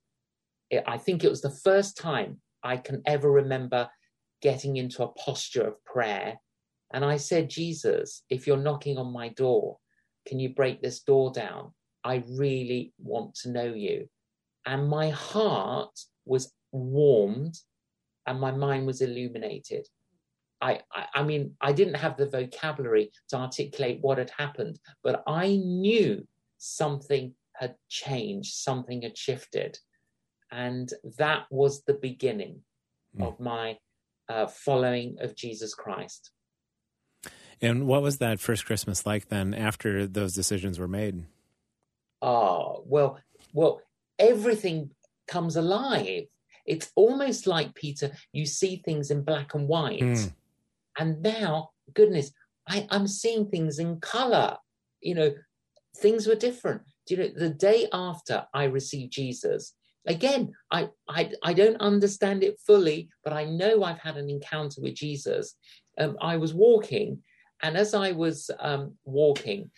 I 0.85 0.97
think 0.97 1.23
it 1.23 1.29
was 1.29 1.41
the 1.41 1.57
first 1.63 1.97
time 1.97 2.41
I 2.63 2.77
can 2.77 3.01
ever 3.05 3.31
remember 3.31 3.89
getting 4.41 4.77
into 4.77 5.03
a 5.03 5.11
posture 5.13 5.67
of 5.67 5.83
prayer. 5.85 6.39
And 6.91 7.05
I 7.05 7.17
said, 7.17 7.49
Jesus, 7.49 8.23
if 8.29 8.47
you're 8.47 8.57
knocking 8.57 8.97
on 8.97 9.13
my 9.13 9.29
door, 9.29 9.77
can 10.27 10.39
you 10.39 10.53
break 10.53 10.81
this 10.81 11.01
door 11.01 11.31
down? 11.31 11.73
I 12.03 12.23
really 12.29 12.93
want 12.97 13.35
to 13.35 13.51
know 13.51 13.73
you. 13.73 14.07
And 14.65 14.87
my 14.87 15.09
heart 15.09 15.97
was 16.25 16.53
warmed 16.71 17.57
and 18.25 18.39
my 18.39 18.51
mind 18.51 18.85
was 18.85 19.01
illuminated. 19.01 19.87
I, 20.61 20.81
I, 20.93 21.05
I 21.15 21.23
mean, 21.23 21.55
I 21.61 21.71
didn't 21.71 21.95
have 21.95 22.17
the 22.17 22.25
vocabulary 22.25 23.11
to 23.29 23.37
articulate 23.37 23.99
what 24.01 24.17
had 24.17 24.31
happened, 24.37 24.79
but 25.03 25.23
I 25.27 25.55
knew 25.55 26.27
something 26.57 27.33
had 27.53 27.75
changed, 27.87 28.53
something 28.53 29.01
had 29.03 29.17
shifted. 29.17 29.79
And 30.51 30.91
that 31.17 31.45
was 31.49 31.83
the 31.83 31.93
beginning 31.93 32.61
mm. 33.17 33.27
of 33.27 33.39
my 33.39 33.77
uh, 34.27 34.47
following 34.47 35.17
of 35.19 35.35
Jesus 35.35 35.73
Christ. 35.73 36.31
And 37.61 37.87
what 37.87 38.01
was 38.01 38.17
that 38.17 38.39
first 38.39 38.65
Christmas 38.65 39.05
like 39.05 39.27
then 39.27 39.53
after 39.53 40.07
those 40.07 40.33
decisions 40.33 40.79
were 40.79 40.87
made? 40.87 41.25
Oh, 42.21 42.83
well, 42.85 43.19
well, 43.53 43.81
everything 44.17 44.91
comes 45.27 45.55
alive. 45.55 46.25
It's 46.65 46.91
almost 46.95 47.47
like 47.47 47.75
Peter, 47.75 48.11
you 48.31 48.45
see 48.45 48.81
things 48.83 49.11
in 49.11 49.23
black 49.23 49.53
and 49.55 49.67
white. 49.67 50.01
Mm. 50.01 50.33
And 50.99 51.21
now, 51.23 51.69
goodness, 51.95 52.31
I, 52.67 52.85
I'm 52.91 53.07
seeing 53.07 53.47
things 53.47 53.79
in 53.79 53.99
color. 54.01 54.57
You 55.01 55.15
know, 55.15 55.33
things 55.97 56.27
were 56.27 56.35
different. 56.35 56.81
Do 57.07 57.15
you 57.15 57.23
know, 57.23 57.29
the 57.35 57.49
day 57.49 57.87
after 57.91 58.45
I 58.53 58.65
received 58.65 59.13
Jesus, 59.13 59.73
again, 60.05 60.51
I, 60.69 60.89
I, 61.07 61.31
I 61.41 61.53
don't 61.53 61.81
understand 61.81 62.43
it 62.43 62.59
fully, 62.67 63.09
but 63.23 63.33
I 63.33 63.45
know 63.45 63.83
I've 63.83 63.99
had 63.99 64.17
an 64.17 64.29
encounter 64.29 64.81
with 64.81 64.93
Jesus. 64.93 65.55
Um, 65.97 66.17
I 66.21 66.37
was 66.37 66.53
walking, 66.53 67.23
and 67.63 67.77
as 67.77 67.93
I 67.93 68.11
was 68.11 68.51
um, 68.59 68.95
walking, 69.05 69.71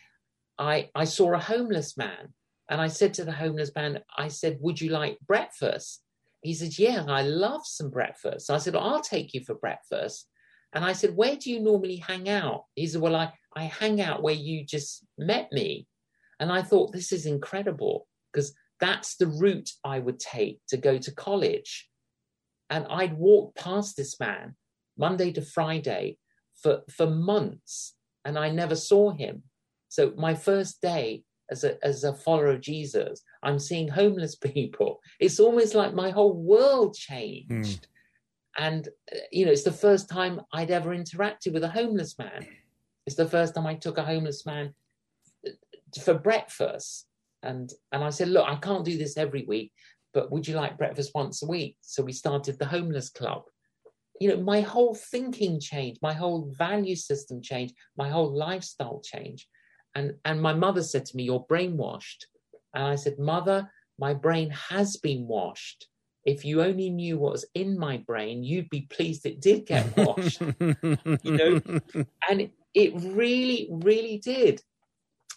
I, 0.57 0.89
I 0.93 1.05
saw 1.05 1.33
a 1.33 1.39
homeless 1.39 1.97
man. 1.97 2.33
And 2.69 2.79
I 2.79 2.87
said 2.87 3.13
to 3.15 3.25
the 3.25 3.31
homeless 3.31 3.71
man, 3.75 3.99
I 4.17 4.29
said, 4.29 4.57
Would 4.61 4.79
you 4.79 4.91
like 4.91 5.17
breakfast? 5.27 6.03
He 6.41 6.53
said, 6.53 6.79
Yeah, 6.79 7.05
I 7.07 7.23
love 7.23 7.61
some 7.65 7.89
breakfast. 7.89 8.49
I 8.49 8.57
said, 8.57 8.75
I'll 8.75 9.01
take 9.01 9.33
you 9.33 9.43
for 9.43 9.55
breakfast. 9.55 10.27
And 10.73 10.85
I 10.85 10.93
said, 10.93 11.15
Where 11.15 11.35
do 11.35 11.51
you 11.51 11.59
normally 11.59 11.97
hang 11.97 12.29
out? 12.29 12.65
He 12.75 12.87
said, 12.87 13.01
Well, 13.01 13.15
I, 13.15 13.33
I 13.55 13.63
hang 13.63 14.01
out 14.01 14.23
where 14.23 14.33
you 14.33 14.65
just 14.65 15.05
met 15.17 15.51
me. 15.51 15.87
And 16.39 16.51
I 16.51 16.61
thought, 16.61 16.93
This 16.93 17.11
is 17.11 17.25
incredible 17.25 18.07
because 18.31 18.53
that's 18.79 19.15
the 19.15 19.27
route 19.27 19.69
I 19.83 19.99
would 19.99 20.19
take 20.19 20.59
to 20.69 20.77
go 20.77 20.97
to 20.97 21.13
college. 21.13 21.87
And 22.69 22.85
I'd 22.89 23.17
walk 23.17 23.55
past 23.55 23.97
this 23.97 24.19
man 24.19 24.55
Monday 24.97 25.31
to 25.33 25.41
Friday 25.41 26.17
for, 26.61 26.81
for 26.89 27.07
months 27.07 27.95
and 28.25 28.37
I 28.37 28.49
never 28.49 28.75
saw 28.75 29.11
him. 29.11 29.43
So 29.89 30.13
my 30.15 30.33
first 30.33 30.81
day 30.81 31.23
as 31.49 31.63
a, 31.63 31.83
as 31.85 32.03
a 32.03 32.13
follower 32.13 32.47
of 32.47 32.61
Jesus, 32.61 33.21
I'm 33.43 33.59
seeing 33.59 33.87
homeless 33.87 34.35
people. 34.53 34.99
It's 35.19 35.39
almost 35.39 35.75
like 35.75 35.93
my 35.93 36.09
whole 36.09 36.33
world 36.33 36.95
changed. 36.95 37.49
Mm. 37.49 37.87
And, 38.57 38.87
uh, 39.13 39.19
you 39.31 39.45
know, 39.45 39.51
it's 39.51 39.63
the 39.63 39.71
first 39.71 40.09
time 40.09 40.41
I'd 40.53 40.71
ever 40.71 40.95
interacted 40.95 41.53
with 41.53 41.63
a 41.63 41.69
homeless 41.69 42.17
man. 42.17 42.45
It's 43.05 43.15
the 43.15 43.27
first 43.27 43.55
time 43.55 43.65
I 43.65 43.75
took 43.75 43.97
a 43.97 44.03
homeless 44.03 44.45
man 44.45 44.73
uh, 45.47 45.51
for 46.03 46.15
breakfast. 46.15 47.07
And, 47.43 47.71
and 47.91 48.03
I 48.03 48.09
said, 48.09 48.27
look, 48.27 48.47
I 48.47 48.55
can't 48.55 48.85
do 48.85 48.97
this 48.97 49.17
every 49.17 49.45
week, 49.45 49.71
but 50.13 50.31
would 50.31 50.47
you 50.47 50.55
like 50.55 50.77
breakfast 50.77 51.11
once 51.15 51.41
a 51.41 51.47
week? 51.47 51.77
So 51.81 52.03
we 52.03 52.11
started 52.11 52.59
the 52.59 52.65
homeless 52.65 53.09
club. 53.09 53.43
You 54.19 54.29
know, 54.29 54.43
my 54.43 54.61
whole 54.61 54.93
thinking 54.93 55.59
changed, 55.59 55.99
my 56.03 56.13
whole 56.13 56.51
value 56.55 56.95
system 56.95 57.41
changed, 57.41 57.73
my 57.97 58.09
whole 58.09 58.31
lifestyle 58.31 59.01
changed. 59.03 59.47
And, 59.95 60.13
and 60.25 60.39
my 60.39 60.53
mother 60.53 60.83
said 60.83 61.05
to 61.07 61.17
me, 61.17 61.23
You're 61.23 61.45
brainwashed. 61.49 62.25
And 62.75 62.83
I 62.83 62.95
said, 62.95 63.17
Mother, 63.17 63.69
my 63.97 64.13
brain 64.13 64.51
has 64.51 64.97
been 64.97 65.27
washed. 65.27 65.87
If 66.25 66.45
you 66.45 66.61
only 66.61 66.89
knew 66.89 67.17
what 67.17 67.33
was 67.33 67.45
in 67.55 67.77
my 67.77 67.97
brain, 67.97 68.43
you'd 68.43 68.69
be 68.69 68.81
pleased 68.81 69.25
it 69.25 69.41
did 69.41 69.65
get 69.65 69.95
washed. 69.97 70.41
you 70.41 71.17
know, 71.23 71.61
and 72.29 72.41
it, 72.41 72.51
it 72.73 72.93
really, 72.95 73.67
really 73.71 74.17
did. 74.17 74.61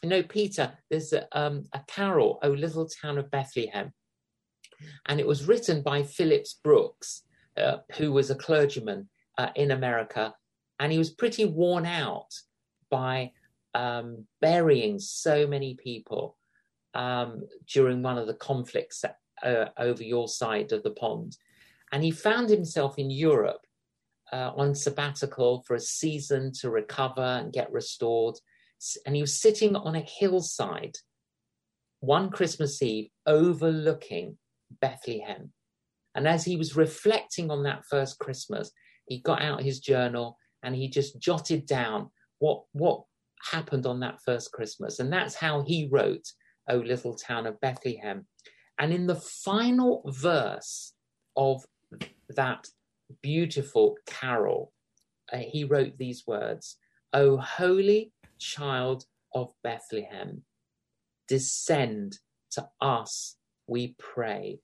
You 0.02 0.10
know, 0.10 0.22
Peter, 0.22 0.72
there's 0.90 1.12
a, 1.12 1.26
um, 1.32 1.64
a 1.72 1.80
carol, 1.86 2.38
O 2.42 2.50
Little 2.50 2.86
Town 2.86 3.16
of 3.16 3.30
Bethlehem, 3.30 3.92
and 5.06 5.18
it 5.18 5.26
was 5.26 5.46
written 5.46 5.82
by 5.82 6.02
Phillips 6.02 6.60
Brooks, 6.62 7.22
uh, 7.56 7.78
who 7.96 8.12
was 8.12 8.30
a 8.30 8.34
clergyman 8.34 9.08
uh, 9.38 9.48
in 9.54 9.70
America, 9.70 10.34
and 10.78 10.92
he 10.92 10.98
was 10.98 11.10
pretty 11.10 11.46
worn 11.46 11.86
out 11.86 12.28
by 12.90 13.32
um, 13.74 14.26
burying 14.40 14.98
so 14.98 15.46
many 15.46 15.74
people 15.74 16.36
um, 16.94 17.42
during 17.66 18.02
one 18.02 18.18
of 18.18 18.26
the 18.26 18.34
conflicts 18.34 19.04
uh, 19.44 19.66
over 19.78 20.02
your 20.02 20.28
side 20.28 20.72
of 20.72 20.82
the 20.82 20.90
pond. 20.90 21.36
And 21.92 22.02
he 22.02 22.10
found 22.10 22.48
himself 22.48 22.98
in 22.98 23.10
Europe 23.10 23.60
uh, 24.32 24.50
on 24.56 24.74
sabbatical 24.74 25.62
for 25.66 25.74
a 25.74 25.80
season 25.80 26.52
to 26.60 26.70
recover 26.70 27.22
and 27.22 27.52
get 27.52 27.72
restored. 27.72 28.36
And 29.06 29.14
he 29.14 29.20
was 29.20 29.40
sitting 29.40 29.76
on 29.76 29.94
a 29.94 30.00
hillside 30.00 30.96
one 32.00 32.30
Christmas 32.30 32.82
Eve 32.82 33.08
overlooking 33.26 34.36
Bethlehem. 34.80 35.52
And 36.14 36.28
as 36.28 36.44
he 36.44 36.56
was 36.56 36.76
reflecting 36.76 37.50
on 37.50 37.62
that 37.64 37.84
first 37.88 38.18
Christmas, 38.18 38.70
he 39.06 39.20
got 39.20 39.42
out 39.42 39.62
his 39.62 39.80
journal 39.80 40.38
and 40.62 40.74
he 40.74 40.88
just 40.88 41.20
jotted 41.20 41.66
down 41.66 42.10
what, 42.38 42.62
what 42.72 43.02
happened 43.50 43.86
on 43.86 44.00
that 44.00 44.20
first 44.24 44.52
Christmas. 44.52 44.98
And 44.98 45.12
that's 45.12 45.34
how 45.34 45.62
he 45.62 45.88
wrote, 45.90 46.26
O 46.68 46.76
Little 46.76 47.14
Town 47.14 47.46
of 47.46 47.60
Bethlehem. 47.60 48.26
And 48.78 48.92
in 48.92 49.06
the 49.06 49.14
final 49.14 50.02
verse 50.06 50.92
of 51.36 51.64
that 52.28 52.68
beautiful 53.22 53.96
carol, 54.06 54.72
uh, 55.32 55.38
he 55.38 55.64
wrote 55.64 55.96
these 55.96 56.24
words 56.26 56.76
O 57.12 57.36
holy 57.36 58.12
child 58.38 59.04
of 59.34 59.52
Bethlehem, 59.62 60.42
descend 61.28 62.18
to 62.52 62.68
us, 62.80 63.36
we 63.66 63.94
pray. 63.98 64.60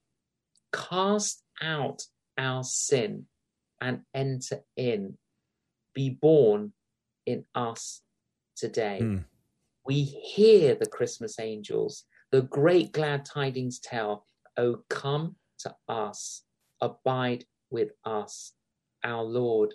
Cast 0.72 1.42
out 1.62 2.02
our 2.38 2.62
sin 2.62 3.26
and 3.80 4.02
enter 4.14 4.60
in. 4.76 5.16
Be 5.94 6.10
born 6.10 6.72
in 7.26 7.44
us 7.54 8.02
today. 8.56 9.00
Mm. 9.02 9.24
We 9.84 10.02
hear 10.02 10.74
the 10.74 10.86
Christmas 10.86 11.38
angels, 11.40 12.04
the 12.32 12.42
great 12.42 12.92
glad 12.92 13.24
tidings 13.24 13.80
tell, 13.80 14.26
Oh, 14.56 14.82
come 14.88 15.36
to 15.60 15.74
us, 15.88 16.42
abide 16.80 17.44
with 17.70 17.90
us, 18.04 18.52
our 19.04 19.22
Lord 19.22 19.74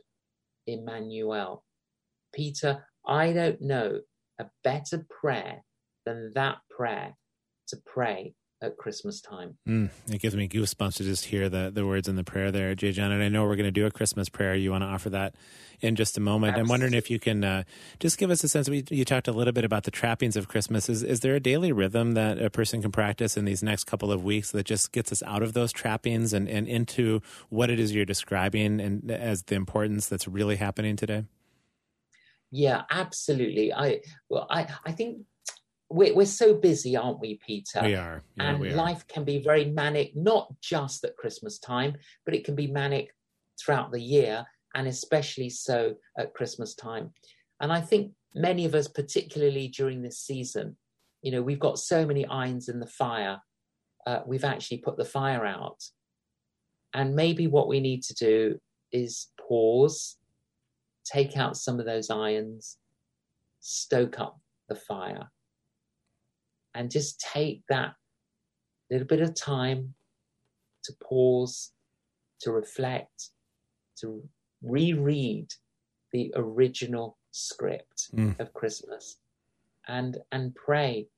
Emmanuel. 0.68 1.64
Peter, 2.34 2.86
I 3.06 3.34
don't 3.34 3.62
know 3.62 4.01
a 4.39 4.45
better 4.64 5.06
prayer 5.10 5.64
than 6.06 6.34
that 6.36 6.58
prayer 6.70 7.16
to 7.68 7.78
pray 7.86 8.36
at 8.66 8.78
Christmas 8.78 9.22
time. 9.22 9.57
Mm, 9.68 9.89
it 10.09 10.20
gives 10.20 10.36
me 10.36 10.47
goosebumps 10.47 10.95
to 10.95 11.03
just 11.03 11.26
hear 11.26 11.49
the, 11.49 11.72
the 11.74 11.86
words 11.86 12.07
in 12.07 12.16
the 12.16 12.24
prayer 12.24 12.51
there, 12.51 12.76
J. 12.76 12.91
John. 12.91 13.11
And 13.11 13.24
I 13.24 13.30
know 13.30 13.43
we're 13.43 13.55
going 13.55 13.66
to 13.66 13.72
do 13.72 13.86
a 13.86 13.91
Christmas 13.91 14.28
prayer. 14.28 14.55
You 14.55 14.72
want 14.72 14.84
to 14.84 14.88
offer 14.88 15.09
that 15.11 15.36
in 15.82 15.95
just 15.95 16.18
a 16.18 16.22
moment. 16.22 16.51
Absolutely. 16.51 16.61
I'm 16.61 16.70
wondering 16.70 16.93
if 16.93 17.11
you 17.11 17.20
can 17.20 17.43
uh, 17.43 17.63
just 17.99 18.18
give 18.18 18.32
us 18.32 18.43
a 18.43 18.49
sense. 18.49 18.70
We, 18.70 18.84
you 18.89 19.05
talked 19.05 19.28
a 19.28 19.32
little 19.32 19.53
bit 19.53 19.63
about 19.63 19.84
the 19.84 19.91
trappings 19.91 20.36
of 20.36 20.47
Christmas. 20.47 20.89
Is, 20.89 21.03
is 21.03 21.20
there 21.20 21.36
a 21.36 21.39
daily 21.39 21.72
rhythm 21.72 22.13
that 22.13 22.41
a 22.41 22.49
person 22.49 22.82
can 22.82 22.91
practice 22.91 23.38
in 23.38 23.45
these 23.45 23.61
next 23.61 23.86
couple 23.86 24.11
of 24.11 24.24
weeks 24.24 24.51
that 24.51 24.66
just 24.66 24.91
gets 24.91 25.11
us 25.11 25.22
out 25.24 25.43
of 25.43 25.53
those 25.53 25.72
trappings 25.72 26.34
and, 26.34 26.49
and 26.49 26.68
into 26.68 27.22
what 27.49 27.70
it 27.70 27.80
is 27.80 27.93
you're 27.93 28.05
describing 28.05 28.80
and 28.82 29.11
as 29.11 29.43
the 29.43 29.55
importance 29.55 30.07
that's 30.07 30.28
really 30.28 30.55
happening 30.55 30.95
today? 30.95 31.26
Yeah, 32.51 32.84
absolutely. 32.89 33.74
I 33.74 33.99
well, 34.30 34.47
I 34.49 34.68
I 34.86 34.91
think 34.93 35.24
we're 35.89 36.15
we're 36.15 36.25
so 36.25 36.53
busy, 36.53 36.95
aren't 36.97 37.19
we, 37.19 37.39
Peter? 37.45 37.81
We 37.83 37.95
are. 37.95 38.23
Yeah, 38.38 38.49
and 38.49 38.59
we 38.59 38.71
are. 38.71 38.75
life 38.75 39.05
can 39.07 39.23
be 39.23 39.41
very 39.41 39.65
manic, 39.65 40.15
not 40.15 40.49
just 40.61 41.03
at 41.03 41.17
Christmas 41.17 41.59
time, 41.59 41.95
but 42.25 42.33
it 42.33 42.43
can 42.43 42.55
be 42.55 42.67
manic 42.67 43.11
throughout 43.59 43.91
the 43.91 44.01
year, 44.01 44.45
and 44.73 44.88
especially 44.88 45.49
so 45.49 45.95
at 46.17 46.33
Christmas 46.33 46.75
time. 46.75 47.11
And 47.61 47.71
I 47.71 47.81
think 47.81 48.11
many 48.33 48.65
of 48.65 48.75
us, 48.75 48.88
particularly 48.88 49.67
during 49.67 50.01
this 50.01 50.19
season, 50.19 50.75
you 51.21 51.31
know, 51.31 51.41
we've 51.41 51.59
got 51.59 51.79
so 51.79 52.05
many 52.05 52.25
irons 52.25 52.67
in 52.67 52.79
the 52.79 52.88
fire. 52.88 53.39
Uh, 54.05 54.19
we've 54.25 54.43
actually 54.43 54.77
put 54.77 54.97
the 54.97 55.05
fire 55.05 55.45
out, 55.45 55.83
and 56.93 57.15
maybe 57.15 57.47
what 57.47 57.67
we 57.67 57.79
need 57.79 58.03
to 58.03 58.13
do 58.15 58.59
is 58.91 59.27
pause, 59.47 60.17
take 61.05 61.38
out 61.38 61.57
some 61.57 61.79
of 61.79 61.86
those 61.86 62.09
irons, 62.09 62.77
stoke 63.59 64.19
up 64.19 64.39
the 64.69 64.75
fire, 64.75 65.29
and 66.76 66.91
just 66.91 67.19
take 67.21 67.63
that 67.69 67.95
little 68.91 69.07
bit 69.07 69.21
of 69.21 69.34
time 69.34 69.95
to 70.84 70.93
pause, 71.01 71.71
to 72.41 72.51
reflect, 72.51 73.30
to 73.99 74.21
reread 74.61 75.47
the 76.11 76.32
original 76.36 77.17
script 77.32 78.11
Mm. 78.13 78.39
of 78.39 78.53
Christmas, 78.53 79.17
and 79.88 80.17
and 80.32 80.53
pray 80.55 81.09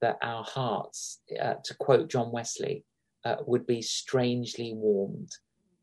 that 0.00 0.18
our 0.22 0.44
hearts, 0.44 1.20
uh, 1.40 1.54
to 1.64 1.74
quote 1.76 2.08
John 2.08 2.30
Wesley, 2.32 2.84
uh, 3.24 3.36
would 3.46 3.66
be 3.66 3.80
strangely 3.80 4.74
warmed, 4.74 5.30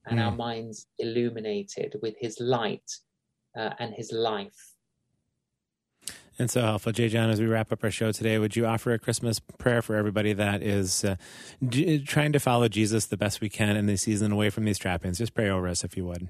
and 0.06 0.20
our 0.20 0.32
Mm. 0.32 0.38
minds 0.38 0.88
illuminated 1.00 1.96
with 2.02 2.16
His 2.20 2.40
light 2.40 2.92
uh, 3.56 3.74
and 3.80 3.94
His 3.96 4.12
life. 4.12 4.71
And 6.40 6.50
so 6.50 6.62
helpful. 6.62 6.92
J. 6.92 7.10
John, 7.10 7.30
as 7.30 7.40
we 7.40 7.46
wrap 7.46 7.72
up 7.72 7.84
our 7.84 7.92
show 7.92 8.12
today, 8.12 8.40
would 8.40 8.56
you 8.56 8.66
offer 8.66 8.94
a 8.94 9.00
Christmas 9.00 9.40
prayer 9.40 9.82
for 9.82 9.96
everybody 9.96 10.34
that 10.34 10.64
is 10.64 11.04
uh, 11.04 11.16
trying 12.06 12.32
to 12.32 12.40
follow 12.40 12.68
Jesus 12.68 13.06
the 13.06 13.18
best 13.18 13.42
we 13.42 13.50
can 13.50 13.76
in 13.76 13.86
this 13.86 14.04
season 14.04 14.32
away 14.32 14.50
from 14.50 14.64
these 14.64 14.80
trappings? 14.80 15.18
Just 15.18 15.34
pray 15.34 15.50
over 15.50 15.68
us 15.68 15.84
if 15.84 15.98
you 15.98 16.06
would. 16.06 16.30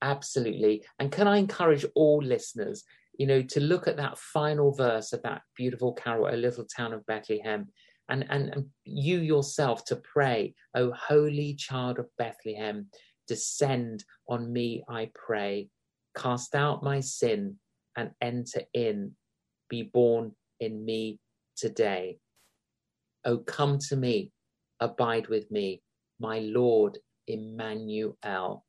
Absolutely. 0.00 0.84
And 0.98 1.10
can 1.10 1.26
I 1.26 1.38
encourage 1.38 1.84
all 1.94 2.22
listeners, 2.22 2.84
you 3.18 3.26
know, 3.26 3.42
to 3.42 3.60
look 3.60 3.88
at 3.88 3.96
that 3.96 4.18
final 4.18 4.72
verse 4.72 5.12
of 5.12 5.22
that 5.22 5.42
beautiful 5.56 5.92
carol, 5.92 6.32
O 6.32 6.36
Little 6.36 6.64
Town 6.64 6.92
of 6.92 7.04
Bethlehem, 7.06 7.68
and, 8.08 8.24
and, 8.30 8.48
and 8.50 8.66
you 8.84 9.18
yourself 9.18 9.84
to 9.86 9.96
pray, 9.96 10.54
O 10.74 10.92
holy 10.92 11.54
child 11.54 11.98
of 11.98 12.06
Bethlehem, 12.16 12.86
descend 13.26 14.04
on 14.28 14.52
me, 14.52 14.84
I 14.88 15.10
pray. 15.14 15.68
Cast 16.16 16.54
out 16.54 16.82
my 16.82 17.00
sin 17.00 17.58
and 17.96 18.10
enter 18.20 18.62
in. 18.72 19.12
Be 19.68 19.82
born 19.82 20.32
in 20.60 20.84
me 20.84 21.18
today. 21.56 22.18
Oh, 23.24 23.38
come 23.38 23.78
to 23.88 23.96
me, 23.96 24.32
abide 24.80 25.28
with 25.28 25.50
me, 25.50 25.82
my 26.18 26.38
Lord 26.38 26.98
Emmanuel. 27.26 28.64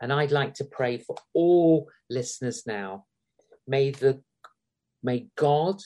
And 0.00 0.12
I'd 0.12 0.32
like 0.32 0.54
to 0.54 0.64
pray 0.64 0.98
for 0.98 1.16
all 1.34 1.88
listeners 2.10 2.64
now. 2.66 3.04
May 3.66 3.90
the 3.90 4.22
may 5.02 5.28
God 5.36 5.80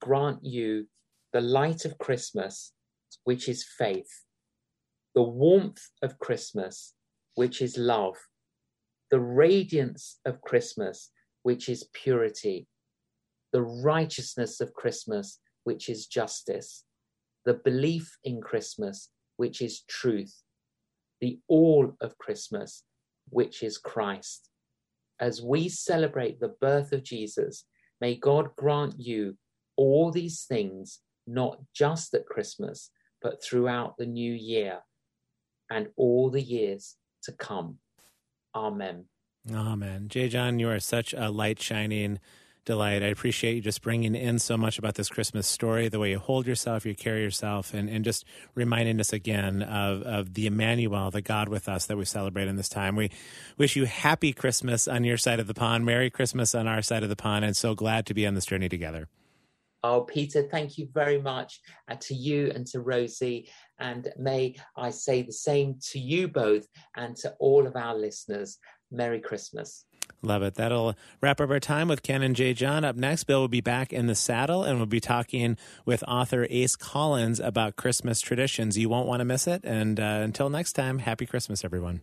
grant 0.00 0.44
you 0.44 0.86
the 1.32 1.40
light 1.40 1.84
of 1.84 1.98
Christmas, 1.98 2.72
which 3.24 3.48
is 3.48 3.64
faith, 3.64 4.24
the 5.14 5.22
warmth 5.22 5.88
of 6.02 6.18
Christmas, 6.18 6.94
which 7.34 7.60
is 7.60 7.76
love, 7.76 8.16
the 9.10 9.20
radiance 9.20 10.18
of 10.24 10.40
Christmas, 10.40 11.10
which 11.48 11.70
is 11.70 11.88
purity, 11.94 12.66
the 13.54 13.62
righteousness 13.62 14.60
of 14.60 14.74
Christmas, 14.74 15.40
which 15.64 15.88
is 15.88 16.06
justice, 16.06 16.84
the 17.46 17.54
belief 17.54 18.18
in 18.22 18.38
Christmas, 18.42 19.08
which 19.38 19.62
is 19.62 19.80
truth, 19.88 20.42
the 21.22 21.38
all 21.48 21.96
of 22.02 22.18
Christmas, 22.18 22.84
which 23.30 23.62
is 23.62 23.78
Christ. 23.78 24.50
As 25.20 25.40
we 25.40 25.70
celebrate 25.70 26.38
the 26.38 26.54
birth 26.60 26.92
of 26.92 27.02
Jesus, 27.02 27.64
may 27.98 28.14
God 28.14 28.50
grant 28.54 28.96
you 28.98 29.38
all 29.74 30.10
these 30.10 30.44
things, 30.46 31.00
not 31.26 31.60
just 31.74 32.12
at 32.12 32.26
Christmas, 32.26 32.90
but 33.22 33.42
throughout 33.42 33.96
the 33.96 34.04
new 34.20 34.34
year 34.34 34.80
and 35.70 35.88
all 35.96 36.28
the 36.28 36.42
years 36.42 36.96
to 37.22 37.32
come. 37.32 37.78
Amen. 38.54 39.06
Amen. 39.52 40.08
J. 40.08 40.28
John, 40.28 40.58
you 40.58 40.68
are 40.68 40.80
such 40.80 41.14
a 41.14 41.30
light 41.30 41.60
shining 41.60 42.18
delight. 42.68 43.02
I 43.02 43.06
appreciate 43.06 43.54
you 43.54 43.60
just 43.62 43.80
bringing 43.80 44.14
in 44.14 44.38
so 44.38 44.58
much 44.58 44.78
about 44.78 44.94
this 44.94 45.08
Christmas 45.08 45.46
story, 45.46 45.88
the 45.88 45.98
way 45.98 46.10
you 46.10 46.18
hold 46.18 46.46
yourself, 46.46 46.84
you 46.84 46.94
carry 46.94 47.22
yourself, 47.22 47.72
and, 47.72 47.88
and 47.88 48.04
just 48.04 48.26
reminding 48.54 49.00
us 49.00 49.12
again 49.12 49.62
of, 49.62 50.02
of 50.02 50.34
the 50.34 50.46
Emmanuel, 50.46 51.10
the 51.10 51.22
God 51.22 51.48
with 51.48 51.66
us 51.66 51.86
that 51.86 51.96
we 51.96 52.04
celebrate 52.04 52.46
in 52.46 52.56
this 52.56 52.68
time. 52.68 52.94
We 52.94 53.10
wish 53.56 53.74
you 53.74 53.86
happy 53.86 54.34
Christmas 54.34 54.86
on 54.86 55.04
your 55.04 55.16
side 55.16 55.40
of 55.40 55.46
the 55.46 55.54
pond, 55.54 55.86
Merry 55.86 56.10
Christmas 56.10 56.54
on 56.54 56.68
our 56.68 56.82
side 56.82 57.02
of 57.02 57.08
the 57.08 57.16
pond, 57.16 57.46
and 57.46 57.56
so 57.56 57.74
glad 57.74 58.04
to 58.06 58.14
be 58.14 58.26
on 58.26 58.34
this 58.34 58.44
journey 58.44 58.68
together. 58.68 59.08
Oh, 59.84 60.02
Peter, 60.02 60.42
thank 60.42 60.76
you 60.76 60.88
very 60.92 61.22
much 61.22 61.60
uh, 61.88 61.94
to 62.00 62.14
you 62.14 62.50
and 62.54 62.66
to 62.68 62.80
Rosie. 62.80 63.48
And 63.78 64.12
may 64.18 64.56
I 64.76 64.90
say 64.90 65.22
the 65.22 65.32
same 65.32 65.76
to 65.92 66.00
you 66.00 66.26
both 66.26 66.66
and 66.96 67.16
to 67.18 67.32
all 67.38 67.64
of 67.66 67.76
our 67.76 67.94
listeners. 67.94 68.58
Merry 68.90 69.20
Christmas. 69.20 69.84
Love 70.22 70.42
it. 70.42 70.54
That'll 70.54 70.94
wrap 71.20 71.40
up 71.40 71.50
our 71.50 71.60
time 71.60 71.86
with 71.86 72.02
Canon 72.02 72.34
J. 72.34 72.52
John. 72.52 72.84
Up 72.84 72.96
next, 72.96 73.24
Bill 73.24 73.40
will 73.40 73.48
be 73.48 73.60
back 73.60 73.92
in 73.92 74.06
the 74.06 74.14
saddle 74.14 74.64
and 74.64 74.78
we'll 74.78 74.86
be 74.86 75.00
talking 75.00 75.56
with 75.84 76.02
author 76.08 76.46
Ace 76.50 76.74
Collins 76.76 77.38
about 77.38 77.76
Christmas 77.76 78.20
traditions. 78.20 78.76
You 78.76 78.88
won't 78.88 79.06
want 79.06 79.20
to 79.20 79.24
miss 79.24 79.46
it. 79.46 79.62
And 79.64 80.00
uh, 80.00 80.20
until 80.22 80.50
next 80.50 80.72
time, 80.72 80.98
happy 80.98 81.26
Christmas, 81.26 81.64
everyone. 81.64 82.02